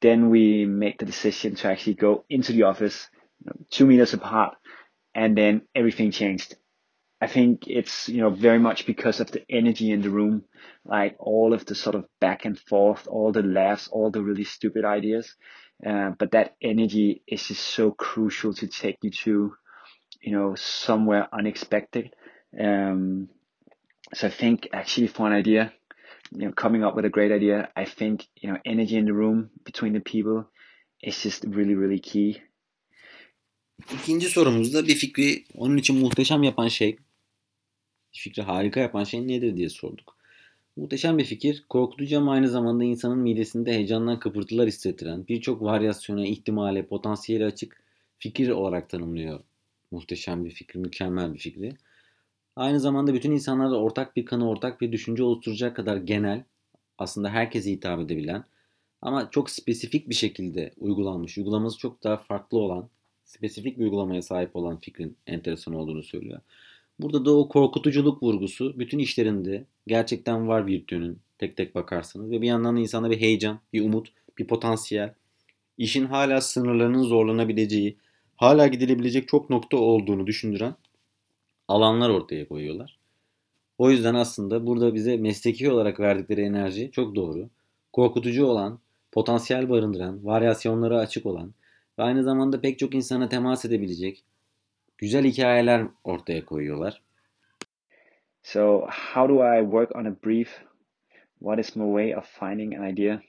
Then 0.01 0.29
we 0.29 0.65
made 0.65 0.99
the 0.99 1.05
decision 1.05 1.55
to 1.55 1.67
actually 1.67 1.95
go 1.95 2.25
into 2.29 2.53
the 2.53 2.63
office, 2.63 3.07
you 3.39 3.47
know, 3.47 3.65
two 3.69 3.85
meters 3.85 4.13
apart, 4.13 4.55
and 5.13 5.38
then 5.38 5.63
everything 5.75 6.12
changed. 6.12 6.55
I 7.21 7.27
think 7.27 7.67
it's, 7.67 8.07
you 8.07 8.21
know, 8.21 8.29
very 8.29 8.59
much 8.59 8.85
because 8.85 9.19
of 9.19 9.29
the 9.31 9.43
energy 9.49 9.91
in 9.91 10.01
the 10.01 10.09
room, 10.09 10.45
like 10.85 11.17
all 11.19 11.53
of 11.53 11.65
the 11.65 11.75
sort 11.75 11.95
of 11.95 12.05
back 12.21 12.45
and 12.45 12.57
forth, 12.57 13.07
all 13.07 13.33
the 13.33 13.43
laughs, 13.43 13.89
all 13.89 14.09
the 14.09 14.23
really 14.23 14.45
stupid 14.45 14.85
ideas. 14.85 15.35
Uh, 15.85 16.12
but 16.17 16.31
that 16.31 16.55
energy 16.62 17.21
is 17.27 17.47
just 17.47 17.62
so 17.62 17.91
crucial 17.91 18.53
to 18.53 18.67
take 18.67 18.97
you 19.01 19.12
to, 19.12 19.53
you 20.21 20.31
know, 20.31 20.55
somewhere 20.55 21.27
unexpected. 21.33 22.13
Um, 22.57 23.29
so 24.13 24.27
I 24.27 24.29
think 24.29 24.69
actually 24.71 25.07
for 25.07 25.27
an 25.27 25.33
idea, 25.33 25.73
you 26.31 26.41
know, 26.41 26.53
coming 26.55 26.83
up 26.83 26.95
with 26.95 27.05
a 27.05 27.09
great 27.09 27.31
idea, 27.31 27.71
I 27.75 27.85
think, 27.85 28.27
you 28.41 28.49
know, 28.49 28.59
energy 28.65 28.97
in 28.97 29.05
the 29.05 29.13
room 29.13 29.49
between 29.65 29.93
the 29.93 29.99
people 29.99 30.43
is 31.01 31.23
just 31.23 31.43
really, 31.45 31.75
really 31.75 32.01
key. 32.01 32.41
İkinci 33.93 34.29
sorumuzda 34.29 34.87
bir 34.87 34.95
fikri 34.95 35.43
onun 35.55 35.77
için 35.77 35.97
muhteşem 35.99 36.43
yapan 36.43 36.67
şey, 36.67 36.97
fikri 38.11 38.41
harika 38.41 38.79
yapan 38.79 39.03
şey 39.03 39.27
nedir 39.27 39.57
diye 39.57 39.69
sorduk. 39.69 40.17
Muhteşem 40.75 41.17
bir 41.17 41.25
fikir, 41.25 41.65
korkutucu 41.69 42.17
ama 42.17 42.31
aynı 42.31 42.49
zamanda 42.49 42.83
insanın 42.83 43.17
midesinde 43.17 43.73
heyecandan 43.73 44.19
kıpırtılar 44.19 44.67
hissettiren, 44.67 45.27
birçok 45.27 45.61
varyasyona, 45.61 46.25
ihtimale, 46.25 46.85
potansiyeli 46.85 47.45
açık 47.45 47.83
fikir 48.17 48.49
olarak 48.49 48.89
tanımlıyor. 48.89 49.39
Muhteşem 49.91 50.45
bir 50.45 50.51
fikir, 50.51 50.79
mükemmel 50.79 51.33
bir 51.33 51.39
fikri. 51.39 51.75
Aynı 52.60 52.80
zamanda 52.80 53.13
bütün 53.13 53.32
insanlarda 53.32 53.80
ortak 53.80 54.15
bir 54.15 54.26
kanı, 54.26 54.50
ortak 54.50 54.82
bir 54.82 54.91
düşünce 54.91 55.24
oluşturacak 55.24 55.76
kadar 55.76 55.98
genel, 55.98 56.43
aslında 56.98 57.30
herkese 57.30 57.72
hitap 57.72 58.00
edebilen 58.00 58.43
ama 59.02 59.30
çok 59.32 59.50
spesifik 59.50 60.10
bir 60.10 60.15
şekilde 60.15 60.74
uygulanmış, 60.78 61.38
uygulaması 61.38 61.78
çok 61.78 62.04
daha 62.04 62.17
farklı 62.17 62.58
olan, 62.58 62.89
spesifik 63.26 63.80
bir 63.80 63.84
uygulamaya 63.84 64.22
sahip 64.22 64.56
olan 64.56 64.80
fikrin 64.80 65.17
enteresan 65.28 65.74
olduğunu 65.74 66.04
söylüyor. 66.04 66.39
Burada 67.00 67.26
da 67.26 67.38
o 67.38 67.50
korkutuculuk 67.50 68.24
vurgusu 68.24 68.80
bütün 68.80 69.00
işlerinde 69.00 69.65
gerçekten 69.88 70.48
var 70.48 70.67
virtüünün 70.67 71.19
tek 71.38 71.58
tek 71.58 71.76
bakarsanız 71.76 72.32
ve 72.32 72.41
bir 72.41 72.48
yandan 72.48 72.76
da 72.76 72.80
insanda 72.80 73.12
bir 73.12 73.22
heyecan, 73.22 73.60
bir 73.74 73.86
umut, 73.86 74.12
bir 74.38 74.48
potansiyel, 74.48 75.13
işin 75.78 76.06
hala 76.06 76.41
sınırlarının 76.41 77.04
zorlanabileceği, 77.04 77.98
hala 78.36 78.67
gidilebilecek 78.67 79.28
çok 79.28 79.50
nokta 79.50 79.78
olduğunu 79.78 80.28
düşündüren 80.28 80.76
alanlar 81.69 82.10
ortaya 82.10 82.47
koyuyorlar. 82.47 82.99
O 83.77 83.89
yüzden 83.89 84.15
aslında 84.15 84.65
burada 84.67 84.95
bize 84.95 85.17
mesleki 85.17 85.71
olarak 85.71 85.99
verdikleri 85.99 86.41
enerji 86.41 86.91
çok 86.91 87.15
doğru. 87.15 87.49
Korkutucu 87.93 88.45
olan, 88.45 88.79
potansiyel 89.12 89.69
barındıran, 89.69 90.25
varyasyonlara 90.25 90.99
açık 90.99 91.25
olan 91.25 91.53
ve 91.99 92.03
aynı 92.03 92.23
zamanda 92.23 92.62
pek 92.62 92.79
çok 92.79 92.95
insana 92.95 93.29
temas 93.29 93.65
edebilecek 93.65 94.23
güzel 94.97 95.25
hikayeler 95.25 95.88
ortaya 96.03 96.45
koyuyorlar. 96.45 97.01
So 98.43 98.88
how 99.13 99.29
do 99.29 99.60
I 99.60 99.62
work 99.62 99.95
on 99.95 100.05
a 100.05 100.15
brief? 100.25 100.49
What 101.39 101.60
is 101.60 101.75
my 101.75 101.86
way 101.86 102.15
of 102.15 102.25
finding 102.39 102.75
an 102.75 102.89
idea? 102.91 103.21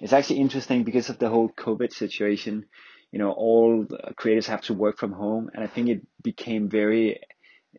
It's 0.00 0.12
actually 0.12 0.40
interesting 0.40 0.86
because 0.86 1.12
of 1.12 1.18
the 1.18 1.26
whole 1.26 1.48
COVID 1.48 1.92
situation. 1.92 2.64
You 3.12 3.20
know, 3.20 3.32
all 3.32 3.86
creators 4.16 4.48
have 4.48 4.62
to 4.62 4.74
work 4.74 4.98
from 4.98 5.12
home, 5.12 5.50
and 5.54 5.64
I 5.64 5.68
think 5.68 5.88
it 5.88 6.02
became 6.22 6.68
very 6.68 7.20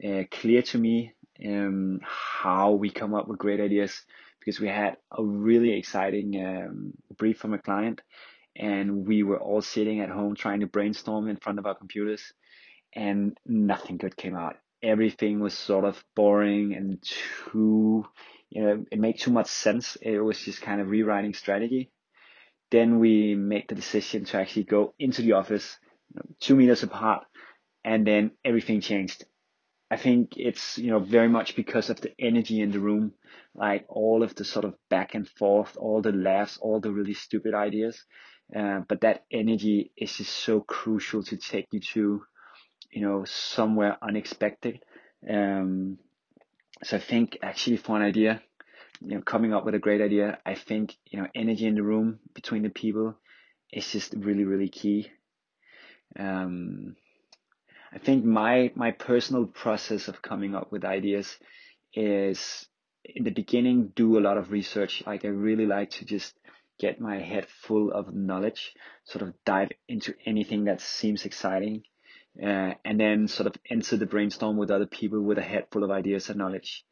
uh, 0.04 0.24
clear 0.32 0.62
to 0.62 0.78
me 0.78 1.14
um, 1.46 2.00
how 2.04 2.72
we 2.72 2.90
come 2.90 3.14
up 3.14 3.28
with 3.28 3.38
great 3.38 3.60
ideas 3.60 4.02
because 4.40 4.60
we 4.60 4.68
had 4.68 4.98
a 5.12 5.24
really 5.24 5.78
exciting 5.78 6.44
um, 6.46 6.94
brief 7.18 7.38
from 7.38 7.54
a 7.54 7.60
client 7.60 8.02
and 8.56 9.08
we 9.08 9.24
were 9.24 9.40
all 9.40 9.62
sitting 9.62 10.00
at 10.00 10.10
home 10.10 10.36
trying 10.36 10.62
to 10.62 10.68
brainstorm 10.68 11.28
in 11.28 11.38
front 11.38 11.60
of 11.60 11.66
our 11.66 11.76
computers 11.76 12.34
and 12.94 13.38
nothing 13.46 13.98
good 13.98 14.16
came 14.16 14.36
out. 14.36 14.56
Everything 14.82 15.40
was 15.40 15.58
sort 15.58 15.86
of 15.86 16.04
boring 16.16 16.74
and 16.74 17.02
too, 17.52 18.06
you 18.50 18.64
know, 18.64 18.86
it 18.92 19.00
made 19.00 19.20
too 19.20 19.32
much 19.32 19.48
sense. 19.48 19.98
It 20.02 20.20
was 20.20 20.40
just 20.40 20.62
kind 20.62 20.82
of 20.82 20.90
rewriting 20.90 21.34
strategy. 21.34 21.92
Then 22.72 23.00
we 23.00 23.36
made 23.36 23.66
the 23.68 23.76
decision 23.76 24.26
to 24.26 24.38
actually 24.38 24.64
go 24.64 24.94
into 25.00 25.22
the 25.22 25.34
office, 25.34 25.78
you 26.10 26.16
know, 26.18 26.36
two 26.40 26.56
meters 26.56 26.84
apart, 26.84 27.26
and 27.84 28.06
then 28.06 28.32
everything 28.44 28.82
changed. 28.82 29.26
I 29.90 29.96
think 29.96 30.34
it's, 30.36 30.78
you 30.78 30.92
know, 30.92 31.00
very 31.00 31.30
much 31.30 31.56
because 31.56 31.90
of 31.90 32.02
the 32.02 32.12
energy 32.20 32.62
in 32.62 32.72
the 32.72 32.80
room, 32.80 33.14
like 33.56 33.86
all 33.88 34.22
of 34.22 34.36
the 34.36 34.44
sort 34.44 34.66
of 34.66 34.76
back 34.90 35.16
and 35.16 35.28
forth, 35.28 35.78
all 35.78 36.02
the 36.02 36.12
laughs, 36.12 36.58
all 36.58 36.82
the 36.82 36.92
really 36.92 37.14
stupid 37.14 37.54
ideas. 37.54 38.04
Uh, 38.54 38.82
but 38.88 39.02
that 39.02 39.26
energy 39.32 39.92
is 39.98 40.18
just 40.18 40.32
so 40.32 40.60
crucial 40.62 41.24
to 41.24 41.38
take 41.38 41.68
you 41.72 41.80
to, 41.80 42.24
you 42.92 43.02
know, 43.02 43.24
somewhere 43.26 43.98
unexpected. 44.02 44.80
Um, 45.30 46.00
so 46.84 46.98
I 46.98 47.00
think 47.00 47.38
actually 47.42 47.78
for 47.78 47.96
an 47.96 48.04
idea, 48.04 48.42
you 49.02 49.16
know, 49.16 49.22
coming 49.22 49.54
up 49.54 49.66
with 49.66 49.76
a 49.76 49.80
great 49.80 50.02
idea, 50.02 50.38
I 50.46 50.56
think, 50.56 50.96
you 51.06 51.20
know, 51.20 51.28
energy 51.34 51.66
in 51.66 51.76
the 51.76 51.84
room 51.84 52.20
between 52.34 52.64
the 52.64 52.70
people 52.70 53.16
is 53.72 53.90
just 53.90 54.14
really, 54.14 54.44
really 54.44 54.70
key. 54.70 55.12
Um, 56.18 56.96
I 57.94 58.00
think 58.00 58.26
my 58.26 58.72
my 58.76 58.92
personal 58.92 59.46
process 59.46 60.08
of 60.08 60.22
coming 60.22 60.56
up 60.56 60.72
with 60.72 60.86
ideas 60.86 61.38
is 61.94 62.68
in 63.04 63.24
the 63.24 63.32
beginning 63.32 63.94
do 63.96 64.18
a 64.18 64.22
lot 64.22 64.38
of 64.38 64.52
research. 64.52 65.04
Like 65.06 65.26
I 65.26 65.30
really 65.30 65.66
like 65.66 65.92
to 65.92 66.06
just 66.06 66.34
get 66.80 67.02
my 67.02 67.20
head 67.20 67.48
full 67.48 67.92
of 67.92 68.14
knowledge, 68.14 68.74
sort 69.06 69.24
of 69.24 69.34
dive 69.46 69.72
into 69.88 70.14
anything 70.26 70.66
that 70.66 70.82
seems 70.82 71.26
exciting, 71.26 71.84
uh, 72.42 72.74
and 72.86 73.00
then 73.00 73.28
sort 73.28 73.48
of 73.48 73.56
enter 73.70 73.98
the 73.98 74.06
brainstorm 74.06 74.58
with 74.58 74.70
other 74.70 74.86
people 74.86 75.22
with 75.22 75.38
a 75.38 75.42
head 75.44 75.68
full 75.72 75.84
of 75.84 75.92
ideas 75.92 76.30
and 76.30 76.38
knowledge. 76.38 76.86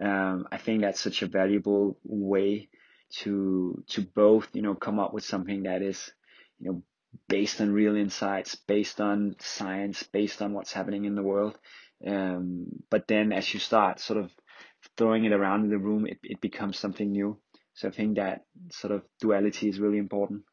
Um, 0.00 0.46
I 0.50 0.58
think 0.58 0.82
that's 0.82 1.00
such 1.00 1.22
a 1.22 1.26
valuable 1.26 1.98
way 2.04 2.68
to 3.12 3.82
to 3.88 4.02
both 4.02 4.48
you 4.52 4.62
know 4.62 4.74
come 4.74 5.00
up 5.00 5.12
with 5.12 5.24
something 5.24 5.64
that 5.64 5.82
is 5.82 6.12
you 6.60 6.70
know 6.70 6.82
based 7.28 7.60
on 7.60 7.72
real 7.72 7.96
insights, 7.96 8.54
based 8.54 9.00
on 9.00 9.36
science, 9.40 10.02
based 10.12 10.42
on 10.42 10.52
what's 10.52 10.72
happening 10.72 11.04
in 11.04 11.14
the 11.14 11.22
world. 11.22 11.58
Um, 12.06 12.66
but 12.90 13.08
then 13.08 13.32
as 13.32 13.54
you 13.54 13.60
start 13.60 14.00
sort 14.00 14.20
of 14.20 14.30
throwing 14.96 15.24
it 15.24 15.32
around 15.32 15.64
in 15.64 15.70
the 15.70 15.78
room, 15.78 16.06
it, 16.06 16.18
it 16.22 16.40
becomes 16.40 16.78
something 16.78 17.12
new. 17.12 17.38
So 17.74 17.88
I 17.88 17.90
think 17.90 18.16
that 18.16 18.44
sort 18.70 18.94
of 18.94 19.02
duality 19.22 19.68
is 19.68 19.78
really 19.78 19.98
important. 19.98 20.44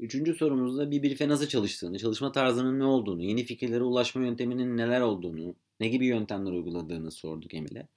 Üçüncü 0.00 0.34
sorumuzda 0.34 0.90
bir 0.90 1.02
brief'e 1.02 1.28
nasıl 1.28 1.46
çalıştığını, 1.46 1.98
çalışma 1.98 2.32
tarzının 2.32 2.78
ne 2.78 2.84
olduğunu, 2.84 3.22
yeni 3.22 3.44
fikirlere 3.44 3.82
ulaşma 3.82 4.22
yönteminin 4.22 4.76
neler 4.76 5.00
olduğunu, 5.00 5.54
ne 5.80 5.88
gibi 5.88 6.06
yöntemler 6.06 6.52
uyguladığını 6.52 7.10
sorduk 7.10 7.54
Emil'e. 7.54 7.88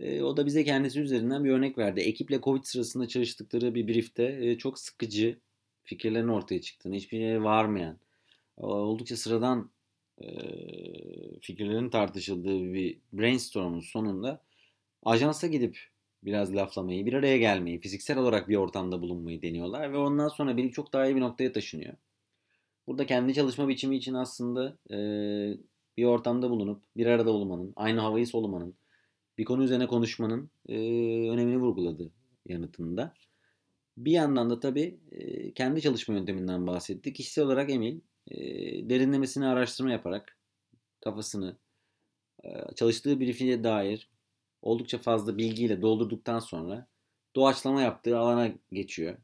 E, 0.00 0.22
o 0.22 0.36
da 0.36 0.46
bize 0.46 0.64
kendisi 0.64 1.00
üzerinden 1.00 1.44
bir 1.44 1.50
örnek 1.50 1.78
verdi. 1.78 2.00
Ekiple 2.00 2.40
Covid 2.40 2.64
sırasında 2.64 3.08
çalıştıkları 3.08 3.74
bir 3.74 3.88
brief'te 3.88 4.38
e, 4.40 4.58
çok 4.58 4.78
sıkıcı, 4.78 5.40
fikirlerin 5.82 6.28
ortaya 6.28 6.60
çıktığını, 6.60 6.94
hiçbir 6.94 7.18
yere 7.18 7.42
varmayan, 7.42 7.98
oldukça 8.56 9.16
sıradan 9.16 9.70
fikirlerin 11.40 11.90
tartışıldığı 11.90 12.72
bir 12.72 12.98
brainstorm'un 13.12 13.80
sonunda 13.80 14.42
ajansa 15.02 15.46
gidip 15.46 15.78
biraz 16.22 16.54
laflamayı, 16.54 17.06
bir 17.06 17.12
araya 17.12 17.38
gelmeyi, 17.38 17.78
fiziksel 17.78 18.18
olarak 18.18 18.48
bir 18.48 18.56
ortamda 18.56 19.02
bulunmayı 19.02 19.42
deniyorlar 19.42 19.92
ve 19.92 19.96
ondan 19.96 20.28
sonra 20.28 20.56
biri 20.56 20.70
çok 20.70 20.92
daha 20.92 21.06
iyi 21.06 21.16
bir 21.16 21.20
noktaya 21.20 21.52
taşınıyor. 21.52 21.94
Burada 22.86 23.06
kendi 23.06 23.34
çalışma 23.34 23.68
biçimi 23.68 23.96
için 23.96 24.14
aslında 24.14 24.76
bir 25.96 26.04
ortamda 26.04 26.50
bulunup 26.50 26.82
bir 26.96 27.06
arada 27.06 27.30
olmanın, 27.30 27.72
aynı 27.76 28.00
havayı 28.00 28.26
solumanın, 28.26 28.74
bir 29.38 29.44
konu 29.44 29.64
üzerine 29.64 29.86
konuşmanın 29.86 30.50
önemini 30.68 31.58
vurguladı 31.58 32.10
yanıtında. 32.46 33.14
Bir 34.04 34.12
yandan 34.12 34.50
da 34.50 34.60
tabii 34.60 34.98
kendi 35.54 35.82
çalışma 35.82 36.14
yönteminden 36.14 36.66
bahsettik. 36.66 37.16
Kişisel 37.16 37.44
olarak 37.44 37.70
Emil 37.70 38.00
derinlemesine 38.90 39.46
araştırma 39.46 39.90
yaparak 39.90 40.38
kafasını 41.00 41.56
çalıştığı 42.76 43.20
briefing'e 43.20 43.64
dair 43.64 44.10
oldukça 44.62 44.98
fazla 44.98 45.38
bilgiyle 45.38 45.82
doldurduktan 45.82 46.38
sonra 46.38 46.86
doğaçlama 47.36 47.82
yaptığı 47.82 48.18
alana 48.18 48.52
geçiyor. 48.72 49.16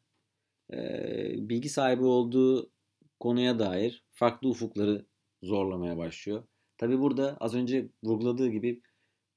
Bilgi 1.49 1.69
sahibi 1.69 2.05
olduğu 2.05 2.71
konuya 3.21 3.59
dair 3.59 4.05
farklı 4.11 4.49
ufukları 4.49 5.07
zorlamaya 5.43 5.97
başlıyor. 5.97 6.45
Tabi 6.79 7.01
burada 7.01 7.37
az 7.41 7.55
önce 7.55 7.89
vurguladığı 8.05 8.49
gibi 8.49 8.81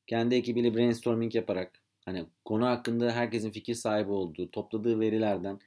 kendi 0.08 0.36
ekibiyle 0.36 0.76
brainstorming 0.76 1.36
yaparak 1.36 1.82
hani 2.10 2.26
konu 2.46 2.66
hakkında 2.66 3.12
herkesin 3.12 3.52
fikir 3.52 3.76
sahibi 3.76 4.12
olduğu, 4.12 4.52
topladığı 4.52 5.00
verilerden 5.00 5.60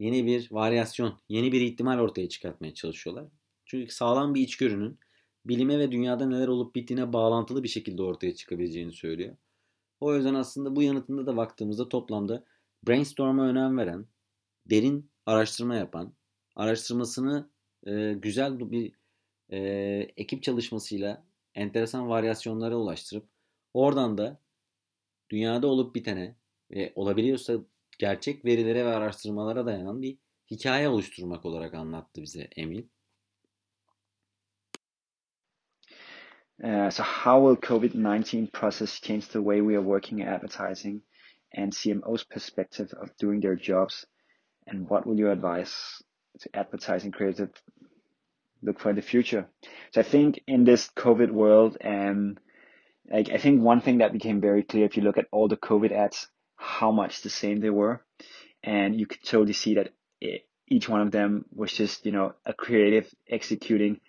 yeni 0.00 0.26
bir 0.26 0.48
varyasyon, 0.52 1.18
yeni 1.28 1.52
bir 1.52 1.60
ihtimal 1.60 1.98
ortaya 1.98 2.28
çıkartmaya 2.28 2.74
çalışıyorlar. 2.74 3.24
Çünkü 3.66 3.94
sağlam 3.94 4.34
bir 4.34 4.40
içgörünün 4.40 4.98
bilime 5.46 5.78
ve 5.78 5.92
dünyada 5.92 6.26
neler 6.26 6.48
olup 6.48 6.74
bittiğine 6.74 7.12
bağlantılı 7.12 7.62
bir 7.62 7.68
şekilde 7.68 8.02
ortaya 8.02 8.34
çıkabileceğini 8.34 8.92
söylüyor. 8.92 9.36
O 10.00 10.16
yüzden 10.16 10.34
aslında 10.34 10.76
bu 10.76 10.82
yanıtında 10.82 11.26
da 11.26 11.36
baktığımızda 11.36 11.88
toplamda 11.88 12.44
brainstorm'a 12.88 13.48
önem 13.48 13.78
veren, 13.78 14.06
derin 14.70 15.10
araştırma 15.26 15.74
yapan, 15.74 16.12
araştırmasını 16.56 17.50
e, 17.86 18.12
güzel 18.12 18.70
bir 18.70 18.92
e, 19.50 19.58
ekip 20.16 20.42
çalışmasıyla 20.42 21.24
enteresan 21.54 22.08
varyasyonlara 22.08 22.76
ulaştırıp 22.76 23.24
oradan 23.74 24.18
da 24.18 24.40
dünyada 25.32 25.66
olup 25.66 25.94
bitene 25.94 26.36
ve 26.70 26.92
olabiliyorsa 26.94 27.54
gerçek 27.98 28.44
verilere 28.44 28.84
ve 28.84 28.94
araştırmalara 28.94 29.66
dayanan 29.66 30.02
bir 30.02 30.18
hikaye 30.50 30.88
oluşturmak 30.88 31.44
olarak 31.44 31.74
anlattı 31.74 32.22
bize 32.22 32.48
Emil. 32.56 32.84
Uh, 36.62 36.90
so 36.90 37.02
how 37.02 37.40
will 37.40 37.56
COVID-19 37.56 38.50
process 38.52 39.00
change 39.00 39.26
the 39.32 39.40
way 39.40 39.58
we 39.58 39.74
are 39.74 39.82
working 39.82 40.20
in 40.20 40.26
advertising 40.26 41.02
and 41.56 41.72
CMO's 41.72 42.24
perspective 42.24 42.94
of 43.00 43.08
doing 43.22 43.42
their 43.42 43.56
jobs? 43.56 44.04
And 44.66 44.88
what 44.88 45.04
will 45.04 45.18
you 45.18 45.30
advise 45.30 45.74
to 46.40 46.50
advertising 46.54 47.10
creative 47.10 47.50
look 48.62 48.78
for 48.78 48.90
in 48.90 48.96
the 48.96 49.02
future? 49.02 49.48
So 49.92 50.00
I 50.00 50.04
think 50.04 50.40
in 50.46 50.64
this 50.64 50.88
COVID 50.96 51.32
world, 51.32 51.76
um, 51.84 52.36
like 53.10 53.30
I 53.30 53.38
think 53.38 53.62
one 53.62 53.80
thing 53.80 53.98
that 53.98 54.12
became 54.12 54.40
very 54.40 54.62
clear 54.62 54.84
if 54.84 54.96
you 54.96 55.02
look 55.02 55.18
at 55.18 55.28
all 55.32 55.48
the 55.48 55.56
COVID 55.56 55.92
ads, 55.92 56.28
how 56.56 56.92
much 56.92 57.22
the 57.22 57.30
same 57.30 57.60
they 57.60 57.70
were, 57.70 58.04
and 58.62 58.98
you 58.98 59.06
could 59.06 59.22
totally 59.24 59.52
see 59.52 59.74
that 59.74 59.92
it, 60.20 60.46
each 60.68 60.88
one 60.88 61.00
of 61.00 61.10
them 61.10 61.44
was 61.52 61.72
just 61.72 62.06
you 62.06 62.12
know 62.12 62.34
a 62.46 62.52
creative 62.52 63.12
executing 63.28 64.00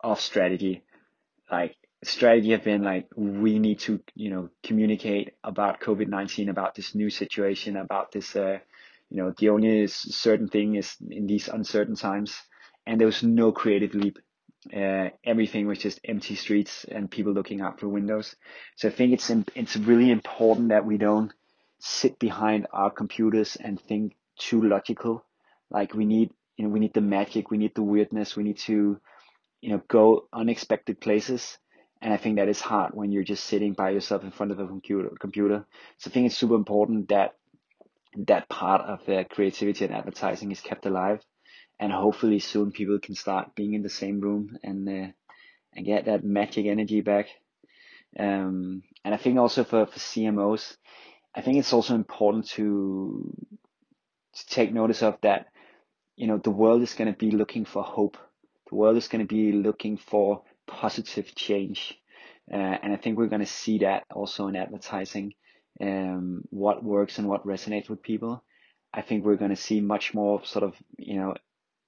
of 0.00 0.20
strategy. 0.20 0.82
Like 1.50 1.76
strategy 2.04 2.52
have 2.52 2.64
been 2.64 2.82
like 2.82 3.08
we 3.16 3.58
need 3.58 3.80
to 3.80 4.00
you 4.14 4.30
know 4.30 4.50
communicate 4.62 5.34
about 5.42 5.80
COVID 5.80 6.08
nineteen, 6.08 6.48
about 6.48 6.74
this 6.74 6.94
new 6.94 7.10
situation, 7.10 7.76
about 7.76 8.12
this. 8.12 8.36
Uh, 8.36 8.58
you 9.10 9.18
know, 9.18 9.32
the 9.38 9.50
only 9.50 9.86
certain 9.86 10.48
thing 10.48 10.74
is 10.74 10.96
in 11.10 11.26
these 11.26 11.48
uncertain 11.48 11.94
times, 11.94 12.36
and 12.86 13.00
there 13.00 13.06
was 13.06 13.22
no 13.22 13.52
creative 13.52 13.94
leap 13.94 14.18
uh, 14.74 15.10
everything 15.24 15.66
was 15.66 15.78
just 15.78 16.00
empty 16.04 16.34
streets 16.34 16.84
and 16.84 17.10
people 17.10 17.32
looking 17.32 17.60
out 17.60 17.80
for 17.80 17.88
windows. 17.88 18.34
So 18.76 18.88
I 18.88 18.90
think 18.90 19.12
it's 19.12 19.30
it's 19.54 19.76
really 19.76 20.10
important 20.10 20.70
that 20.70 20.86
we 20.86 20.98
don't 20.98 21.32
sit 21.78 22.18
behind 22.18 22.66
our 22.72 22.90
computers 22.90 23.56
and 23.56 23.80
think 23.80 24.16
too 24.38 24.62
logical. 24.62 25.24
Like 25.70 25.94
we 25.94 26.04
need 26.04 26.30
you 26.56 26.64
know 26.64 26.70
we 26.70 26.80
need 26.80 26.94
the 26.94 27.00
magic, 27.00 27.50
we 27.50 27.58
need 27.58 27.74
the 27.74 27.82
weirdness, 27.82 28.36
we 28.36 28.44
need 28.44 28.58
to 28.58 29.00
you 29.60 29.70
know 29.70 29.82
go 29.88 30.28
unexpected 30.32 31.00
places. 31.00 31.58
And 32.02 32.12
I 32.12 32.18
think 32.18 32.36
that 32.36 32.48
is 32.48 32.60
hard 32.60 32.92
when 32.94 33.10
you're 33.10 33.24
just 33.24 33.44
sitting 33.44 33.72
by 33.72 33.90
yourself 33.90 34.22
in 34.22 34.30
front 34.30 34.52
of 34.52 34.60
a 34.60 34.66
computer. 34.66 35.10
Computer. 35.18 35.66
So 35.98 36.10
I 36.10 36.12
think 36.12 36.26
it's 36.26 36.36
super 36.36 36.54
important 36.54 37.08
that 37.08 37.34
that 38.26 38.48
part 38.48 38.82
of 38.82 39.04
the 39.06 39.26
creativity 39.28 39.84
and 39.84 39.94
advertising 39.94 40.50
is 40.50 40.60
kept 40.60 40.86
alive 40.86 41.20
and 41.78 41.92
hopefully 41.92 42.38
soon 42.38 42.72
people 42.72 42.98
can 42.98 43.14
start 43.14 43.54
being 43.54 43.74
in 43.74 43.82
the 43.82 43.90
same 43.90 44.20
room 44.20 44.58
and 44.62 44.88
uh, 44.88 45.08
and 45.74 45.86
get 45.86 46.06
that 46.06 46.24
magic 46.24 46.66
energy 46.66 47.02
back. 47.02 47.26
Um, 48.18 48.82
and 49.04 49.14
I 49.14 49.18
think 49.18 49.38
also 49.38 49.62
for, 49.62 49.86
for 49.86 49.98
CMOs, 49.98 50.76
I 51.34 51.42
think 51.42 51.58
it's 51.58 51.72
also 51.72 51.94
important 51.94 52.48
to 52.50 53.32
to 54.34 54.46
take 54.46 54.72
notice 54.72 55.02
of 55.02 55.18
that. 55.22 55.46
You 56.16 56.26
know, 56.26 56.38
the 56.38 56.50
world 56.50 56.82
is 56.82 56.94
going 56.94 57.12
to 57.12 57.18
be 57.18 57.30
looking 57.30 57.66
for 57.66 57.82
hope. 57.82 58.16
The 58.70 58.74
world 58.74 58.96
is 58.96 59.08
going 59.08 59.26
to 59.26 59.32
be 59.32 59.52
looking 59.52 59.98
for 59.98 60.42
positive 60.66 61.34
change, 61.34 62.00
uh, 62.50 62.56
and 62.56 62.92
I 62.92 62.96
think 62.96 63.18
we're 63.18 63.26
going 63.26 63.44
to 63.44 63.46
see 63.46 63.78
that 63.78 64.04
also 64.10 64.48
in 64.48 64.56
advertising. 64.56 65.34
Um, 65.78 66.44
what 66.48 66.82
works 66.82 67.18
and 67.18 67.28
what 67.28 67.46
resonates 67.46 67.90
with 67.90 68.02
people. 68.02 68.42
I 68.94 69.02
think 69.02 69.26
we're 69.26 69.36
going 69.36 69.50
to 69.50 69.56
see 69.56 69.82
much 69.82 70.14
more 70.14 70.42
sort 70.46 70.64
of 70.64 70.74
you 70.96 71.18
know 71.18 71.34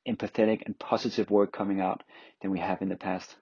empathetic 0.08 0.62
and 0.66 0.74
positive 0.74 1.28
work 1.28 1.58
coming 1.58 1.80
out 1.80 2.00
than 2.42 2.54
we 2.54 2.66
have 2.66 2.84
in 2.84 2.88
the 2.88 2.96
past. 2.96 3.36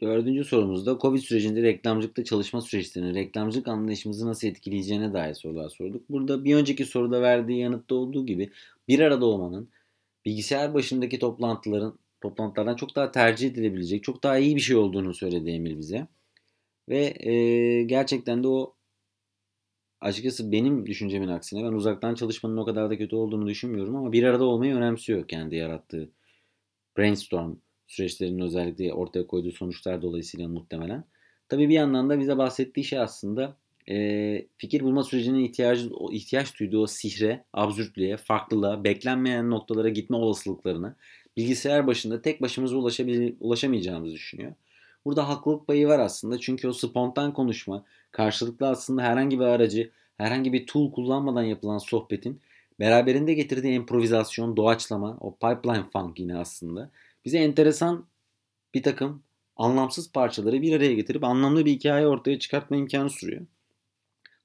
Dördüncü 0.00 0.44
sorumuzda 0.44 0.98
Covid 0.98 1.18
sürecinde 1.18 1.62
reklamcılıkta 1.62 2.24
çalışma 2.24 2.60
süreçlerini, 2.60 3.14
reklamcılık 3.14 3.68
anlayışımızı 3.68 4.26
nasıl 4.26 4.48
etkileyeceğine 4.48 5.12
dair 5.12 5.34
sorular 5.34 5.68
sorduk. 5.68 6.10
Burada 6.10 6.44
bir 6.44 6.56
önceki 6.56 6.84
soruda 6.84 7.22
verdiği 7.22 7.58
yanıtta 7.58 7.94
olduğu 7.94 8.26
gibi 8.26 8.50
bir 8.88 9.00
arada 9.00 9.26
olmanın 9.26 9.68
bilgisayar 10.24 10.74
başındaki 10.74 11.18
toplantıların 11.18 11.98
toplantılardan 12.20 12.76
çok 12.76 12.96
daha 12.96 13.10
tercih 13.10 13.50
edilebilecek, 13.50 14.04
çok 14.04 14.22
daha 14.22 14.38
iyi 14.38 14.56
bir 14.56 14.60
şey 14.60 14.76
olduğunu 14.76 15.14
söyledi 15.14 15.50
Emil 15.50 15.78
bize. 15.78 16.06
Ve 16.88 17.28
e, 17.30 17.82
gerçekten 17.82 18.42
de 18.42 18.48
o 18.48 18.73
açıkçası 20.04 20.52
benim 20.52 20.86
düşüncemin 20.86 21.28
aksine 21.28 21.64
ben 21.64 21.72
uzaktan 21.72 22.14
çalışmanın 22.14 22.56
o 22.56 22.64
kadar 22.64 22.90
da 22.90 22.98
kötü 22.98 23.16
olduğunu 23.16 23.46
düşünmüyorum 23.46 23.96
ama 23.96 24.12
bir 24.12 24.22
arada 24.22 24.44
olmayı 24.44 24.74
önemsiyor 24.74 25.28
kendi 25.28 25.56
yarattığı 25.56 26.10
brainstorm 26.98 27.56
süreçlerinin 27.86 28.42
özellikle 28.42 28.92
ortaya 28.92 29.26
koyduğu 29.26 29.52
sonuçlar 29.52 30.02
dolayısıyla 30.02 30.48
muhtemelen. 30.48 31.04
Tabii 31.48 31.68
bir 31.68 31.74
yandan 31.74 32.10
da 32.10 32.20
bize 32.20 32.38
bahsettiği 32.38 32.84
şey 32.84 32.98
aslında 32.98 33.56
e, 33.88 34.46
fikir 34.56 34.80
bulma 34.80 35.04
sürecinin 35.04 35.44
ihtiyacı, 35.44 35.90
ihtiyaç 36.10 36.60
duyduğu 36.60 36.82
o 36.82 36.86
sihre, 36.86 37.44
absürtlüğe, 37.52 38.16
farklılığa, 38.16 38.84
beklenmeyen 38.84 39.50
noktalara 39.50 39.88
gitme 39.88 40.16
olasılıklarını 40.16 40.96
bilgisayar 41.36 41.86
başında 41.86 42.22
tek 42.22 42.42
başımıza 42.42 42.76
ulaşamayacağımızı 43.40 44.14
düşünüyor. 44.14 44.54
Burada 45.04 45.28
haklılık 45.28 45.66
payı 45.66 45.88
var 45.88 45.98
aslında 45.98 46.38
çünkü 46.38 46.68
o 46.68 46.72
spontan 46.72 47.32
konuşma, 47.32 47.84
karşılıklı 48.12 48.68
aslında 48.68 49.02
herhangi 49.02 49.40
bir 49.40 49.44
aracı, 49.44 49.90
herhangi 50.16 50.52
bir 50.52 50.66
tool 50.66 50.92
kullanmadan 50.92 51.42
yapılan 51.42 51.78
sohbetin 51.78 52.40
beraberinde 52.80 53.34
getirdiği 53.34 53.74
improvizasyon, 53.74 54.56
doğaçlama, 54.56 55.16
o 55.20 55.34
pipeline 55.34 55.84
funk 55.92 56.18
yine 56.18 56.36
aslında 56.36 56.90
bize 57.24 57.38
enteresan 57.38 58.06
bir 58.74 58.82
takım 58.82 59.22
anlamsız 59.56 60.12
parçaları 60.12 60.62
bir 60.62 60.76
araya 60.76 60.94
getirip 60.94 61.24
anlamlı 61.24 61.64
bir 61.64 61.72
hikaye 61.72 62.06
ortaya 62.06 62.38
çıkartma 62.38 62.76
imkanı 62.76 63.10
sürüyor. 63.10 63.46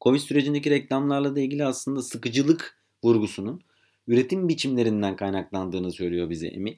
Covid 0.02 0.20
sürecindeki 0.20 0.70
reklamlarla 0.70 1.36
da 1.36 1.40
ilgili 1.40 1.66
aslında 1.66 2.02
sıkıcılık 2.02 2.78
vurgusunun 3.04 3.62
üretim 4.08 4.50
biçimlerinden 4.50 5.16
kaynaklandığını 5.16 5.92
söylüyor 5.92 6.30
bize 6.30 6.48
Emil. 6.48 6.76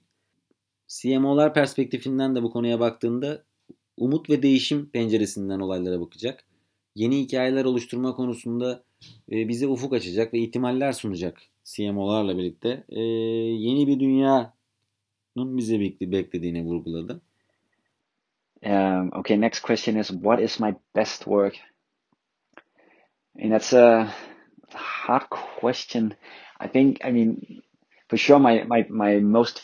CMO'lar 0.88 1.54
perspektifinden 1.54 2.36
de 2.36 2.44
bu 2.44 2.52
konuya 2.52 2.80
baktığında 2.80 3.44
umut 4.02 4.30
ve 4.30 4.44
değişim 4.44 4.90
penceresinden 4.90 5.60
olaylara 5.60 6.02
bakacak 6.02 6.44
yeni 6.96 7.20
hikayeler 7.20 7.66
oluşturma 7.66 8.16
konusunda 8.16 8.84
e, 9.32 9.48
bize 9.48 9.68
ufuk 9.68 9.94
açacak 9.94 10.34
ve 10.34 10.40
ihtimaller 10.40 10.92
sunacak 10.92 11.42
CMO'larla 11.64 12.38
birlikte. 12.38 12.84
E, 12.90 13.02
yeni 13.02 13.88
bir 13.88 14.00
dünyanın 14.00 15.58
bize 15.58 15.80
beklediğini 16.02 16.64
vurguladı. 16.64 17.22
Um, 18.66 19.12
okay, 19.14 19.42
next 19.42 19.62
question 19.62 19.96
is 19.96 20.08
what 20.08 20.40
is 20.40 20.60
my 20.60 20.76
best 20.96 21.24
work? 21.24 21.56
And 23.44 23.52
that's 23.52 23.74
a 23.74 24.14
hard 24.74 25.30
question. 25.60 26.12
I 26.60 26.68
think, 26.68 27.06
I 27.06 27.12
mean, 27.12 27.62
for 28.08 28.18
sure, 28.18 28.40
my, 28.40 28.64
my, 28.64 28.86
my 28.90 29.20
most 29.20 29.62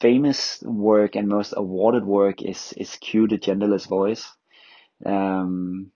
famous 0.00 0.62
work 0.62 1.16
and 1.16 1.28
most 1.28 1.54
awarded 1.56 2.04
work 2.04 2.42
is, 2.42 2.72
is 2.76 2.96
Q, 2.96 3.28
the 3.28 3.38
genderless 3.38 3.86
voice. 3.86 4.28
Um, 5.04 5.92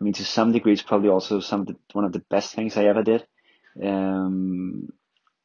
I 0.00 0.04
mean, 0.04 0.12
to 0.14 0.24
some 0.24 0.52
degree, 0.52 0.72
it's 0.72 0.82
probably 0.82 1.08
also 1.08 1.40
some 1.40 1.62
of 1.62 1.66
the, 1.68 1.76
one 1.92 2.04
of 2.04 2.12
the 2.12 2.24
best 2.30 2.54
things 2.54 2.76
I 2.76 2.84
ever 2.84 3.02
did. 3.02 3.26
Um, 3.82 4.88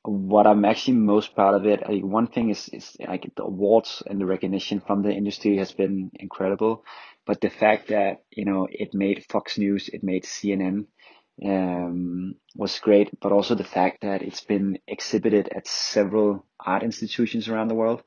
what 0.03 0.47
I'm 0.47 0.65
actually 0.65 0.97
most 0.97 1.33
proud 1.33 1.55
of 1.55 1.65
it, 1.65 1.81
I, 1.83 1.95
one 1.97 2.27
thing 2.27 2.49
is, 2.49 2.67
is 2.69 2.95
like 2.99 3.31
the 3.35 3.43
awards 3.43 4.03
and 4.05 4.19
the 4.19 4.25
recognition 4.25 4.81
from 4.81 5.01
the 5.01 5.11
industry 5.11 5.57
has 5.57 5.71
been 5.71 6.11
incredible. 6.15 6.83
But 7.25 7.39
the 7.39 7.49
fact 7.49 7.87
that, 7.87 8.23
you 8.31 8.45
know, 8.45 8.67
it 8.69 8.93
made 8.93 9.25
Fox 9.29 9.57
News, 9.57 9.89
it 9.91 10.03
made 10.03 10.23
CNN, 10.23 10.87
um, 11.43 12.35
was 12.55 12.79
great. 12.79 13.19
But 13.19 13.31
also 13.31 13.55
the 13.55 13.63
fact 13.63 14.01
that 14.01 14.21
it's 14.21 14.41
been 14.41 14.79
exhibited 14.87 15.49
at 15.55 15.67
several 15.67 16.45
art 16.59 16.83
institutions 16.83 17.47
around 17.47 17.69
the 17.69 17.75
world. 17.75 18.03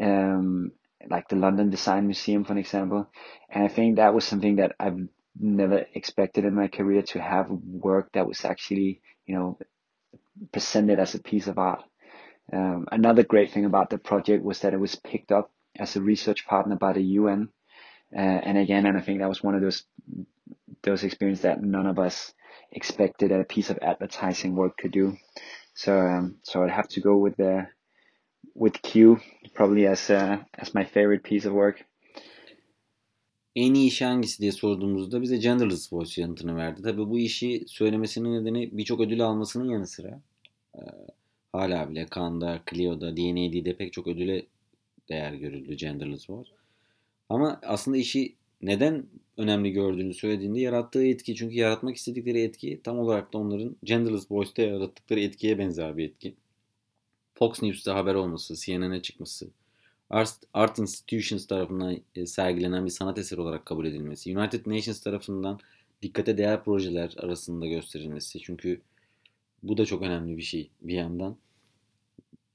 Um, 0.00 0.72
like 1.08 1.28
the 1.28 1.36
London 1.36 1.70
Design 1.70 2.06
Museum, 2.06 2.44
for 2.44 2.56
example. 2.56 3.08
And 3.50 3.64
I 3.64 3.68
think 3.68 3.96
that 3.96 4.14
was 4.14 4.24
something 4.24 4.56
that 4.56 4.76
I've 4.78 4.98
never 5.38 5.84
expected 5.94 6.44
in 6.44 6.54
my 6.54 6.68
career 6.68 7.02
to 7.02 7.20
have 7.20 7.50
work 7.50 8.10
that 8.12 8.26
was 8.26 8.44
actually, 8.44 9.00
you 9.26 9.34
know, 9.34 9.58
presented 10.52 10.98
as 10.98 11.14
a 11.14 11.22
piece 11.22 11.46
of 11.46 11.58
art. 11.58 11.82
Um, 12.52 12.86
another 12.90 13.22
great 13.22 13.52
thing 13.52 13.64
about 13.64 13.90
the 13.90 13.98
project 13.98 14.44
was 14.44 14.60
that 14.60 14.74
it 14.74 14.80
was 14.80 14.94
picked 14.96 15.32
up 15.32 15.50
as 15.78 15.96
a 15.96 16.02
research 16.02 16.46
partner 16.46 16.76
by 16.76 16.92
the 16.92 17.02
UN. 17.02 17.48
Uh, 18.14 18.18
and 18.20 18.58
again, 18.58 18.84
and 18.84 18.96
I 18.96 19.00
think 19.00 19.20
that 19.20 19.28
was 19.28 19.42
one 19.42 19.54
of 19.54 19.62
those 19.62 19.84
those 20.82 21.04
experiences 21.04 21.42
that 21.42 21.62
none 21.62 21.86
of 21.86 21.98
us 21.98 22.32
expected 22.72 23.30
that 23.30 23.40
a 23.40 23.44
piece 23.44 23.70
of 23.70 23.78
advertising 23.82 24.54
work 24.56 24.76
could 24.76 24.92
do. 24.92 25.16
So 25.74 25.92
um, 25.98 26.36
so 26.42 26.62
I'd 26.62 26.70
have 26.70 26.88
to 26.88 27.00
go 27.00 27.24
with 27.24 27.36
the 27.36 27.66
with 28.54 28.82
Q 28.82 29.18
probably 29.54 29.86
as 29.86 30.10
uh, 30.10 30.38
as 30.54 30.74
my 30.74 30.84
favorite 30.84 31.22
piece 31.22 31.48
of 31.48 31.52
work. 31.52 31.84
En 33.54 33.74
iyi 33.74 33.86
işi 33.86 34.04
hangisi 34.04 34.38
diye 34.40 34.52
sorduğumuzda 34.52 35.22
bize 35.22 35.36
Genderless 35.36 35.92
Voice 35.92 36.22
yanıtını 36.22 36.56
verdi. 36.56 36.82
Tabii 36.82 37.10
bu 37.10 37.18
işi 37.18 37.64
söylemesinin 37.66 38.32
nedeni 38.40 38.70
birçok 38.72 39.00
ödül 39.00 39.20
almasının 39.20 39.70
yanı 39.70 39.86
sıra 39.86 40.20
e, 40.74 40.80
hala 41.52 41.90
bile 41.90 42.06
Cannes'da, 42.14 42.60
Clio'da, 42.70 43.16
DNAD'de 43.16 43.76
pek 43.76 43.92
çok 43.92 44.06
ödüle 44.06 44.46
değer 45.08 45.32
görüldü 45.32 45.74
Genderless 45.74 46.30
Voice. 46.30 46.50
Ama 47.28 47.60
aslında 47.62 47.96
işi 47.96 48.36
neden 48.62 49.06
önemli 49.36 49.72
gördüğünü 49.72 50.14
söylediğinde 50.14 50.60
yarattığı 50.60 51.06
etki. 51.06 51.34
Çünkü 51.34 51.54
yaratmak 51.54 51.96
istedikleri 51.96 52.42
etki 52.42 52.80
tam 52.84 52.98
olarak 52.98 53.32
da 53.32 53.38
onların 53.38 53.76
Genderless 53.84 54.30
Voice'te 54.30 54.62
yarattıkları 54.62 55.20
etkiye 55.20 55.58
benzer 55.58 55.96
bir 55.96 56.04
etki. 56.04 56.34
Fox 57.34 57.62
News'ta 57.62 57.94
haber 57.94 58.14
olması, 58.14 58.56
CNN'e 58.56 59.02
çıkması, 59.02 59.48
Art, 60.10 60.30
Art 60.54 60.78
Institutions 60.78 61.46
tarafından 61.46 62.00
e, 62.14 62.26
sergilenen 62.26 62.84
bir 62.84 62.90
sanat 62.90 63.18
eseri 63.18 63.40
olarak 63.40 63.66
kabul 63.66 63.86
edilmesi, 63.86 64.38
United 64.38 64.66
Nations 64.66 65.00
tarafından 65.00 65.60
dikkate 66.02 66.38
değer 66.38 66.64
projeler 66.64 67.14
arasında 67.18 67.66
gösterilmesi. 67.66 68.40
Çünkü 68.40 68.80
bu 69.62 69.76
da 69.76 69.86
çok 69.86 70.02
önemli 70.02 70.36
bir 70.36 70.42
şey 70.42 70.70
bir 70.80 70.94
yandan. 70.94 71.36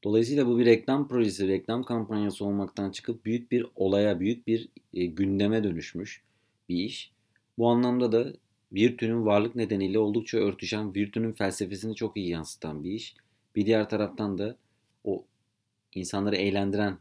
Dolayısıyla 0.03 0.47
bu 0.47 0.59
bir 0.59 0.65
reklam 0.65 1.07
projesi, 1.07 1.47
reklam 1.47 1.83
kampanyası 1.83 2.45
olmaktan 2.45 2.91
çıkıp 2.91 3.25
büyük 3.25 3.51
bir 3.51 3.65
olaya, 3.75 4.19
büyük 4.19 4.47
bir 4.47 4.69
e, 4.93 5.05
gündeme 5.05 5.63
dönüşmüş 5.63 6.23
bir 6.69 6.83
iş. 6.83 7.11
Bu 7.57 7.69
anlamda 7.69 8.11
da 8.11 8.33
Virtü'nün 8.71 9.25
varlık 9.25 9.55
nedeniyle 9.55 9.99
oldukça 9.99 10.37
örtüşen 10.37 10.95
Virtü'nün 10.95 11.33
felsefesini 11.33 11.95
çok 11.95 12.17
iyi 12.17 12.29
yansıtan 12.29 12.83
bir 12.83 12.91
iş. 12.91 13.15
Bir 13.55 13.65
diğer 13.65 13.89
taraftan 13.89 14.37
da 14.37 14.57
o 15.03 15.25
insanları 15.95 16.35
eğlendiren 16.35 16.97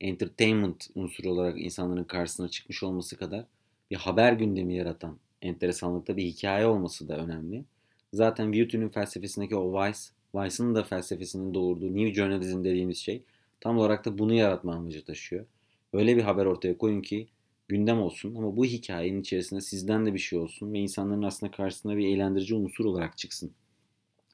entertainment 0.00 0.86
unsuru 0.94 1.30
olarak 1.30 1.60
insanların 1.60 2.04
karşısına 2.04 2.48
çıkmış 2.48 2.82
olması 2.82 3.16
kadar 3.16 3.44
bir 3.90 3.96
haber 3.96 4.32
gündemi 4.32 4.74
yaratan 4.74 5.18
enteresanlıkta 5.42 6.16
bir 6.16 6.24
hikaye 6.24 6.66
olması 6.66 7.08
da 7.08 7.16
önemli. 7.16 7.64
Zaten 8.12 8.52
Virtü'nün 8.52 8.88
felsefesindeki 8.88 9.56
o 9.56 9.72
Vice, 9.72 10.00
Vice'ın 10.34 10.74
da 10.74 10.82
felsefesinin 10.82 11.54
doğurduğu 11.54 11.96
New 11.96 12.14
Journalism 12.14 12.64
dediğimiz 12.64 12.98
şey 12.98 13.22
tam 13.60 13.78
olarak 13.78 14.04
da 14.04 14.18
bunu 14.18 14.34
yaratma 14.34 14.74
amacı 14.74 15.04
taşıyor. 15.04 15.46
Öyle 15.92 16.16
bir 16.16 16.22
haber 16.22 16.46
ortaya 16.46 16.78
koyun 16.78 17.02
ki 17.02 17.28
gündem 17.68 18.00
olsun 18.00 18.34
ama 18.34 18.56
bu 18.56 18.64
hikayenin 18.64 19.20
içerisinde 19.20 19.60
sizden 19.60 20.06
de 20.06 20.14
bir 20.14 20.18
şey 20.18 20.38
olsun 20.38 20.72
ve 20.72 20.78
insanların 20.78 21.22
aslında 21.22 21.52
karşısına 21.52 21.96
bir 21.96 22.06
eğlendirici 22.06 22.54
unsur 22.54 22.84
olarak 22.84 23.18
çıksın. 23.18 23.50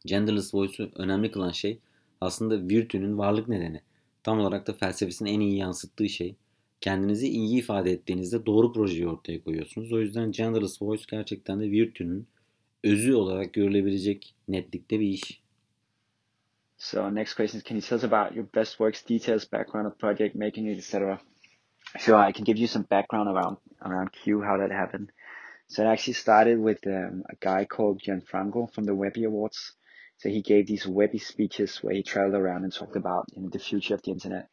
Genderless 0.06 0.54
Voice'u 0.54 0.90
önemli 0.94 1.30
kılan 1.30 1.50
şey 1.50 1.78
aslında 2.20 2.68
Virtü'nün 2.68 3.18
varlık 3.18 3.48
nedeni. 3.48 3.80
Tam 4.22 4.40
olarak 4.40 4.66
da 4.66 4.72
felsefesinin 4.72 5.30
en 5.30 5.40
iyi 5.40 5.56
yansıttığı 5.56 6.08
şey. 6.08 6.34
Kendinizi 6.80 7.28
iyi 7.28 7.58
ifade 7.58 7.92
ettiğinizde 7.92 8.46
doğru 8.46 8.72
projeyi 8.72 9.08
ortaya 9.08 9.44
koyuyorsunuz. 9.44 9.92
O 9.92 10.00
yüzden 10.00 10.32
Genderless 10.32 10.82
Voice 10.82 11.04
gerçekten 11.10 11.60
de 11.60 11.70
Virtü'nün 11.70 12.26
özü 12.84 13.14
olarak 13.14 13.52
görülebilecek 13.52 14.34
netlikte 14.48 15.00
bir 15.00 15.08
iş. 15.08 15.45
So 16.78 17.08
next 17.08 17.34
question 17.34 17.58
is, 17.58 17.62
can 17.62 17.76
you 17.76 17.82
tell 17.82 17.98
us 17.98 18.04
about 18.04 18.34
your 18.34 18.44
best 18.44 18.78
works, 18.78 19.02
details, 19.02 19.44
background 19.44 19.86
of 19.86 19.98
project 19.98 20.36
making 20.36 20.66
it, 20.66 20.78
etc. 20.78 21.20
Sure, 21.98 22.16
I 22.16 22.32
can 22.32 22.44
give 22.44 22.58
you 22.58 22.66
some 22.66 22.82
background 22.82 23.28
around 23.28 23.56
around 23.82 24.12
Q, 24.12 24.42
how 24.42 24.58
that 24.58 24.70
happened. 24.70 25.10
So 25.68 25.82
it 25.82 25.86
actually 25.86 26.14
started 26.14 26.58
with 26.58 26.86
um, 26.86 27.24
a 27.28 27.36
guy 27.40 27.64
called 27.64 28.02
Gianfranco 28.02 28.72
from 28.72 28.84
the 28.84 28.94
Webby 28.94 29.24
Awards. 29.24 29.72
So 30.18 30.28
he 30.28 30.42
gave 30.42 30.66
these 30.66 30.86
Webby 30.86 31.18
speeches 31.18 31.78
where 31.82 31.94
he 31.94 32.02
traveled 32.02 32.34
around 32.34 32.64
and 32.64 32.72
talked 32.72 32.96
about 32.96 33.26
you 33.32 33.42
know, 33.42 33.48
the 33.48 33.58
future 33.58 33.94
of 33.94 34.02
the 34.02 34.12
internet. 34.12 34.48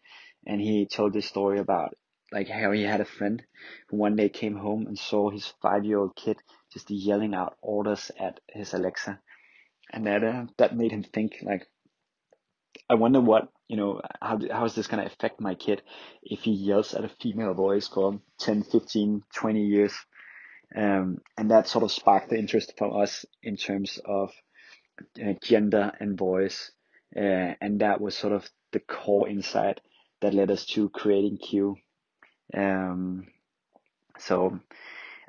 And 0.45 0.59
he 0.59 0.85
told 0.85 1.13
this 1.13 1.27
story 1.27 1.59
about 1.59 1.95
like 2.33 2.49
how 2.49 2.71
he 2.71 2.83
had 2.83 2.99
a 2.99 3.05
friend 3.05 3.43
who 3.87 3.97
one 3.97 4.15
day 4.15 4.27
came 4.27 4.55
home 4.55 4.87
and 4.87 4.97
saw 4.97 5.29
his 5.29 5.53
five-year-old 5.61 6.15
kid 6.15 6.37
just 6.71 6.89
yelling 6.89 7.35
out 7.35 7.55
orders 7.61 8.11
at 8.19 8.39
his 8.49 8.73
Alexa, 8.73 9.19
and 9.91 10.07
that 10.07 10.23
uh, 10.23 10.45
that 10.57 10.75
made 10.75 10.91
him 10.91 11.03
think 11.03 11.35
like, 11.43 11.67
I 12.89 12.95
wonder 12.95 13.21
what 13.21 13.49
you 13.67 13.77
know 13.77 14.01
how 14.21 14.39
how 14.51 14.65
is 14.65 14.75
this 14.75 14.87
going 14.87 15.03
to 15.03 15.11
affect 15.11 15.39
my 15.39 15.55
kid 15.55 15.81
if 16.21 16.41
he 16.41 16.51
yells 16.51 16.93
at 16.93 17.05
a 17.05 17.09
female 17.21 17.53
voice 17.53 17.87
for 17.87 18.19
10, 18.39 18.63
15, 18.63 19.23
20 19.33 19.61
years, 19.61 19.93
um, 20.75 21.19
and 21.37 21.51
that 21.51 21.67
sort 21.67 21.83
of 21.83 21.91
sparked 21.91 22.29
the 22.29 22.37
interest 22.37 22.73
from 22.77 22.95
us 22.95 23.25
in 23.41 23.57
terms 23.57 23.99
of 24.05 24.31
uh, 25.21 25.33
gender 25.41 25.91
and 25.99 26.17
voice, 26.17 26.71
uh, 27.15 27.53
and 27.61 27.79
that 27.81 28.01
was 28.01 28.15
sort 28.15 28.33
of 28.33 28.47
the 28.71 28.79
core 28.79 29.27
insight 29.29 29.79
that 30.21 30.33
led 30.33 30.51
us 30.51 30.65
to 30.65 30.89
creating 30.89 31.37
Q. 31.37 31.77
Um, 32.53 33.27
so, 34.19 34.59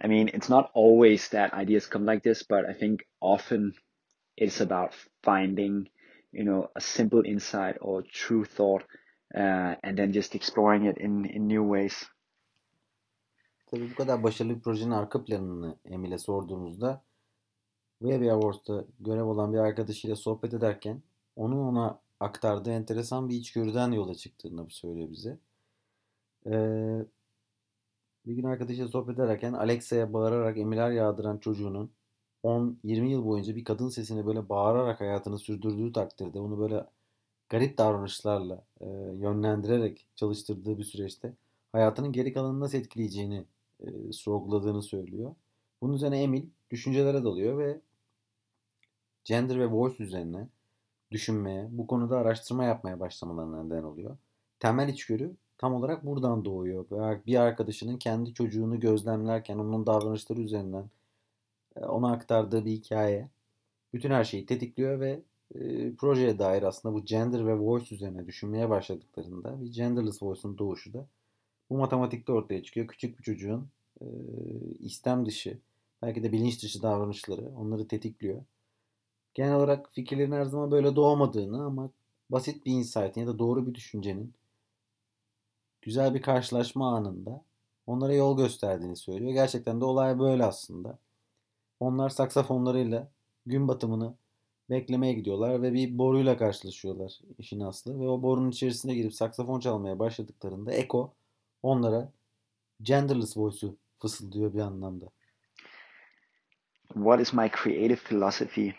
I 0.00 0.06
mean, 0.06 0.30
it's 0.32 0.48
not 0.48 0.70
always 0.74 1.28
that 1.28 1.54
ideas 1.54 1.86
come 1.86 2.04
like 2.04 2.22
this, 2.22 2.42
but 2.42 2.64
I 2.68 2.74
think 2.74 3.04
often 3.20 3.74
it's 4.36 4.60
about 4.60 4.94
finding, 5.22 5.88
you 6.34 6.44
know, 6.44 6.70
a 6.74 6.80
simple 6.80 7.30
insight 7.30 7.76
or 7.80 8.02
true 8.02 8.44
thought, 8.44 8.82
uh, 9.34 9.74
and 9.82 9.96
then 9.96 10.12
just 10.12 10.34
exploring 10.34 10.86
it 10.86 10.98
in, 10.98 11.24
in 11.24 11.48
new 11.48 11.64
ways. 11.64 12.08
Tabii 13.66 13.90
bu 13.90 13.94
kadar 13.94 14.22
başarılı 14.22 14.56
bir 14.56 14.60
projenin 14.60 14.90
arka 14.90 15.24
planını 15.24 15.76
Emil'e 15.84 16.18
sorduğumuzda 16.18 17.02
Webby 17.98 18.30
Awards'ta 18.30 18.84
görev 19.00 19.24
olan 19.24 19.52
bir 19.52 19.58
arkadaşıyla 19.58 20.16
sohbet 20.16 20.54
ederken 20.54 21.02
onun 21.36 21.58
ona 21.58 22.00
aktardığı 22.20 22.70
enteresan 22.70 23.28
bir 23.28 23.36
içgörüden 23.36 23.92
yola 23.92 24.14
çıktığını 24.14 24.70
söylüyor 24.70 25.10
bize. 25.10 25.38
Ee, 26.46 27.04
bir 28.26 28.34
gün 28.34 28.44
arkadaşıyla 28.44 28.88
sohbet 28.88 29.18
ederken 29.18 29.52
Alexa'ya 29.52 30.12
bağırarak 30.12 30.58
emirler 30.58 30.90
yağdıran 30.90 31.38
çocuğunun 31.38 31.90
10-20 32.44 33.08
yıl 33.08 33.24
boyunca 33.24 33.56
bir 33.56 33.64
kadın 33.64 33.88
sesini 33.88 34.26
böyle 34.26 34.48
bağırarak 34.48 35.00
hayatını 35.00 35.38
sürdürdüğü 35.38 35.92
takdirde 35.92 36.40
onu 36.40 36.58
böyle 36.58 36.86
garip 37.48 37.78
davranışlarla 37.78 38.64
e, 38.80 38.86
yönlendirerek 39.18 40.06
çalıştırdığı 40.16 40.78
bir 40.78 40.84
süreçte 40.84 41.32
hayatının 41.72 42.12
geri 42.12 42.32
kalanını 42.32 42.60
nasıl 42.60 42.78
etkileyeceğini 42.78 43.44
e, 43.80 44.12
sorguladığını 44.12 44.82
söylüyor. 44.82 45.34
Bunun 45.82 45.92
üzerine 45.92 46.22
Emil 46.22 46.46
düşüncelere 46.70 47.24
dalıyor 47.24 47.58
ve 47.58 47.80
gender 49.24 49.60
ve 49.60 49.66
voice 49.66 50.04
üzerine 50.04 50.48
düşünmeye, 51.10 51.68
bu 51.70 51.86
konuda 51.86 52.18
araştırma 52.18 52.64
yapmaya 52.64 53.00
başlamalarına 53.00 53.64
neden 53.64 53.82
oluyor. 53.82 54.16
Temel 54.60 54.88
içgörü 54.88 55.36
tam 55.58 55.74
olarak 55.74 56.06
buradan 56.06 56.44
doğuyor. 56.44 56.86
Bir 57.26 57.36
arkadaşının 57.36 57.96
kendi 57.98 58.34
çocuğunu 58.34 58.80
gözlemlerken 58.80 59.58
onun 59.58 59.86
davranışları 59.86 60.40
üzerinden 60.40 60.90
ona 61.80 62.12
aktardığı 62.12 62.64
bir 62.64 62.72
hikaye 62.72 63.28
bütün 63.92 64.10
her 64.10 64.24
şeyi 64.24 64.46
tetikliyor 64.46 65.00
ve 65.00 65.22
e, 65.54 65.94
projeye 65.94 66.38
dair 66.38 66.62
aslında 66.62 66.94
bu 66.94 67.04
gender 67.04 67.46
ve 67.46 67.58
voice 67.58 67.94
üzerine 67.94 68.26
düşünmeye 68.26 68.70
başladıklarında 68.70 69.60
bir 69.60 69.72
genderless 69.72 70.22
voice'un 70.22 70.58
doğuşu 70.58 70.92
da 70.94 71.06
bu 71.70 71.78
matematikte 71.78 72.32
ortaya 72.32 72.62
çıkıyor. 72.62 72.86
Küçük 72.86 73.18
bir 73.18 73.24
çocuğun 73.24 73.68
e, 74.00 74.06
istem 74.78 75.26
dışı 75.26 75.58
belki 76.02 76.22
de 76.22 76.32
bilinç 76.32 76.62
dışı 76.62 76.82
davranışları 76.82 77.52
onları 77.56 77.88
tetikliyor. 77.88 78.44
Genel 79.34 79.54
olarak 79.54 79.92
fikirlerin 79.92 80.32
her 80.32 80.44
zaman 80.44 80.70
böyle 80.70 80.96
doğmadığını 80.96 81.64
ama 81.64 81.90
basit 82.30 82.66
bir 82.66 82.72
insight'in 82.72 83.20
ya 83.20 83.26
da 83.26 83.38
doğru 83.38 83.66
bir 83.66 83.74
düşüncenin 83.74 84.34
güzel 85.82 86.14
bir 86.14 86.22
karşılaşma 86.22 86.96
anında 86.96 87.44
onlara 87.86 88.14
yol 88.14 88.36
gösterdiğini 88.36 88.96
söylüyor. 88.96 89.32
Gerçekten 89.32 89.80
de 89.80 89.84
olay 89.84 90.18
böyle 90.18 90.44
aslında. 90.44 90.98
Onlar 91.80 92.08
saksafonlarıyla 92.08 93.10
gün 93.46 93.68
batımını 93.68 94.14
beklemeye 94.70 95.12
gidiyorlar 95.12 95.62
ve 95.62 95.72
bir 95.72 95.98
boruyla 95.98 96.36
karşılaşıyorlar 96.36 97.20
işin 97.38 97.60
aslı. 97.60 98.00
Ve 98.00 98.08
o 98.08 98.22
borunun 98.22 98.50
içerisine 98.50 98.94
girip 98.94 99.14
saksafon 99.14 99.60
çalmaya 99.60 99.98
başladıklarında 99.98 100.72
Eko 100.72 101.14
onlara 101.62 102.12
genderless 102.82 103.36
voice'u 103.36 103.76
fısıldıyor 103.98 104.54
bir 104.54 104.60
anlamda. 104.60 105.06
What 106.94 107.20
is 107.20 107.32
my 107.32 107.50
creative 107.62 107.96
philosophy? 107.96 108.70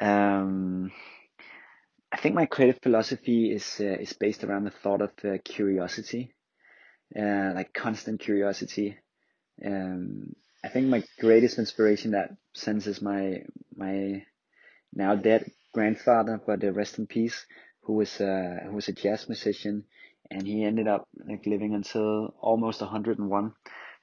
Um, 0.00 0.86
I 2.12 2.16
think 2.22 2.36
my 2.36 2.46
creative 2.46 2.80
philosophy 2.80 3.52
is 3.54 3.80
uh, 3.80 4.00
is 4.00 4.20
based 4.20 4.44
around 4.44 4.64
the 4.64 4.70
thought 4.70 5.02
of 5.02 5.10
uh, 5.24 5.38
curiosity, 5.44 6.34
uh, 7.16 7.52
like 7.58 7.72
constant 7.82 8.20
curiosity. 8.20 8.98
Um, 9.64 10.34
I 10.64 10.68
think 10.68 10.86
my 10.86 11.02
greatest 11.18 11.58
inspiration 11.58 12.12
that 12.12 12.30
senses 12.54 13.02
my 13.02 13.42
my 13.74 14.24
now 14.92 15.16
dead 15.16 15.50
grandfather, 15.74 16.40
but 16.46 16.62
uh, 16.62 16.72
rest 16.72 16.98
in 16.98 17.06
peace, 17.06 17.46
who 17.82 17.94
was 17.94 18.20
uh, 18.20 18.60
who 18.64 18.72
was 18.72 18.88
a 18.88 18.92
jazz 18.92 19.28
musician, 19.28 19.84
and 20.30 20.46
he 20.46 20.64
ended 20.64 20.86
up 20.86 21.08
like 21.28 21.46
living 21.46 21.74
until 21.74 22.34
almost 22.40 22.80
101. 22.80 23.52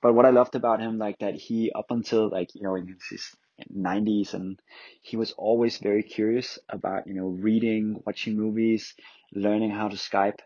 But 0.01 0.13
what 0.13 0.25
I 0.25 0.31
loved 0.31 0.55
about 0.55 0.81
him, 0.81 0.97
like 0.97 1.19
that 1.19 1.35
he 1.35 1.71
up 1.73 1.91
until 1.91 2.29
like 2.29 2.53
you 2.55 2.63
know 2.63 2.75
in 2.75 2.97
his 3.09 3.35
90s, 3.73 4.33
and 4.33 4.59
he 5.01 5.15
was 5.15 5.31
always 5.33 5.77
very 5.77 6.03
curious 6.03 6.59
about 6.67 7.07
you 7.07 7.13
know 7.13 7.27
reading, 7.27 8.01
watching 8.05 8.35
movies, 8.35 8.95
learning 9.33 9.71
how 9.71 9.87
to 9.87 9.95
Skype. 9.95 10.39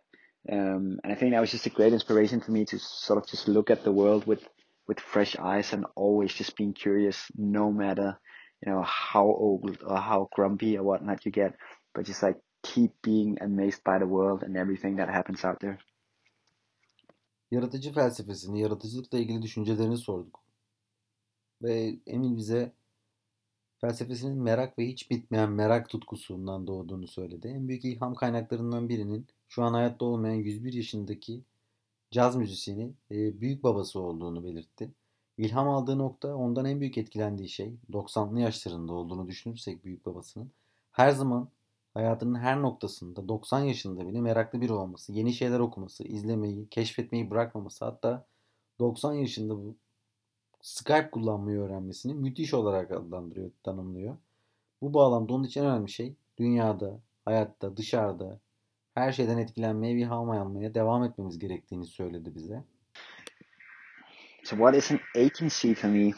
Um, 0.51 0.99
and 1.03 1.11
I 1.11 1.15
think 1.15 1.31
that 1.31 1.39
was 1.39 1.51
just 1.51 1.65
a 1.65 1.69
great 1.69 1.93
inspiration 1.93 2.41
for 2.41 2.51
me 2.51 2.65
to 2.65 2.77
sort 2.77 3.17
of 3.17 3.27
just 3.29 3.47
look 3.47 3.71
at 3.71 3.83
the 3.83 3.93
world 3.93 4.27
with 4.27 4.45
with 4.87 4.99
fresh 4.99 5.35
eyes 5.39 5.73
and 5.73 5.85
always 5.95 6.33
just 6.33 6.57
being 6.57 6.73
curious, 6.73 7.29
no 7.35 7.71
matter 7.71 8.19
you 8.65 8.71
know 8.71 8.83
how 8.83 9.25
old 9.25 9.77
or 9.85 9.97
how 9.97 10.27
grumpy 10.35 10.77
or 10.77 10.83
whatnot 10.83 11.25
you 11.25 11.31
get, 11.31 11.55
but 11.95 12.05
just 12.05 12.23
like 12.23 12.39
keep 12.63 12.91
being 13.05 13.37
amazed 13.41 13.83
by 13.83 13.99
the 13.99 14.05
world 14.05 14.43
and 14.43 14.55
everything 14.57 14.97
that 14.97 15.09
happens 15.09 15.45
out 15.45 15.59
there. 15.59 15.77
Yaratıcı 17.51 17.93
felsefesini, 17.93 18.61
yaratıcılıkla 18.61 19.17
ilgili 19.17 19.41
düşüncelerini 19.41 19.97
sorduk. 19.97 20.39
Ve 21.63 21.95
Emil 22.07 22.37
bize 22.37 22.71
felsefesinin 23.81 24.37
merak 24.37 24.79
ve 24.79 24.87
hiç 24.87 25.11
bitmeyen 25.11 25.51
merak 25.51 25.89
tutkusundan 25.89 26.67
doğduğunu 26.67 27.07
söyledi. 27.07 27.47
En 27.47 27.67
büyük 27.67 27.85
ilham 27.85 28.15
kaynaklarından 28.15 28.89
birinin 28.89 29.27
şu 29.49 29.63
an 29.63 29.73
hayatta 29.73 30.05
olmayan 30.05 30.35
101 30.35 30.73
yaşındaki 30.73 31.43
caz 32.13 32.35
müzisyeni 32.35 32.93
e, 33.11 33.41
büyük 33.41 33.63
babası 33.63 33.99
olduğunu 33.99 34.43
belirtti. 34.43 34.91
İlham 35.37 35.69
aldığı 35.69 35.97
nokta 35.97 36.35
ondan 36.35 36.65
en 36.65 36.79
büyük 36.79 36.97
etkilendiği 36.97 37.49
şey 37.49 37.73
90'lı 37.91 38.39
yaşlarında 38.39 38.93
olduğunu 38.93 39.27
düşünürsek 39.27 39.85
büyük 39.85 40.05
babasının 40.05 40.51
her 40.91 41.11
zaman 41.11 41.49
hayatının 41.93 42.35
her 42.39 42.61
noktasında 42.61 43.27
90 43.27 43.59
yaşında 43.59 44.07
bile 44.07 44.21
meraklı 44.21 44.61
biri 44.61 44.73
olması, 44.73 45.13
yeni 45.13 45.33
şeyler 45.33 45.59
okuması, 45.59 46.03
izlemeyi, 46.03 46.69
keşfetmeyi 46.69 47.31
bırakmaması 47.31 47.85
hatta 47.85 48.25
90 48.79 49.13
yaşında 49.13 49.57
bu 49.57 49.75
Skype 50.61 51.09
kullanmayı 51.11 51.59
öğrenmesini 51.59 52.13
müthiş 52.13 52.53
olarak 52.53 52.91
adlandırıyor, 52.91 53.51
tanımlıyor. 53.63 54.17
Bu 54.81 54.93
bağlamda 54.93 55.33
onun 55.33 55.43
için 55.43 55.63
önemli 55.63 55.91
şey 55.91 56.15
dünyada, 56.37 56.99
hayatta, 57.25 57.77
dışarıda 57.77 58.39
her 58.95 59.11
şeyden 59.11 59.37
etkilenmeye 59.37 60.07
almaya 60.07 60.73
devam 60.73 61.03
etmemiz 61.03 61.39
gerektiğini 61.39 61.85
söyledi 61.85 62.35
bize. 62.35 62.63
So 64.43 64.55
what 64.55 64.75
is 64.75 64.91
an 64.91 64.99
agency 65.15 65.73
for 65.73 65.89
me? 65.89 66.11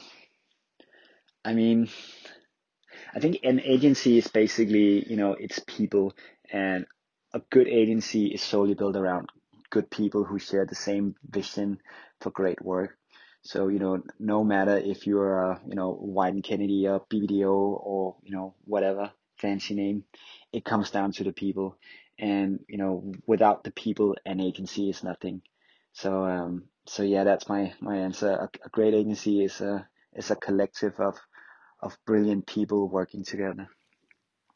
I 1.48 1.54
mean, 1.54 1.88
I 3.16 3.20
think 3.20 3.46
an 3.46 3.60
agency 3.60 4.18
is 4.18 4.36
basically, 4.36 5.06
you 5.10 5.18
know, 5.18 5.36
it's 5.40 5.60
people 5.78 6.16
and 6.54 6.86
a 7.34 7.40
good 7.52 7.68
agency 7.68 8.34
is 8.34 8.42
solely 8.42 8.74
built 8.74 8.96
around 8.96 9.30
good 9.70 9.90
people 9.90 10.24
who 10.24 10.40
share 10.40 10.66
the 10.66 10.76
same 10.76 11.14
vision 11.24 11.78
for 12.20 12.32
great 12.32 12.62
work. 12.62 12.98
So, 13.42 13.68
you 13.68 13.80
know, 13.80 14.02
no 14.20 14.44
matter 14.44 14.78
if 14.78 15.06
you're 15.06 15.40
a, 15.40 15.62
you 15.68 15.76
know, 15.76 16.00
Wyden 16.04 16.44
Kennedy 16.44 16.88
or 16.88 17.06
BBDO 17.14 17.52
or, 17.84 18.16
you 18.24 18.36
know, 18.36 18.56
whatever 18.66 19.12
fancy 19.38 19.76
name, 19.76 20.04
it 20.52 20.66
comes 20.66 20.90
down 20.90 21.12
to 21.12 21.24
the 21.24 21.32
people. 21.32 21.78
And, 22.20 22.60
you 22.70 22.78
know, 22.78 23.12
without 23.28 23.64
the 23.64 23.72
people, 23.72 24.16
an 24.26 24.40
agency 24.40 24.90
is 24.90 25.04
nothing. 25.04 25.42
So, 25.94 26.26
um, 26.26 26.64
so 26.86 27.04
yeah, 27.04 27.24
that's 27.24 27.50
my, 27.50 27.74
my 27.82 27.98
answer. 27.98 28.30
A, 28.30 28.50
a 28.66 28.70
great 28.70 28.94
agency 28.94 29.44
is 29.44 29.62
a, 29.62 29.88
is 30.14 30.32
a 30.32 30.36
collective 30.36 31.00
of 31.00 31.16
of 31.86 31.98
brilliant 32.08 32.48
people 32.48 32.90
working 32.90 33.26
together. 33.26 33.68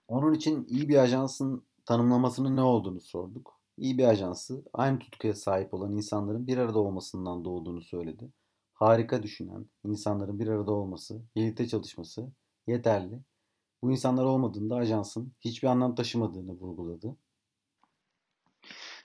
Onun 0.08 0.34
için 0.34 0.66
iyi 0.70 0.90
bir 0.90 0.98
ajansın 0.98 1.64
tanımlamasının 1.86 2.56
ne 2.56 2.62
olduğunu 2.62 3.02
sorduk. 3.02 3.60
İyi 3.78 3.98
bir 3.98 4.04
ajansı 4.04 4.66
aynı 4.74 5.00
tutkuya 5.00 5.34
sahip 5.34 5.74
olan 5.74 5.98
insanların 5.98 6.48
bir 6.48 6.58
arada 6.58 6.80
olmasından 6.80 7.46
doğduğunu 7.46 7.82
söyledi. 7.82 8.32
Harika 8.74 9.24
düşünen 9.24 9.66
insanların 9.86 10.40
bir 10.40 10.48
arada 10.48 10.72
olması, 10.72 11.22
birlikte 11.36 11.68
çalışması 11.68 12.32
yeterli. 12.68 13.20
Bu 13.82 13.92
insanlar 13.92 14.26
olmadığında 14.26 14.76
ajansın 14.76 15.34
hiçbir 15.40 15.68
anlam 15.68 15.96
taşımadığını 15.96 16.52
vurguladı. 16.52 17.16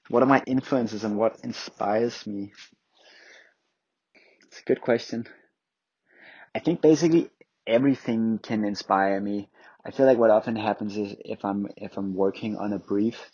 What 0.08 0.22
are 0.22 0.26
my 0.26 0.42
influences 0.46 1.04
and 1.04 1.16
what 1.16 1.40
inspires 1.42 2.26
me? 2.26 2.52
It's 4.46 4.60
a 4.60 4.64
good 4.64 4.80
question. 4.82 5.26
I 6.54 6.58
think 6.58 6.82
basically 6.82 7.30
everything 7.66 8.38
can 8.38 8.64
inspire 8.64 9.20
me. 9.20 9.48
I 9.84 9.90
feel 9.90 10.06
like 10.06 10.18
what 10.18 10.30
often 10.30 10.56
happens 10.56 10.96
is 10.96 11.16
if 11.24 11.44
I'm 11.44 11.68
if 11.76 11.96
I'm 11.96 12.14
working 12.14 12.56
on 12.56 12.72
a 12.72 12.78
brief, 12.78 13.30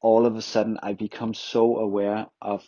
all 0.00 0.26
of 0.26 0.36
a 0.36 0.42
sudden 0.42 0.78
I 0.82 0.92
become 0.92 1.34
so 1.34 1.78
aware 1.78 2.26
of 2.40 2.62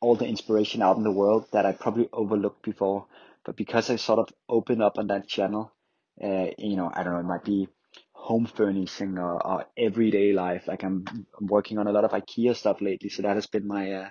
all 0.00 0.16
the 0.16 0.26
inspiration 0.26 0.82
out 0.82 0.96
in 0.96 1.04
the 1.04 1.10
world 1.12 1.46
that 1.52 1.66
I 1.66 1.72
probably 1.72 2.08
overlooked 2.12 2.62
before. 2.62 3.06
But 3.44 3.56
because 3.56 3.90
I 3.90 3.96
sort 3.96 4.18
of 4.18 4.28
open 4.48 4.82
up 4.82 4.98
on 4.98 5.06
that 5.06 5.28
channel, 5.28 5.72
uh, 6.22 6.48
you 6.58 6.76
know, 6.76 6.90
I 6.92 7.02
don't 7.02 7.14
know, 7.14 7.20
it 7.20 7.24
might 7.24 7.44
be 7.44 7.68
home 8.20 8.46
furnishing 8.46 9.18
or, 9.18 9.44
or 9.44 9.64
everyday 9.76 10.32
life. 10.32 10.68
Like 10.68 10.82
I'm, 10.82 11.04
I'm, 11.08 11.46
working 11.46 11.78
on 11.78 11.86
a 11.86 11.92
lot 11.92 12.04
of 12.04 12.12
IKEA 12.12 12.54
stuff 12.54 12.80
lately, 12.80 13.08
so 13.08 13.22
that 13.22 13.34
has 13.34 13.46
been 13.46 13.66
my 13.66 13.92
uh, 13.92 14.08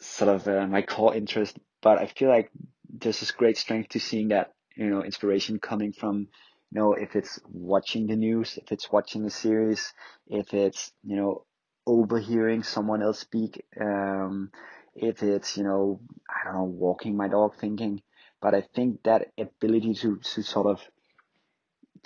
sort 0.00 0.34
of 0.34 0.46
uh, 0.46 0.66
my 0.66 0.82
core 0.82 1.14
interest. 1.14 1.58
But 1.82 1.98
I 1.98 2.06
feel 2.06 2.28
like 2.28 2.50
there's 2.88 3.20
this 3.20 3.30
great 3.30 3.56
strength 3.56 3.90
to 3.90 4.00
seeing 4.00 4.28
that 4.28 4.52
you 4.76 4.90
know 4.90 5.02
inspiration 5.02 5.58
coming 5.58 5.92
from 5.92 6.28
you 6.70 6.80
know 6.80 6.92
if 6.92 7.16
it's 7.16 7.40
watching 7.50 8.06
the 8.06 8.16
news 8.16 8.58
if 8.62 8.70
it's 8.70 8.92
watching 8.92 9.24
a 9.24 9.30
series 9.30 9.92
if 10.28 10.52
it's 10.54 10.92
you 11.02 11.16
know 11.16 11.44
overhearing 11.86 12.62
someone 12.62 13.02
else 13.02 13.20
speak 13.20 13.64
um, 13.80 14.50
if 14.94 15.22
it's 15.22 15.56
you 15.56 15.64
know 15.64 16.00
i 16.28 16.44
don't 16.44 16.54
know 16.54 16.64
walking 16.64 17.16
my 17.16 17.28
dog 17.28 17.54
thinking 17.60 18.02
but 18.40 18.54
i 18.54 18.62
think 18.74 19.02
that 19.04 19.28
ability 19.38 19.94
to 19.94 20.16
to 20.16 20.42
sort 20.42 20.66
of 20.66 20.80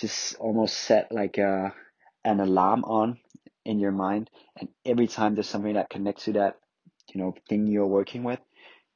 just 0.00 0.36
almost 0.36 0.76
set 0.76 1.12
like 1.12 1.38
a 1.38 1.74
an 2.24 2.40
alarm 2.40 2.84
on 2.84 3.18
in 3.64 3.78
your 3.78 3.92
mind 3.92 4.30
and 4.56 4.68
every 4.84 5.06
time 5.06 5.34
there's 5.34 5.48
something 5.48 5.74
that 5.74 5.90
connects 5.90 6.24
to 6.24 6.32
that 6.32 6.56
you 7.12 7.20
know 7.20 7.34
thing 7.48 7.66
you're 7.66 7.86
working 7.86 8.24
with 8.24 8.40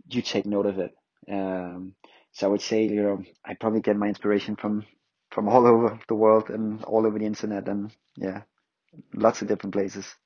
you 0.09 0.23
take 0.23 0.47
note 0.47 0.67
of 0.67 0.79
it 0.79 0.95
um, 1.31 1.95
so 2.35 2.49
I 2.49 2.51
would 2.51 2.63
say, 2.63 2.85
you 2.85 3.03
know, 3.03 3.23
I 3.45 3.55
probably 3.55 3.81
get 3.81 3.97
my 3.97 4.09
inspiration 4.09 4.57
from 4.57 4.85
from 5.31 5.49
all 5.49 5.67
over 5.73 5.99
the 6.09 6.15
world 6.15 6.51
and 6.51 6.85
all 6.85 7.07
over 7.07 7.19
the 7.19 7.27
internet 7.27 7.69
and 7.69 7.93
yeah, 8.17 8.43
lots 9.15 9.43
of 9.43 9.49
different 9.49 9.73
places. 9.73 10.17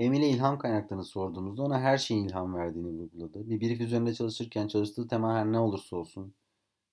Emil'e 0.00 0.28
ilham 0.28 0.58
kaynaklarını 0.58 1.04
sorduğumuzda 1.04 1.62
ona 1.62 1.80
her 1.80 1.98
şeyin 1.98 2.28
ilham 2.28 2.54
verdiğini 2.54 2.88
vurguladı. 2.88 3.50
Bir 3.50 3.60
brief 3.60 3.80
üzerinde 3.80 4.14
çalışırken 4.14 4.68
çalıştığı 4.68 5.08
tema 5.08 5.34
her 5.34 5.46
ne 5.46 5.58
olursa 5.58 5.96
olsun, 5.96 6.34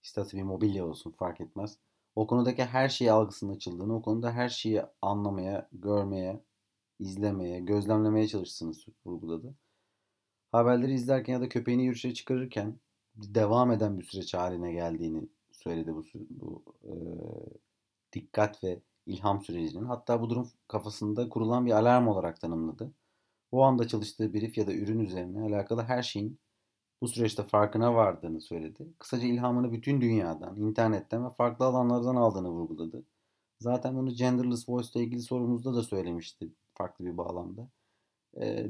isterse 0.03 0.37
bir 0.37 0.43
mobilya 0.43 0.85
olsun 0.87 1.11
fark 1.11 1.41
etmez. 1.41 1.77
O 2.15 2.27
konudaki 2.27 2.65
her 2.65 2.89
şeyi 2.89 3.11
algısının 3.11 3.55
açıldığını, 3.55 3.95
o 3.95 4.01
konuda 4.01 4.31
her 4.31 4.49
şeyi 4.49 4.81
anlamaya, 5.01 5.69
görmeye, 5.71 6.43
izlemeye, 6.99 7.59
gözlemlemeye 7.59 8.27
çalıştığını 8.27 8.73
vurguladı 9.05 9.55
haberleri 10.51 10.93
izlerken 10.93 11.33
ya 11.33 11.41
da 11.41 11.49
köpeğini 11.49 11.81
yürüyüşe 11.83 12.13
çıkarırken 12.13 12.79
devam 13.15 13.71
eden 13.71 13.99
bir 13.99 14.03
süreç 14.03 14.33
haline 14.33 14.73
geldiğini 14.73 15.29
söyledi 15.51 15.95
bu, 15.95 16.05
bu 16.29 16.63
e, 16.83 16.93
dikkat 18.13 18.63
ve 18.63 18.81
ilham 19.05 19.41
sürecinin. 19.41 19.85
Hatta 19.85 20.21
bu 20.21 20.29
durum 20.29 20.51
kafasında 20.67 21.29
kurulan 21.29 21.65
bir 21.65 21.71
alarm 21.71 22.07
olarak 22.07 22.41
tanımladı. 22.41 22.91
O 23.51 23.61
anda 23.61 23.87
çalıştığı 23.87 24.33
brief 24.33 24.57
ya 24.57 24.67
da 24.67 24.73
ürün 24.73 24.99
üzerine 24.99 25.41
alakalı 25.41 25.81
her 25.83 26.03
şeyin 26.03 26.39
bu 27.01 27.07
süreçte 27.07 27.43
farkına 27.43 27.95
vardığını 27.95 28.41
söyledi. 28.41 28.87
Kısaca 28.99 29.27
ilhamını 29.27 29.71
bütün 29.71 30.01
dünyadan, 30.01 30.57
internetten 30.57 31.25
ve 31.25 31.29
farklı 31.29 31.65
alanlardan 31.65 32.15
aldığını 32.15 32.49
vurguladı. 32.49 33.03
Zaten 33.59 33.95
bunu 33.95 34.09
Genderless 34.11 34.69
Voice 34.69 34.89
ile 34.95 35.03
ilgili 35.03 35.21
sorumuzda 35.21 35.73
da 35.73 35.83
söylemişti 35.83 36.49
farklı 36.73 37.05
bir 37.05 37.17
bağlamda 37.17 37.67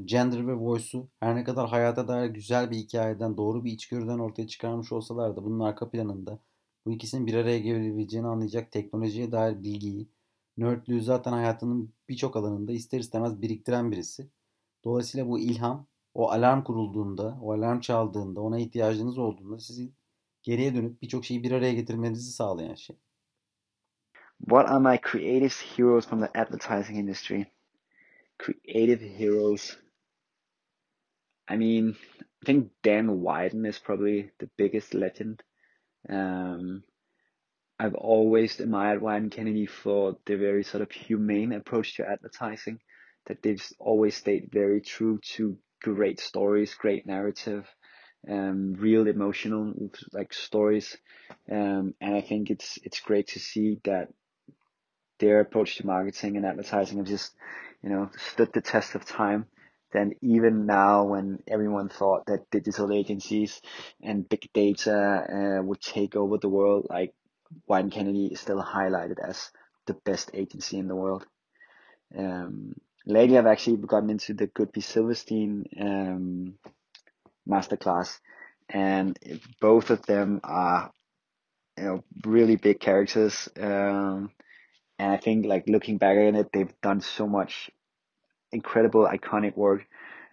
gender 0.04 0.46
ve 0.46 0.54
voice'u 0.54 1.08
her 1.20 1.36
ne 1.36 1.44
kadar 1.44 1.68
hayata 1.68 2.08
dair 2.08 2.30
güzel 2.30 2.70
bir 2.70 2.76
hikayeden, 2.76 3.36
doğru 3.36 3.64
bir 3.64 3.72
içgörüden 3.72 4.18
ortaya 4.18 4.46
çıkarmış 4.46 4.92
olsalar 4.92 5.36
da 5.36 5.44
bunun 5.44 5.60
arka 5.60 5.90
planında 5.90 6.38
bu 6.86 6.92
ikisinin 6.92 7.26
bir 7.26 7.34
araya 7.34 7.58
gelebileceğini 7.58 8.26
anlayacak 8.26 8.72
teknolojiye 8.72 9.32
dair 9.32 9.62
bilgiyi, 9.62 10.08
nerdlüğü 10.56 11.02
zaten 11.02 11.32
hayatının 11.32 11.92
birçok 12.08 12.36
alanında 12.36 12.72
ister 12.72 13.00
istemez 13.00 13.42
biriktiren 13.42 13.92
birisi. 13.92 14.28
Dolayısıyla 14.84 15.28
bu 15.28 15.38
ilham 15.38 15.86
o 16.14 16.30
alarm 16.30 16.64
kurulduğunda, 16.64 17.38
o 17.42 17.52
alarm 17.52 17.80
çaldığında, 17.80 18.40
ona 18.40 18.58
ihtiyacınız 18.58 19.18
olduğunda 19.18 19.58
sizi 19.58 19.92
geriye 20.42 20.74
dönüp 20.74 21.02
birçok 21.02 21.24
şeyi 21.24 21.42
bir 21.42 21.52
araya 21.52 21.72
getirmenizi 21.72 22.32
sağlayan 22.32 22.74
şey. 22.74 22.96
What 24.40 24.70
are 24.70 24.78
my 24.78 25.00
creative 25.12 25.54
heroes 25.76 26.06
from 26.06 26.20
the 26.20 26.40
advertising 26.40 26.98
industry? 26.98 27.46
creative 28.42 29.00
heroes. 29.00 29.76
I 31.48 31.56
mean, 31.56 31.96
I 32.20 32.46
think 32.46 32.70
Dan 32.82 33.20
Wyden 33.20 33.66
is 33.66 33.78
probably 33.78 34.30
the 34.38 34.50
biggest 34.56 34.94
legend. 34.94 35.42
Um, 36.08 36.82
I've 37.78 37.94
always 37.94 38.60
admired 38.60 39.00
Wieden 39.00 39.30
Kennedy 39.30 39.66
for 39.66 40.16
the 40.26 40.36
very 40.36 40.64
sort 40.64 40.82
of 40.82 40.90
humane 40.90 41.52
approach 41.52 41.96
to 41.96 42.08
advertising, 42.08 42.78
that 43.26 43.42
they've 43.42 43.64
always 43.78 44.16
stayed 44.16 44.50
very 44.52 44.80
true 44.80 45.18
to 45.34 45.56
great 45.82 46.20
stories, 46.20 46.74
great 46.74 47.06
narrative, 47.06 47.66
um, 48.28 48.74
real 48.74 49.06
emotional 49.06 49.72
like 50.12 50.32
stories, 50.32 50.96
um, 51.50 51.94
and 52.00 52.14
I 52.14 52.20
think 52.20 52.50
it's 52.50 52.78
it's 52.84 53.00
great 53.00 53.28
to 53.28 53.40
see 53.40 53.80
that 53.84 54.08
their 55.18 55.40
approach 55.40 55.76
to 55.76 55.86
marketing 55.86 56.36
and 56.36 56.46
advertising 56.46 56.98
have 56.98 57.06
just 57.06 57.32
you 57.82 57.90
know 57.90 58.10
stood 58.32 58.52
the 58.52 58.60
test 58.60 58.94
of 58.94 59.04
time. 59.04 59.46
Then 59.92 60.12
even 60.22 60.64
now, 60.64 61.04
when 61.04 61.42
everyone 61.46 61.90
thought 61.90 62.24
that 62.26 62.50
digital 62.50 62.92
agencies 62.92 63.60
and 64.02 64.28
big 64.28 64.48
data 64.54 65.58
uh, 65.58 65.62
would 65.62 65.82
take 65.82 66.16
over 66.16 66.38
the 66.38 66.48
world, 66.48 66.86
like 66.88 67.12
Wieden 67.68 67.92
Kennedy 67.92 68.28
is 68.32 68.40
still 68.40 68.62
highlighted 68.62 69.18
as 69.22 69.50
the 69.86 69.92
best 69.92 70.30
agency 70.32 70.78
in 70.78 70.88
the 70.88 70.96
world. 70.96 71.26
Um, 72.16 72.74
lately, 73.06 73.38
I've 73.38 73.46
actually 73.46 73.76
gotten 73.76 74.10
into 74.10 74.34
the 74.34 74.46
Goodby 74.46 74.82
Silverstein 74.82 75.64
um, 75.80 76.54
masterclass, 77.48 78.18
and 78.68 79.18
both 79.60 79.90
of 79.90 80.06
them 80.06 80.40
are 80.44 80.90
you 81.78 81.84
know 81.84 82.04
really 82.24 82.56
big 82.56 82.80
characters. 82.80 83.48
Um, 83.58 84.30
and 84.98 85.12
I 85.12 85.16
think 85.16 85.46
like 85.46 85.64
looking 85.66 85.98
back 85.98 86.16
at 86.16 86.34
it, 86.34 86.50
they've 86.52 86.80
done 86.82 87.00
so 87.00 87.26
much 87.26 87.70
incredible, 88.52 89.06
iconic 89.06 89.56
work. 89.56 89.86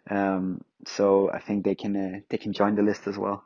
Um, 0.10 0.62
so 0.86 1.30
I 1.32 1.40
think 1.40 1.66
they 1.66 1.76
can 1.76 1.96
uh, 1.96 2.20
they 2.30 2.38
can 2.38 2.54
join 2.54 2.76
the 2.76 2.82
list 2.82 3.08
as 3.08 3.18
well. 3.18 3.44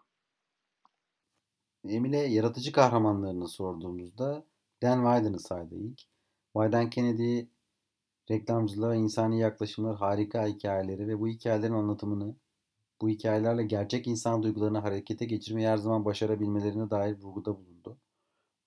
Emile 1.89 2.17
yaratıcı 2.17 2.71
kahramanlarını 2.71 3.47
sorduğumuzda 3.47 4.43
Dan 4.81 5.03
Widen'ı 5.03 5.39
saydı 5.39 5.75
ilk. 5.75 5.99
Widen 6.53 6.89
Kennedy 6.89 7.41
reklamcılığa 8.31 8.95
insani 8.95 9.39
yaklaşımlar, 9.39 9.95
harika 9.95 10.47
hikayeleri 10.47 11.07
ve 11.07 11.19
bu 11.19 11.27
hikayelerin 11.27 11.73
anlatımını, 11.73 12.35
bu 13.01 13.09
hikayelerle 13.09 13.63
gerçek 13.63 14.07
insan 14.07 14.43
duygularını 14.43 14.77
harekete 14.79 15.25
geçirmeyi 15.25 15.67
her 15.67 15.77
zaman 15.77 16.05
başarabilmelerine 16.05 16.89
dair 16.89 17.17
vurguda 17.21 17.57
bulundu. 17.57 17.97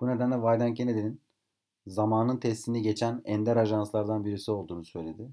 Bu 0.01 0.07
nedenle 0.07 0.35
Widen 0.35 0.75
Kennedy'nin 0.75 1.21
zamanın 1.87 2.37
testini 2.37 2.83
geçen 2.83 3.23
ender 3.25 3.57
ajanslardan 3.57 4.25
birisi 4.25 4.51
olduğunu 4.51 4.85
söyledi. 4.85 5.31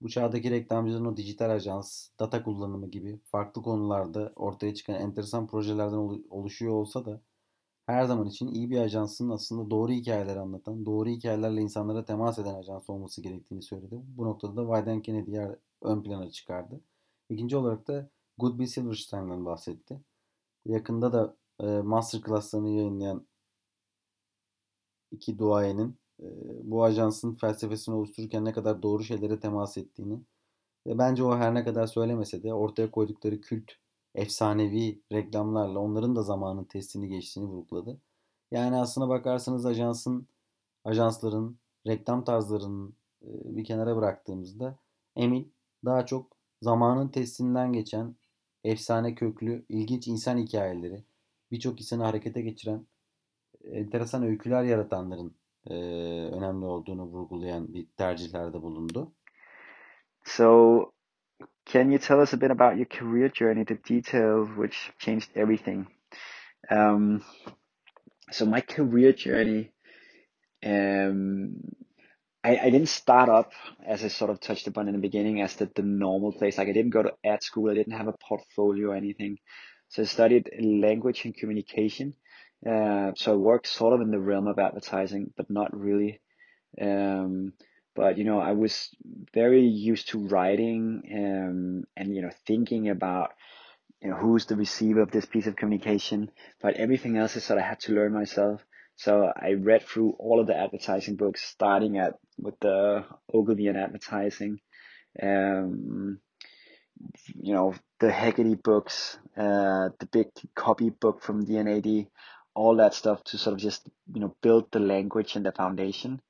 Bu 0.00 0.08
çağdaki 0.08 0.50
reklamcıların 0.50 1.04
o 1.04 1.16
dijital 1.16 1.50
ajans, 1.50 2.08
data 2.20 2.42
kullanımı 2.42 2.90
gibi 2.90 3.20
farklı 3.24 3.62
konularda 3.62 4.32
ortaya 4.36 4.74
çıkan 4.74 4.94
enteresan 4.94 5.46
projelerden 5.46 6.24
oluşuyor 6.30 6.72
olsa 6.72 7.04
da 7.04 7.20
her 7.86 8.04
zaman 8.04 8.26
için 8.26 8.48
iyi 8.48 8.70
bir 8.70 8.78
ajansın 8.80 9.30
aslında 9.30 9.70
doğru 9.70 9.92
hikayeleri 9.92 10.40
anlatan, 10.40 10.86
doğru 10.86 11.08
hikayelerle 11.08 11.60
insanlara 11.60 12.04
temas 12.04 12.38
eden 12.38 12.54
ajans 12.54 12.90
olması 12.90 13.22
gerektiğini 13.22 13.62
söyledi. 13.62 14.02
Bu 14.06 14.24
noktada 14.24 14.56
da 14.56 14.74
Wyden 14.74 15.02
Kennedy'yi 15.02 15.48
ön 15.82 16.02
plana 16.02 16.30
çıkardı. 16.30 16.80
İkinci 17.30 17.56
olarak 17.56 17.88
da 17.88 18.10
Goodby 18.38 18.64
Silverstein'den 18.64 19.44
bahsetti. 19.44 20.00
Yakında 20.66 21.12
da 21.12 21.36
e, 21.60 21.66
masterclasslarını 21.66 22.70
yayınlayan 22.70 23.26
iki 25.10 25.38
duayenin 25.38 25.96
bu 26.62 26.84
ajansın 26.84 27.34
felsefesini 27.34 27.94
oluştururken 27.94 28.44
ne 28.44 28.52
kadar 28.52 28.82
doğru 28.82 29.04
şeylere 29.04 29.40
temas 29.40 29.78
ettiğini 29.78 30.20
ve 30.86 30.98
bence 30.98 31.24
o 31.24 31.36
her 31.36 31.54
ne 31.54 31.64
kadar 31.64 31.86
söylemese 31.86 32.42
de 32.42 32.54
ortaya 32.54 32.90
koydukları 32.90 33.40
kült, 33.40 33.72
efsanevi 34.16 35.02
reklamlarla 35.12 35.78
onların 35.78 36.16
da 36.16 36.22
zamanın 36.22 36.64
testini 36.64 37.08
geçtiğini 37.08 37.46
vurguladı. 37.46 38.00
Yani 38.50 38.76
aslına 38.76 39.08
bakarsanız 39.08 39.66
ajansın, 39.66 40.28
ajansların, 40.84 41.58
reklam 41.86 42.24
tarzlarının 42.24 42.96
bir 43.22 43.64
kenara 43.64 43.96
bıraktığımızda 43.96 44.78
Emin 45.16 45.54
daha 45.84 46.06
çok 46.06 46.36
zamanın 46.62 47.08
testinden 47.08 47.72
geçen 47.72 48.16
efsane 48.64 49.14
köklü, 49.14 49.66
ilginç 49.68 50.08
insan 50.08 50.38
hikayeleri, 50.38 51.04
birçok 51.50 51.80
insanı 51.80 52.04
harekete 52.04 52.42
geçiren 52.42 52.86
enteresan 53.64 54.22
öyküler 54.22 54.64
yaratanların 54.64 55.36
e, 55.66 55.74
önemli 56.32 56.64
olduğunu 56.64 57.04
vurgulayan 57.04 57.74
bir 57.74 57.86
tercihlerde 57.96 58.62
bulundu. 58.62 59.12
So, 60.24 60.92
can 61.66 61.90
you 61.90 61.98
tell 61.98 62.20
us 62.20 62.32
a 62.32 62.36
bit 62.36 62.50
about 62.50 62.76
your 62.76 62.86
career 62.86 63.28
journey, 63.28 63.64
the 63.64 63.74
details 63.74 64.48
which 64.56 64.92
changed 64.98 65.30
everything? 65.34 65.86
Um, 66.70 67.24
so 68.30 68.46
my 68.46 68.60
career 68.60 69.12
journey, 69.12 69.72
um, 70.64 71.56
I, 72.42 72.58
I 72.58 72.70
didn't 72.70 72.88
start 72.88 73.28
up 73.28 73.52
as 73.86 74.04
I 74.04 74.08
sort 74.08 74.30
of 74.30 74.40
touched 74.40 74.66
upon 74.66 74.88
in 74.88 74.94
the 74.94 75.00
beginning 75.00 75.40
as 75.40 75.56
the, 75.56 75.70
the 75.74 75.82
normal 75.82 76.32
place. 76.32 76.58
Like 76.58 76.68
I 76.68 76.72
didn't 76.72 76.92
go 76.92 77.02
to 77.02 77.14
art 77.24 77.42
school. 77.42 77.70
I 77.70 77.74
didn't 77.74 77.96
have 77.96 78.08
a 78.08 78.14
portfolio 78.28 78.90
or 78.90 78.94
anything. 78.94 79.38
So 79.88 80.02
I 80.02 80.06
studied 80.06 80.50
language 80.60 81.24
and 81.24 81.36
communication 81.36 82.14
uh, 82.64 83.12
so 83.16 83.32
I 83.32 83.36
worked 83.36 83.66
sort 83.66 83.94
of 83.94 84.00
in 84.00 84.10
the 84.10 84.18
realm 84.18 84.46
of 84.46 84.58
advertising, 84.58 85.32
but 85.36 85.50
not 85.50 85.76
really. 85.76 86.20
Um, 86.80 87.52
but 87.96 88.18
you 88.18 88.24
know, 88.24 88.38
I 88.38 88.52
was 88.52 88.90
very 89.34 89.62
used 89.62 90.08
to 90.08 90.26
writing 90.28 91.02
um, 91.12 91.84
and 91.96 92.14
you 92.14 92.22
know 92.22 92.30
thinking 92.46 92.90
about 92.90 93.32
you 94.02 94.10
know 94.10 94.16
who's 94.16 94.46
the 94.46 94.56
receiver 94.56 95.00
of 95.00 95.10
this 95.10 95.26
piece 95.26 95.46
of 95.46 95.56
communication. 95.56 96.30
But 96.60 96.74
everything 96.74 97.16
else 97.16 97.36
I 97.36 97.40
sort 97.40 97.58
of 97.58 97.64
had 97.64 97.80
to 97.80 97.92
learn 97.92 98.12
myself. 98.12 98.64
So 98.96 99.32
I 99.34 99.54
read 99.54 99.82
through 99.82 100.16
all 100.18 100.40
of 100.40 100.46
the 100.46 100.56
advertising 100.56 101.16
books, 101.16 101.42
starting 101.42 101.98
at 101.98 102.18
with 102.38 102.58
the 102.60 103.04
Ogilvy 103.32 103.66
and 103.66 103.78
advertising. 103.78 104.60
Um, 105.22 106.20
you 107.34 107.54
know, 107.54 107.74
the 108.00 108.10
Haggerty 108.10 108.54
books, 108.54 109.18
uh, 109.36 109.90
the 109.98 110.08
big 110.10 110.28
copy 110.54 110.90
book 110.90 111.22
from 111.22 111.46
DNAD, 111.46 112.08
all 112.54 112.76
that 112.76 112.94
stuff 112.94 113.22
to 113.24 113.38
sort 113.38 113.54
of 113.54 113.60
just 113.60 113.88
you 114.12 114.20
know 114.20 114.34
build 114.42 114.70
the 114.72 114.80
language 114.80 115.36
and 115.36 115.44
the 115.44 115.52
foundation. 115.52 116.20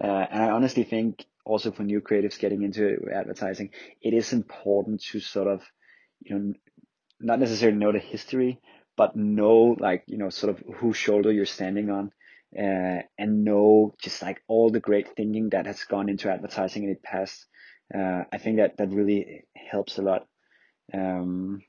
Uh, 0.00 0.26
and 0.30 0.42
I 0.42 0.50
honestly 0.50 0.84
think 0.84 1.24
also 1.44 1.70
for 1.70 1.82
new 1.82 2.00
creatives 2.00 2.38
getting 2.38 2.62
into 2.62 2.98
advertising, 3.12 3.70
it 4.00 4.14
is 4.14 4.32
important 4.32 5.02
to 5.10 5.20
sort 5.20 5.48
of 5.48 5.62
you 6.20 6.38
know 6.38 6.54
not 7.20 7.38
necessarily 7.38 7.78
know 7.78 7.92
the 7.92 7.98
history, 7.98 8.60
but 8.96 9.16
know 9.16 9.76
like 9.78 10.04
you 10.06 10.18
know 10.18 10.30
sort 10.30 10.56
of 10.56 10.62
whose 10.76 10.96
shoulder 10.96 11.32
you're 11.32 11.46
standing 11.46 11.90
on. 11.90 12.12
Uh, 12.56 13.00
and 13.16 13.44
know 13.44 13.94
just 14.02 14.20
like 14.20 14.42
all 14.46 14.68
the 14.68 14.78
great 14.78 15.16
thinking 15.16 15.48
that 15.48 15.64
has 15.64 15.84
gone 15.84 16.10
into 16.10 16.30
advertising 16.30 16.82
in 16.82 16.90
the 16.90 16.96
past. 16.96 17.46
Uh, 17.94 18.24
I 18.30 18.36
think 18.36 18.58
that 18.58 18.76
that 18.76 18.90
really 18.90 19.44
helps 19.54 19.96
a 19.96 20.02
lot. 20.02 20.26
Um, 20.92 21.62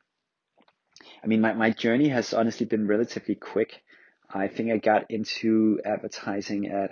I 1.24 1.28
mean, 1.28 1.42
my, 1.42 1.54
my 1.54 1.70
journey 1.70 2.10
has 2.10 2.34
honestly 2.34 2.66
been 2.66 2.88
relatively 2.88 3.36
quick. 3.36 3.82
I 4.30 4.48
think 4.48 4.72
I 4.72 4.78
got 4.78 5.10
into 5.10 5.80
advertising 5.86 6.68
at 6.68 6.92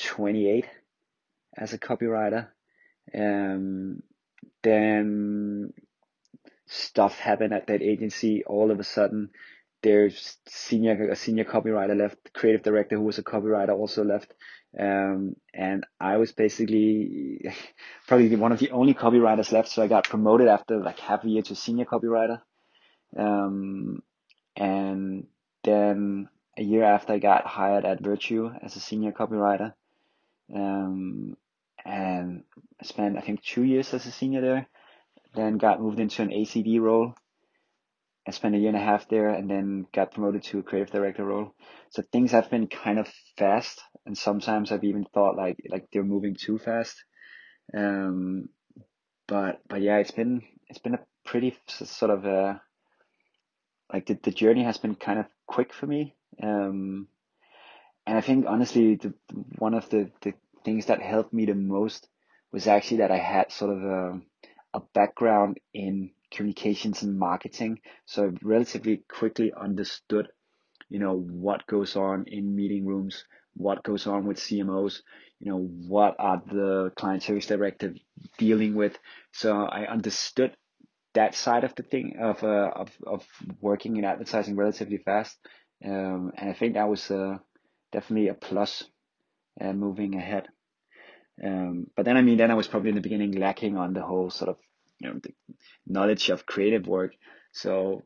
28 0.00 0.66
as 1.56 1.72
a 1.72 1.78
copywriter. 1.78 2.48
Um, 3.14 4.02
then 4.62 5.72
stuff 6.66 7.18
happened 7.18 7.54
at 7.54 7.66
that 7.66 7.82
agency. 7.82 8.44
All 8.44 8.70
of 8.70 8.80
a 8.80 8.84
sudden, 8.84 9.30
there's 9.82 10.36
senior 10.46 11.10
a 11.10 11.16
senior 11.16 11.44
copywriter 11.44 11.96
left, 11.96 12.32
creative 12.32 12.62
director 12.62 12.96
who 12.96 13.02
was 13.02 13.18
a 13.18 13.22
copywriter 13.22 13.76
also 13.76 14.04
left, 14.04 14.32
um, 14.78 15.36
and 15.54 15.86
I 16.00 16.16
was 16.16 16.32
basically 16.32 17.52
probably 18.06 18.34
one 18.36 18.52
of 18.52 18.58
the 18.58 18.70
only 18.70 18.94
copywriters 18.94 19.52
left. 19.52 19.68
So 19.68 19.82
I 19.82 19.86
got 19.86 20.08
promoted 20.08 20.48
after 20.48 20.78
like 20.78 20.98
half 20.98 21.24
a 21.24 21.28
year 21.28 21.42
to 21.42 21.54
senior 21.54 21.84
copywriter, 21.84 22.40
um, 23.16 24.02
and 24.56 25.26
then 25.62 26.28
a 26.56 26.62
year 26.62 26.82
after 26.84 27.12
I 27.12 27.18
got 27.18 27.46
hired 27.46 27.84
at 27.84 28.02
Virtue 28.02 28.50
as 28.62 28.74
a 28.76 28.80
senior 28.80 29.12
copywriter. 29.12 29.74
Um, 30.54 31.36
and 31.84 32.44
spent, 32.82 33.16
I 33.16 33.20
think, 33.20 33.42
two 33.42 33.62
years 33.62 33.92
as 33.94 34.06
a 34.06 34.10
senior 34.10 34.40
there. 34.40 34.68
Then 35.34 35.58
got 35.58 35.80
moved 35.80 36.00
into 36.00 36.22
an 36.22 36.30
ACD 36.30 36.80
role. 36.80 37.14
I 38.26 38.30
spent 38.30 38.54
a 38.54 38.58
year 38.58 38.68
and 38.68 38.76
a 38.76 38.80
half 38.80 39.08
there 39.08 39.30
and 39.30 39.48
then 39.48 39.86
got 39.92 40.12
promoted 40.12 40.42
to 40.44 40.58
a 40.58 40.62
creative 40.62 40.92
director 40.92 41.24
role. 41.24 41.54
So 41.90 42.02
things 42.02 42.32
have 42.32 42.50
been 42.50 42.66
kind 42.66 42.98
of 42.98 43.08
fast. 43.38 43.80
And 44.04 44.16
sometimes 44.16 44.70
I've 44.70 44.84
even 44.84 45.06
thought 45.14 45.36
like, 45.36 45.56
like 45.70 45.88
they're 45.92 46.02
moving 46.02 46.34
too 46.34 46.58
fast. 46.58 46.96
Um, 47.74 48.48
but, 49.26 49.60
but 49.68 49.80
yeah, 49.80 49.98
it's 49.98 50.10
been, 50.10 50.42
it's 50.68 50.78
been 50.78 50.94
a 50.94 51.04
pretty 51.24 51.56
sort 51.66 52.10
of, 52.10 52.24
a, 52.26 52.60
like 53.92 54.06
the, 54.06 54.18
the 54.22 54.30
journey 54.30 54.64
has 54.64 54.76
been 54.76 54.94
kind 54.94 55.18
of 55.18 55.26
quick 55.46 55.72
for 55.72 55.86
me. 55.86 56.14
Um, 56.42 57.08
and 58.08 58.16
I 58.16 58.20
think 58.22 58.46
honestly, 58.48 58.96
the, 58.96 59.14
one 59.58 59.74
of 59.74 59.88
the, 59.90 60.10
the 60.22 60.34
things 60.64 60.86
that 60.86 61.02
helped 61.02 61.32
me 61.32 61.44
the 61.44 61.54
most 61.54 62.08
was 62.52 62.66
actually 62.66 62.98
that 62.98 63.10
I 63.10 63.18
had 63.18 63.52
sort 63.52 63.76
of 63.76 63.84
a, 63.84 64.20
a 64.74 64.80
background 64.94 65.58
in 65.74 66.10
communications 66.30 67.02
and 67.02 67.18
marketing. 67.18 67.80
So 68.06 68.24
I 68.24 68.30
relatively 68.42 69.04
quickly 69.08 69.52
understood 69.54 70.28
you 70.88 70.98
know, 70.98 71.14
what 71.14 71.66
goes 71.66 71.96
on 71.96 72.24
in 72.28 72.56
meeting 72.56 72.86
rooms, 72.86 73.24
what 73.54 73.82
goes 73.82 74.06
on 74.06 74.26
with 74.26 74.38
CMOs, 74.38 75.02
you 75.40 75.50
know, 75.50 75.58
what 75.58 76.16
are 76.18 76.42
the 76.50 76.92
client 76.96 77.22
service 77.22 77.46
directive 77.46 77.96
dealing 78.38 78.74
with. 78.74 78.98
So 79.32 79.64
I 79.64 79.86
understood 79.86 80.56
that 81.14 81.34
side 81.34 81.64
of 81.64 81.74
the 81.74 81.82
thing 81.82 82.16
of 82.20 82.42
uh, 82.42 82.70
of 82.74 82.90
of 83.06 83.26
working 83.60 83.96
in 83.96 84.04
advertising 84.04 84.56
relatively 84.56 84.98
fast, 84.98 85.36
um, 85.84 86.32
and 86.36 86.50
I 86.50 86.52
think 86.52 86.74
that 86.74 86.88
was 86.88 87.10
uh, 87.10 87.38
definitely 87.92 88.28
a 88.28 88.34
plus 88.34 88.84
uh, 89.60 89.72
moving 89.72 90.14
ahead. 90.14 90.48
Um, 91.42 91.86
but 91.96 92.04
then 92.04 92.16
I 92.16 92.22
mean, 92.22 92.38
then 92.38 92.50
I 92.50 92.54
was 92.54 92.68
probably 92.68 92.90
in 92.90 92.96
the 92.96 93.00
beginning 93.00 93.32
lacking 93.32 93.76
on 93.76 93.94
the 93.94 94.02
whole 94.02 94.30
sort 94.30 94.50
of 94.50 94.56
you 94.98 95.08
know 95.08 95.20
the 95.22 95.32
knowledge 95.86 96.30
of 96.30 96.46
creative 96.46 96.86
work. 96.86 97.14
So 97.52 98.02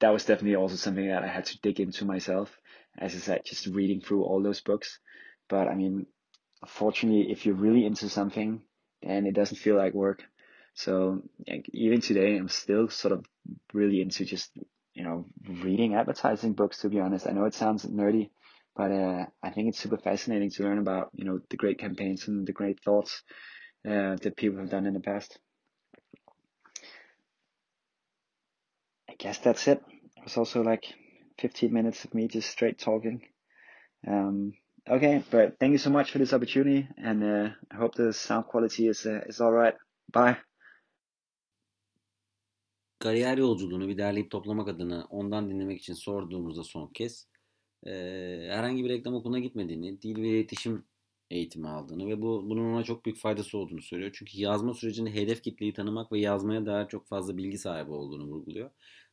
that 0.00 0.10
was 0.10 0.24
definitely 0.24 0.56
also 0.56 0.76
something 0.76 1.08
that 1.08 1.24
I 1.24 1.28
had 1.28 1.46
to 1.46 1.60
dig 1.60 1.80
into 1.80 2.04
myself. 2.04 2.56
As 2.98 3.14
I 3.14 3.18
said, 3.18 3.42
just 3.44 3.66
reading 3.66 4.00
through 4.00 4.24
all 4.24 4.42
those 4.42 4.60
books. 4.60 4.98
But 5.48 5.68
I 5.68 5.74
mean, 5.74 6.06
fortunately, 6.66 7.30
if 7.30 7.46
you're 7.46 7.54
really 7.54 7.84
into 7.84 8.08
something, 8.08 8.62
then 9.02 9.26
it 9.26 9.34
doesn't 9.34 9.56
feel 9.58 9.76
like 9.76 9.94
work. 9.94 10.22
So 10.74 11.22
like, 11.48 11.68
even 11.72 12.00
today, 12.00 12.36
I'm 12.36 12.48
still 12.48 12.88
sort 12.88 13.12
of 13.12 13.24
really 13.72 14.00
into 14.00 14.24
just 14.24 14.50
you 14.94 15.04
know 15.04 15.26
reading 15.48 15.94
advertising 15.94 16.52
books. 16.52 16.78
To 16.78 16.88
be 16.88 17.00
honest, 17.00 17.26
I 17.26 17.32
know 17.32 17.44
it 17.44 17.54
sounds 17.54 17.84
nerdy, 17.84 18.30
but 18.80 18.92
uh, 18.92 19.26
I 19.42 19.50
think 19.50 19.68
it's 19.68 19.78
super 19.78 19.98
fascinating 19.98 20.50
to 20.52 20.62
learn 20.62 20.78
about 20.78 21.10
you 21.12 21.26
know 21.26 21.38
the 21.50 21.58
great 21.58 21.78
campaigns 21.78 22.28
and 22.28 22.46
the 22.46 22.54
great 22.60 22.78
thoughts 22.82 23.22
uh, 23.86 24.16
that 24.22 24.38
people 24.38 24.58
have 24.58 24.70
done 24.70 24.86
in 24.86 24.94
the 24.94 25.00
past. 25.00 25.38
I 29.10 29.14
guess 29.18 29.36
that's 29.36 29.68
it. 29.68 29.82
It 30.16 30.24
was 30.24 30.38
also 30.38 30.62
like 30.62 30.84
15 31.40 31.70
minutes 31.70 32.06
of 32.06 32.14
me 32.14 32.26
just 32.26 32.48
straight 32.48 32.78
talking. 32.78 33.20
Um, 34.08 34.54
okay, 34.88 35.24
but 35.30 35.58
thank 35.60 35.72
you 35.72 35.78
so 35.78 35.90
much 35.90 36.10
for 36.10 36.18
this 36.18 36.32
opportunity, 36.32 36.88
and 36.96 37.22
uh, 37.22 37.48
I 37.70 37.76
hope 37.76 37.94
the 37.96 38.14
sound 38.14 38.46
quality 38.46 38.88
is 38.88 39.04
uh, 39.04 39.20
is 39.28 39.42
all 39.42 39.52
right. 39.52 39.74
Bye. 40.10 40.38
Kariyer 42.98 43.38
yolculuğunu 43.38 43.88
bir 43.88 43.98
derleyip 43.98 44.30
toplamak 44.30 44.68
adına 44.68 45.06
ondan 45.10 45.50
dinlemek 45.50 45.80
için 45.80 45.94
sorduğumuzda 45.94 46.64
son 46.64 46.88
kez 46.88 47.26
e, 47.86 47.90
herhangi 48.50 48.84
bir 48.84 48.88
reklam 48.88 49.14
okuluna 49.14 49.38
gitmediğini, 49.38 50.02
dil 50.02 50.22
ve 50.22 50.28
iletişim 50.28 50.84
eğitimi 51.30 51.68
aldığını 51.68 52.06
ve 52.08 52.22
bu 52.22 52.50
bunun 52.50 52.72
ona 52.72 52.82
çok 52.84 53.04
büyük 53.04 53.18
faydası 53.18 53.58
olduğunu 53.58 53.82
söylüyor. 53.82 54.10
Çünkü 54.14 54.40
yazma 54.40 54.74
sürecinde 54.74 55.14
hedef 55.14 55.42
kitleyi 55.42 55.72
tanımak 55.72 56.12
ve 56.12 56.20
yazmaya 56.20 56.66
dair 56.66 56.88
çok 56.88 57.06
fazla 57.06 57.36
bilgi 57.36 57.58
sahibi 57.58 57.90
olduğunu 57.90 58.24
vurguluyor. 58.24 58.70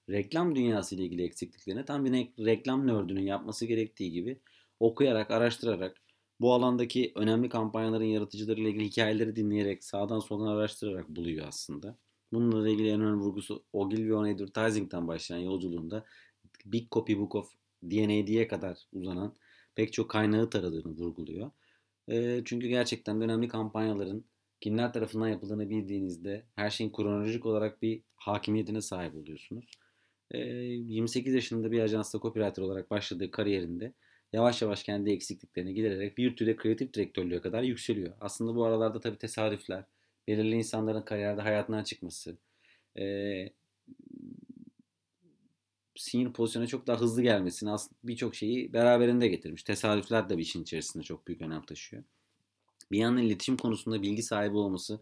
Reklam 0.09 0.55
dünyası 0.55 0.95
ile 0.95 1.03
ilgili 1.03 1.23
eksikliklerini 1.23 1.85
tam 1.85 2.05
bir 2.05 2.11
reklam 2.45 2.87
nördünün 2.87 3.21
yapması 3.21 3.65
gerektiği 3.65 4.11
gibi 4.11 4.39
okuyarak, 4.79 5.31
araştırarak, 5.31 5.97
bu 6.39 6.53
alandaki 6.53 7.11
önemli 7.15 7.49
kampanyaların 7.49 8.05
yaratıcılarıyla 8.05 8.69
ilgili 8.69 8.85
hikayeleri 8.85 9.35
dinleyerek, 9.35 9.83
sağdan 9.83 10.19
soldan 10.19 10.47
araştırarak 10.47 11.09
buluyor 11.09 11.47
aslında. 11.47 11.97
Bununla 12.33 12.69
ilgili 12.69 12.89
en 12.89 13.01
önemli 13.01 13.19
vurgusu 13.19 13.63
Ogilvy 13.73 14.13
on 14.13 14.25
Advertising'den 14.25 15.07
başlayan 15.07 15.39
yolculuğunda 15.39 16.05
Big 16.65 16.91
Copy 16.91 17.15
Book 17.15 17.35
of 17.35 17.53
DNAD'ye 17.83 18.47
kadar 18.47 18.77
uzanan 18.93 19.35
pek 19.75 19.93
çok 19.93 20.11
kaynağı 20.11 20.49
taradığını 20.49 20.91
vurguluyor. 20.91 21.51
E, 22.09 22.41
çünkü 22.45 22.67
gerçekten 22.67 23.21
önemli 23.21 23.47
kampanyaların 23.47 24.25
kimler 24.61 24.93
tarafından 24.93 25.27
yapıldığını 25.27 25.69
bildiğinizde 25.69 26.45
her 26.55 26.69
şeyin 26.69 26.91
kronolojik 26.91 27.45
olarak 27.45 27.81
bir 27.81 28.01
hakimiyetine 28.15 28.81
sahip 28.81 29.15
oluyorsunuz. 29.15 29.65
E, 30.31 30.39
28 30.39 31.33
yaşında 31.33 31.71
bir 31.71 31.79
ajansta 31.81 32.19
copywriter 32.19 32.63
olarak 32.63 32.91
başladığı 32.91 33.31
kariyerinde 33.31 33.93
yavaş 34.33 34.61
yavaş 34.61 34.83
kendi 34.83 35.11
eksikliklerini 35.11 35.73
gidererek 35.73 36.17
bir 36.17 36.35
türde 36.35 36.55
kreatif 36.55 36.93
direktörlüğe 36.93 37.41
kadar 37.41 37.63
yükseliyor. 37.63 38.13
Aslında 38.21 38.55
bu 38.55 38.65
aralarda 38.65 38.99
tabii 38.99 39.17
tesadüfler, 39.17 39.83
belirli 40.27 40.55
insanların 40.55 41.01
kariyerde 41.01 41.41
hayatından 41.41 41.83
çıkması, 41.83 42.37
e, 42.99 43.03
senior 45.97 46.33
pozisyona 46.33 46.67
çok 46.67 46.87
daha 46.87 46.99
hızlı 46.99 47.21
gelmesini 47.21 47.71
aslında 47.71 47.95
birçok 48.03 48.35
şeyi 48.35 48.73
beraberinde 48.73 49.27
getirmiş. 49.27 49.63
Tesadüfler 49.63 50.29
de 50.29 50.37
bir 50.37 50.41
işin 50.41 50.63
içerisinde 50.63 51.03
çok 51.03 51.27
büyük 51.27 51.41
önem 51.41 51.61
taşıyor. 51.61 52.03
Bir 52.91 52.97
yandan 52.97 53.23
iletişim 53.23 53.57
konusunda 53.57 54.01
bilgi 54.01 54.23
sahibi 54.23 54.57
olması, 54.57 54.99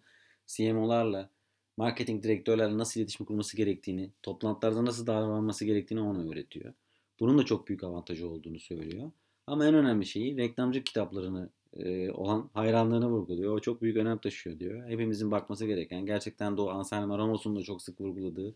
CMO'larla, 0.48 1.30
marketing 1.78 2.24
direktörlerle 2.24 2.78
nasıl 2.78 3.00
iletişim 3.00 3.26
kurması 3.26 3.58
gerektiğini, 3.58 4.12
toplantılarda 4.24 4.86
nasıl 4.86 5.08
davranması 5.08 5.66
gerektiğini 5.66 6.02
ona 6.02 6.30
öğretiyor. 6.30 6.74
Bunun 7.20 7.38
da 7.38 7.46
çok 7.46 7.68
büyük 7.68 7.84
avantajı 7.84 8.30
olduğunu 8.30 8.60
söylüyor. 8.60 9.12
Ama 9.48 9.66
en 9.66 9.74
önemli 9.74 10.06
şeyi 10.06 10.38
reklamcı 10.38 10.84
kitaplarını 10.84 11.50
e, 11.74 12.12
olan 12.12 12.50
hayranlığını 12.54 13.10
vurguluyor. 13.10 13.54
O 13.54 13.60
çok 13.60 13.82
büyük 13.82 13.98
önem 13.98 14.18
taşıyor 14.18 14.60
diyor. 14.60 14.90
Hepimizin 14.90 15.32
bakması 15.32 15.66
gereken, 15.66 16.06
gerçekten 16.06 16.58
de 16.58 16.62
o 16.62 16.70
Anselmo 16.70 17.18
Ramos'un 17.18 17.56
da 17.56 17.64
çok 17.64 17.82
sık 17.82 18.02
vurguladığı 18.02 18.56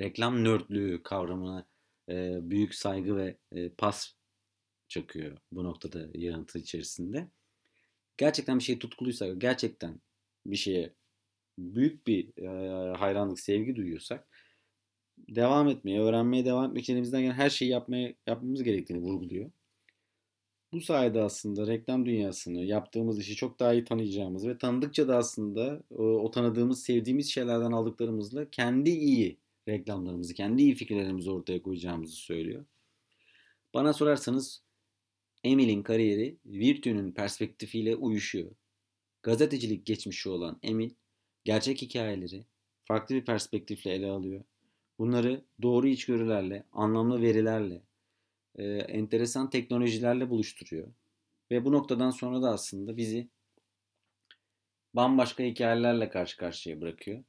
reklam 0.00 0.44
nörtlüğü 0.44 1.02
kavramına 1.02 1.66
e, 2.08 2.38
büyük 2.50 2.74
saygı 2.74 3.16
ve 3.16 3.36
e, 3.52 3.68
pas 3.68 4.14
çakıyor 4.88 5.38
bu 5.52 5.64
noktada 5.64 6.08
yanıtı 6.14 6.58
içerisinde. 6.58 7.28
Gerçekten 8.16 8.58
bir 8.58 8.64
şey 8.64 8.78
tutkuluysa, 8.78 9.28
gerçekten 9.28 10.00
bir 10.46 10.56
şeye 10.56 10.94
büyük 11.58 12.06
bir 12.06 12.42
e, 12.42 12.96
hayranlık, 12.96 13.40
sevgi 13.40 13.76
duyuyorsak 13.76 14.28
devam 15.18 15.68
etmeye, 15.68 16.00
öğrenmeye 16.00 16.44
devam 16.44 16.64
etmek 16.66 16.90
elimizden 16.90 17.22
gelen 17.22 17.34
her 17.34 17.50
şeyi 17.50 17.70
yapmaya 17.70 18.14
yapmamız 18.26 18.62
gerektiğini 18.62 18.98
vurguluyor. 18.98 19.50
Bu 20.72 20.80
sayede 20.80 21.22
aslında 21.22 21.66
reklam 21.66 22.06
dünyasını, 22.06 22.64
yaptığımız 22.64 23.18
işi 23.18 23.36
çok 23.36 23.60
daha 23.60 23.72
iyi 23.72 23.84
tanıyacağımız 23.84 24.46
ve 24.48 24.58
tanıdıkça 24.58 25.08
da 25.08 25.16
aslında 25.16 25.82
o, 25.90 26.02
o 26.04 26.30
tanıdığımız, 26.30 26.82
sevdiğimiz 26.82 27.30
şeylerden 27.32 27.72
aldıklarımızla 27.72 28.50
kendi 28.50 28.90
iyi 28.90 29.38
reklamlarımızı, 29.68 30.34
kendi 30.34 30.62
iyi 30.62 30.74
fikirlerimizi 30.74 31.30
ortaya 31.30 31.62
koyacağımızı 31.62 32.16
söylüyor. 32.16 32.64
Bana 33.74 33.92
sorarsanız 33.92 34.62
Emil'in 35.44 35.82
kariyeri 35.82 36.36
Virtü'nün 36.46 37.12
perspektifiyle 37.12 37.96
uyuşuyor. 37.96 38.50
Gazetecilik 39.22 39.86
geçmişi 39.86 40.28
olan 40.28 40.58
Emil, 40.62 40.90
gerçek 41.44 41.82
hikayeleri 41.82 42.44
farklı 42.84 43.14
bir 43.14 43.24
perspektifle 43.24 43.92
ele 43.92 44.06
alıyor. 44.06 44.44
Bunları 44.98 45.44
doğru 45.62 45.88
içgörülerle, 45.88 46.64
anlamlı 46.72 47.22
verilerle, 47.22 47.82
e, 48.56 48.64
enteresan 48.64 49.50
teknolojilerle 49.50 50.30
buluşturuyor. 50.30 50.88
Ve 51.50 51.64
bu 51.64 51.72
noktadan 51.72 52.10
sonra 52.10 52.42
da 52.42 52.50
aslında 52.50 52.96
bizi 52.96 53.28
bambaşka 54.94 55.44
hikayelerle 55.44 56.10
karşı 56.10 56.36
karşıya 56.36 56.80
bırakıyor. 56.80 57.24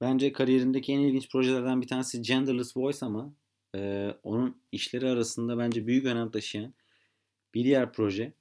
Bence 0.00 0.32
kariyerindeki 0.32 0.92
en 0.92 1.00
ilginç 1.00 1.28
projelerden 1.30 1.82
bir 1.82 1.86
tanesi 1.86 2.22
Genderless 2.22 2.76
Voice 2.76 3.06
ama 3.06 3.34
e, 3.74 4.10
onun 4.22 4.56
işleri 4.72 5.08
arasında 5.08 5.58
bence 5.58 5.86
büyük 5.86 6.04
önem 6.04 6.30
taşıyan 6.30 6.74
bir 7.54 7.64
diğer 7.64 7.92
proje 7.92 8.32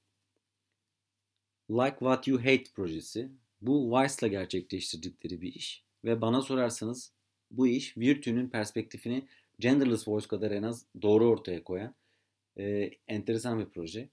Like 1.69 1.97
What 1.99 2.27
You 2.27 2.39
Hate 2.39 2.63
projesi. 2.75 3.29
Bu 3.61 3.91
Vice'la 3.91 4.27
gerçekleştirdikleri 4.27 5.41
bir 5.41 5.53
iş. 5.53 5.83
Ve 6.03 6.21
bana 6.21 6.41
sorarsanız 6.41 7.11
bu 7.51 7.67
iş 7.67 7.97
Virtue'nün 7.97 8.49
perspektifini 8.49 9.27
Genderless 9.59 10.07
Voice 10.07 10.27
kadar 10.27 10.51
en 10.51 10.63
az 10.63 10.85
doğru 11.01 11.25
ortaya 11.25 11.63
koyan 11.63 11.95
e, 12.57 12.91
enteresan 13.07 13.59
bir 13.59 13.65
proje. 13.65 14.09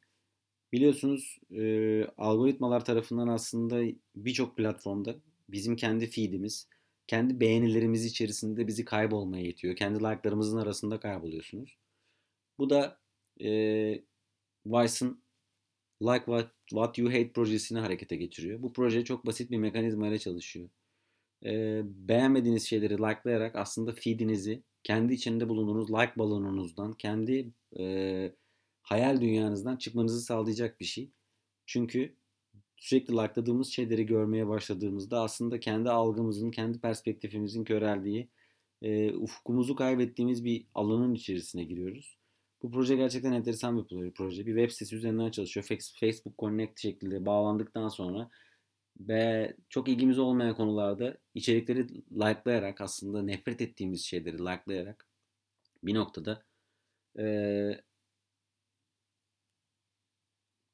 Biliyorsunuz 0.72 1.38
e, 1.51 2.05
algoritmalar 2.18 2.84
tarafından 2.84 3.28
aslında 3.28 3.82
birçok 4.16 4.57
platformda 4.57 5.14
bizim 5.49 5.76
kendi 5.76 6.07
feedimiz, 6.07 6.68
kendi 7.07 7.40
beğenilerimiz 7.40 8.05
içerisinde 8.05 8.66
bizi 8.66 8.84
kaybolmaya 8.84 9.44
yetiyor. 9.44 9.76
Kendi 9.76 9.98
like'larımızın 9.98 10.59
arasında 10.59 11.00
kayboluyorsunuz. 11.00 11.78
Bu 12.59 12.70
da 12.70 13.00
e, 13.40 13.48
Vice'ın 14.66 15.22
Like 16.03 16.24
What, 16.24 16.50
What 16.68 16.98
You 16.98 17.09
Hate 17.09 17.32
projesini 17.32 17.78
harekete 17.78 18.16
geçiriyor. 18.16 18.62
Bu 18.62 18.72
proje 18.72 19.05
çok 19.05 19.26
basit 19.26 19.50
bir 19.50 19.59
mekanizma 19.59 20.09
ile 20.09 20.18
çalışıyor. 20.18 20.68
E, 21.44 21.82
beğenmediğiniz 21.84 22.68
şeyleri 22.68 22.94
likelayarak 22.98 23.57
aslında 23.57 23.92
feedinizi 23.92 24.62
kendi 24.82 25.14
içinde 25.14 25.48
bulunduğunuz 25.48 25.90
like 25.90 26.12
balonunuzdan, 26.16 26.92
kendi 26.92 27.53
e, 27.78 28.32
hayal 28.82 29.20
dünyanızdan 29.20 29.76
çıkmanızı 29.76 30.20
sağlayacak 30.20 30.80
bir 30.80 30.84
şey. 30.84 31.11
Çünkü 31.66 32.16
sürekli 32.82 33.14
like'ladığımız 33.14 33.68
şeyleri 33.68 34.06
görmeye 34.06 34.48
başladığımızda 34.48 35.20
aslında 35.22 35.60
kendi 35.60 35.90
algımızın, 35.90 36.50
kendi 36.50 36.80
perspektifimizin 36.80 37.64
köreldiği, 37.64 38.28
e, 38.82 39.12
ufkumuzu 39.14 39.76
kaybettiğimiz 39.76 40.44
bir 40.44 40.66
alanın 40.74 41.14
içerisine 41.14 41.64
giriyoruz. 41.64 42.18
Bu 42.62 42.70
proje 42.70 42.96
gerçekten 42.96 43.32
enteresan 43.32 43.78
bir 43.78 44.12
proje. 44.12 44.46
Bir 44.46 44.56
web 44.56 44.70
sitesi 44.70 44.96
üzerinden 44.96 45.30
çalışıyor. 45.30 45.66
Facebook 46.00 46.38
Connect 46.38 46.80
şeklinde 46.80 47.26
bağlandıktan 47.26 47.88
sonra 47.88 48.30
ve 49.00 49.56
çok 49.68 49.88
ilgimiz 49.88 50.18
olmayan 50.18 50.56
konularda 50.56 51.18
içerikleri 51.34 51.88
likelayarak 52.12 52.80
aslında 52.80 53.22
nefret 53.22 53.60
ettiğimiz 53.60 54.04
şeyleri 54.04 54.38
likelayarak 54.38 55.08
bir 55.82 55.94
noktada 55.94 56.42
e, 57.18 57.24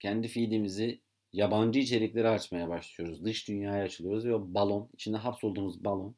kendi 0.00 0.28
feedimizi 0.28 1.07
yabancı 1.33 1.81
içerikleri 1.81 2.29
açmaya 2.29 2.68
başlıyoruz. 2.68 3.24
Dış 3.24 3.49
dünyaya 3.49 3.85
açılıyoruz 3.85 4.26
ve 4.26 4.35
o 4.35 4.55
balon, 4.55 4.91
içinde 4.93 5.16
hapsolduğumuz 5.16 5.85
balon 5.85 6.16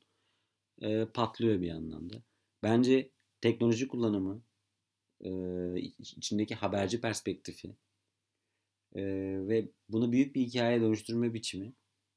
e, 0.83 1.05
patlıyor 1.05 1.61
bir 1.61 1.71
anlamda. 1.71 2.23
Bence 2.63 3.11
teknoloji 3.41 3.89
kullanımı, 3.89 4.43
e, 5.21 5.31
içindeki 5.99 6.55
haberci 6.55 7.01
perspektifi 7.01 7.77
e, 8.95 9.03
ve 9.49 9.69
bunu 9.89 10.13
büyük 10.13 10.35
bir 10.35 10.41
hikayeye 10.41 10.81
dönüştürme 10.81 11.35
biçimi 11.35 11.73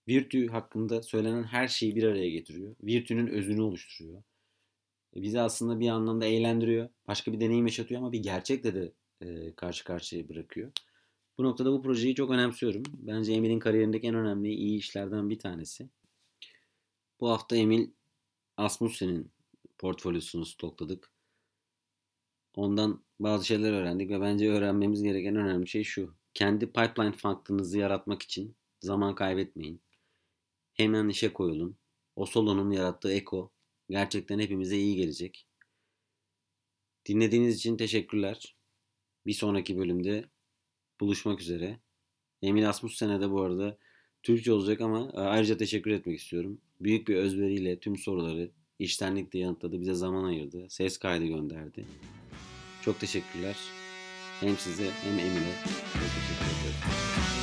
Virtü 0.07 0.47
hakkında 0.47 1.03
söylenen 1.03 1.43
her 1.43 1.67
şeyi 1.67 1.95
bir 1.95 2.03
araya 2.03 2.29
getiriyor. 2.29 2.75
Virtü'nün 2.83 3.27
özünü 3.27 3.61
oluşturuyor. 3.61 4.23
E, 5.15 5.21
bizi 5.21 5.41
aslında 5.41 5.79
bir 5.79 5.89
anlamda 5.89 6.25
eğlendiriyor. 6.25 6.89
Başka 7.07 7.33
bir 7.33 7.39
deneyim 7.39 7.65
yaşatıyor 7.65 8.01
ama 8.01 8.11
bir 8.11 8.23
gerçekle 8.23 8.75
de 8.75 8.91
e, 9.21 9.55
karşı 9.55 9.83
karşıya 9.83 10.29
bırakıyor. 10.29 10.71
Bu 11.37 11.43
noktada 11.43 11.71
bu 11.71 11.81
projeyi 11.81 12.15
çok 12.15 12.31
önemsiyorum. 12.31 12.83
Bence 12.93 13.33
Emil'in 13.33 13.59
kariyerindeki 13.59 14.07
en 14.07 14.15
önemli 14.15 14.53
iyi 14.53 14.77
işlerden 14.77 15.29
bir 15.29 15.39
tanesi. 15.39 15.89
Bu 17.19 17.29
hafta 17.29 17.55
Emil 17.55 17.91
Asmussen'in 18.57 19.31
portfolyosunu 19.77 20.45
stokladık. 20.45 21.11
Ondan 22.55 23.03
bazı 23.19 23.45
şeyler 23.45 23.73
öğrendik 23.73 24.09
ve 24.09 24.21
bence 24.21 24.49
öğrenmemiz 24.49 25.03
gereken 25.03 25.35
önemli 25.35 25.67
şey 25.67 25.83
şu. 25.83 26.15
Kendi 26.33 26.65
pipeline 26.65 27.11
funktınızı 27.11 27.77
yaratmak 27.77 28.21
için 28.21 28.55
zaman 28.79 29.15
kaybetmeyin. 29.15 29.81
Hemen 30.73 31.09
işe 31.09 31.33
koyulun. 31.33 31.77
O 32.15 32.25
solonun 32.25 32.71
yarattığı 32.71 33.13
eko 33.13 33.51
gerçekten 33.89 34.39
hepimize 34.39 34.77
iyi 34.77 34.95
gelecek. 34.95 35.47
Dinlediğiniz 37.05 37.55
için 37.55 37.77
teşekkürler. 37.77 38.55
Bir 39.25 39.33
sonraki 39.33 39.77
bölümde 39.77 40.29
buluşmak 41.03 41.41
üzere. 41.41 41.79
Emil 42.41 42.69
Asmussen'e 42.69 43.21
de 43.21 43.31
bu 43.31 43.41
arada 43.41 43.77
Türkçe 44.23 44.53
olacak 44.53 44.81
ama 44.81 45.11
e, 45.13 45.19
ayrıca 45.19 45.57
teşekkür 45.57 45.91
etmek 45.91 46.19
istiyorum. 46.19 46.61
Büyük 46.81 47.07
bir 47.07 47.15
özveriyle 47.15 47.79
tüm 47.79 47.97
soruları 47.97 48.51
iştenlikle 48.79 49.39
yanıtladı. 49.39 49.81
Bize 49.81 49.93
zaman 49.93 50.23
ayırdı. 50.23 50.69
Ses 50.69 50.97
kaydı 50.97 51.25
gönderdi. 51.25 51.85
Çok 52.81 52.99
teşekkürler. 52.99 53.57
Hem 54.39 54.57
size 54.57 54.91
hem 55.03 55.19
Emine 55.19 55.53
çok 55.65 56.01
teşekkür 56.01 56.45
ederim. 56.45 57.42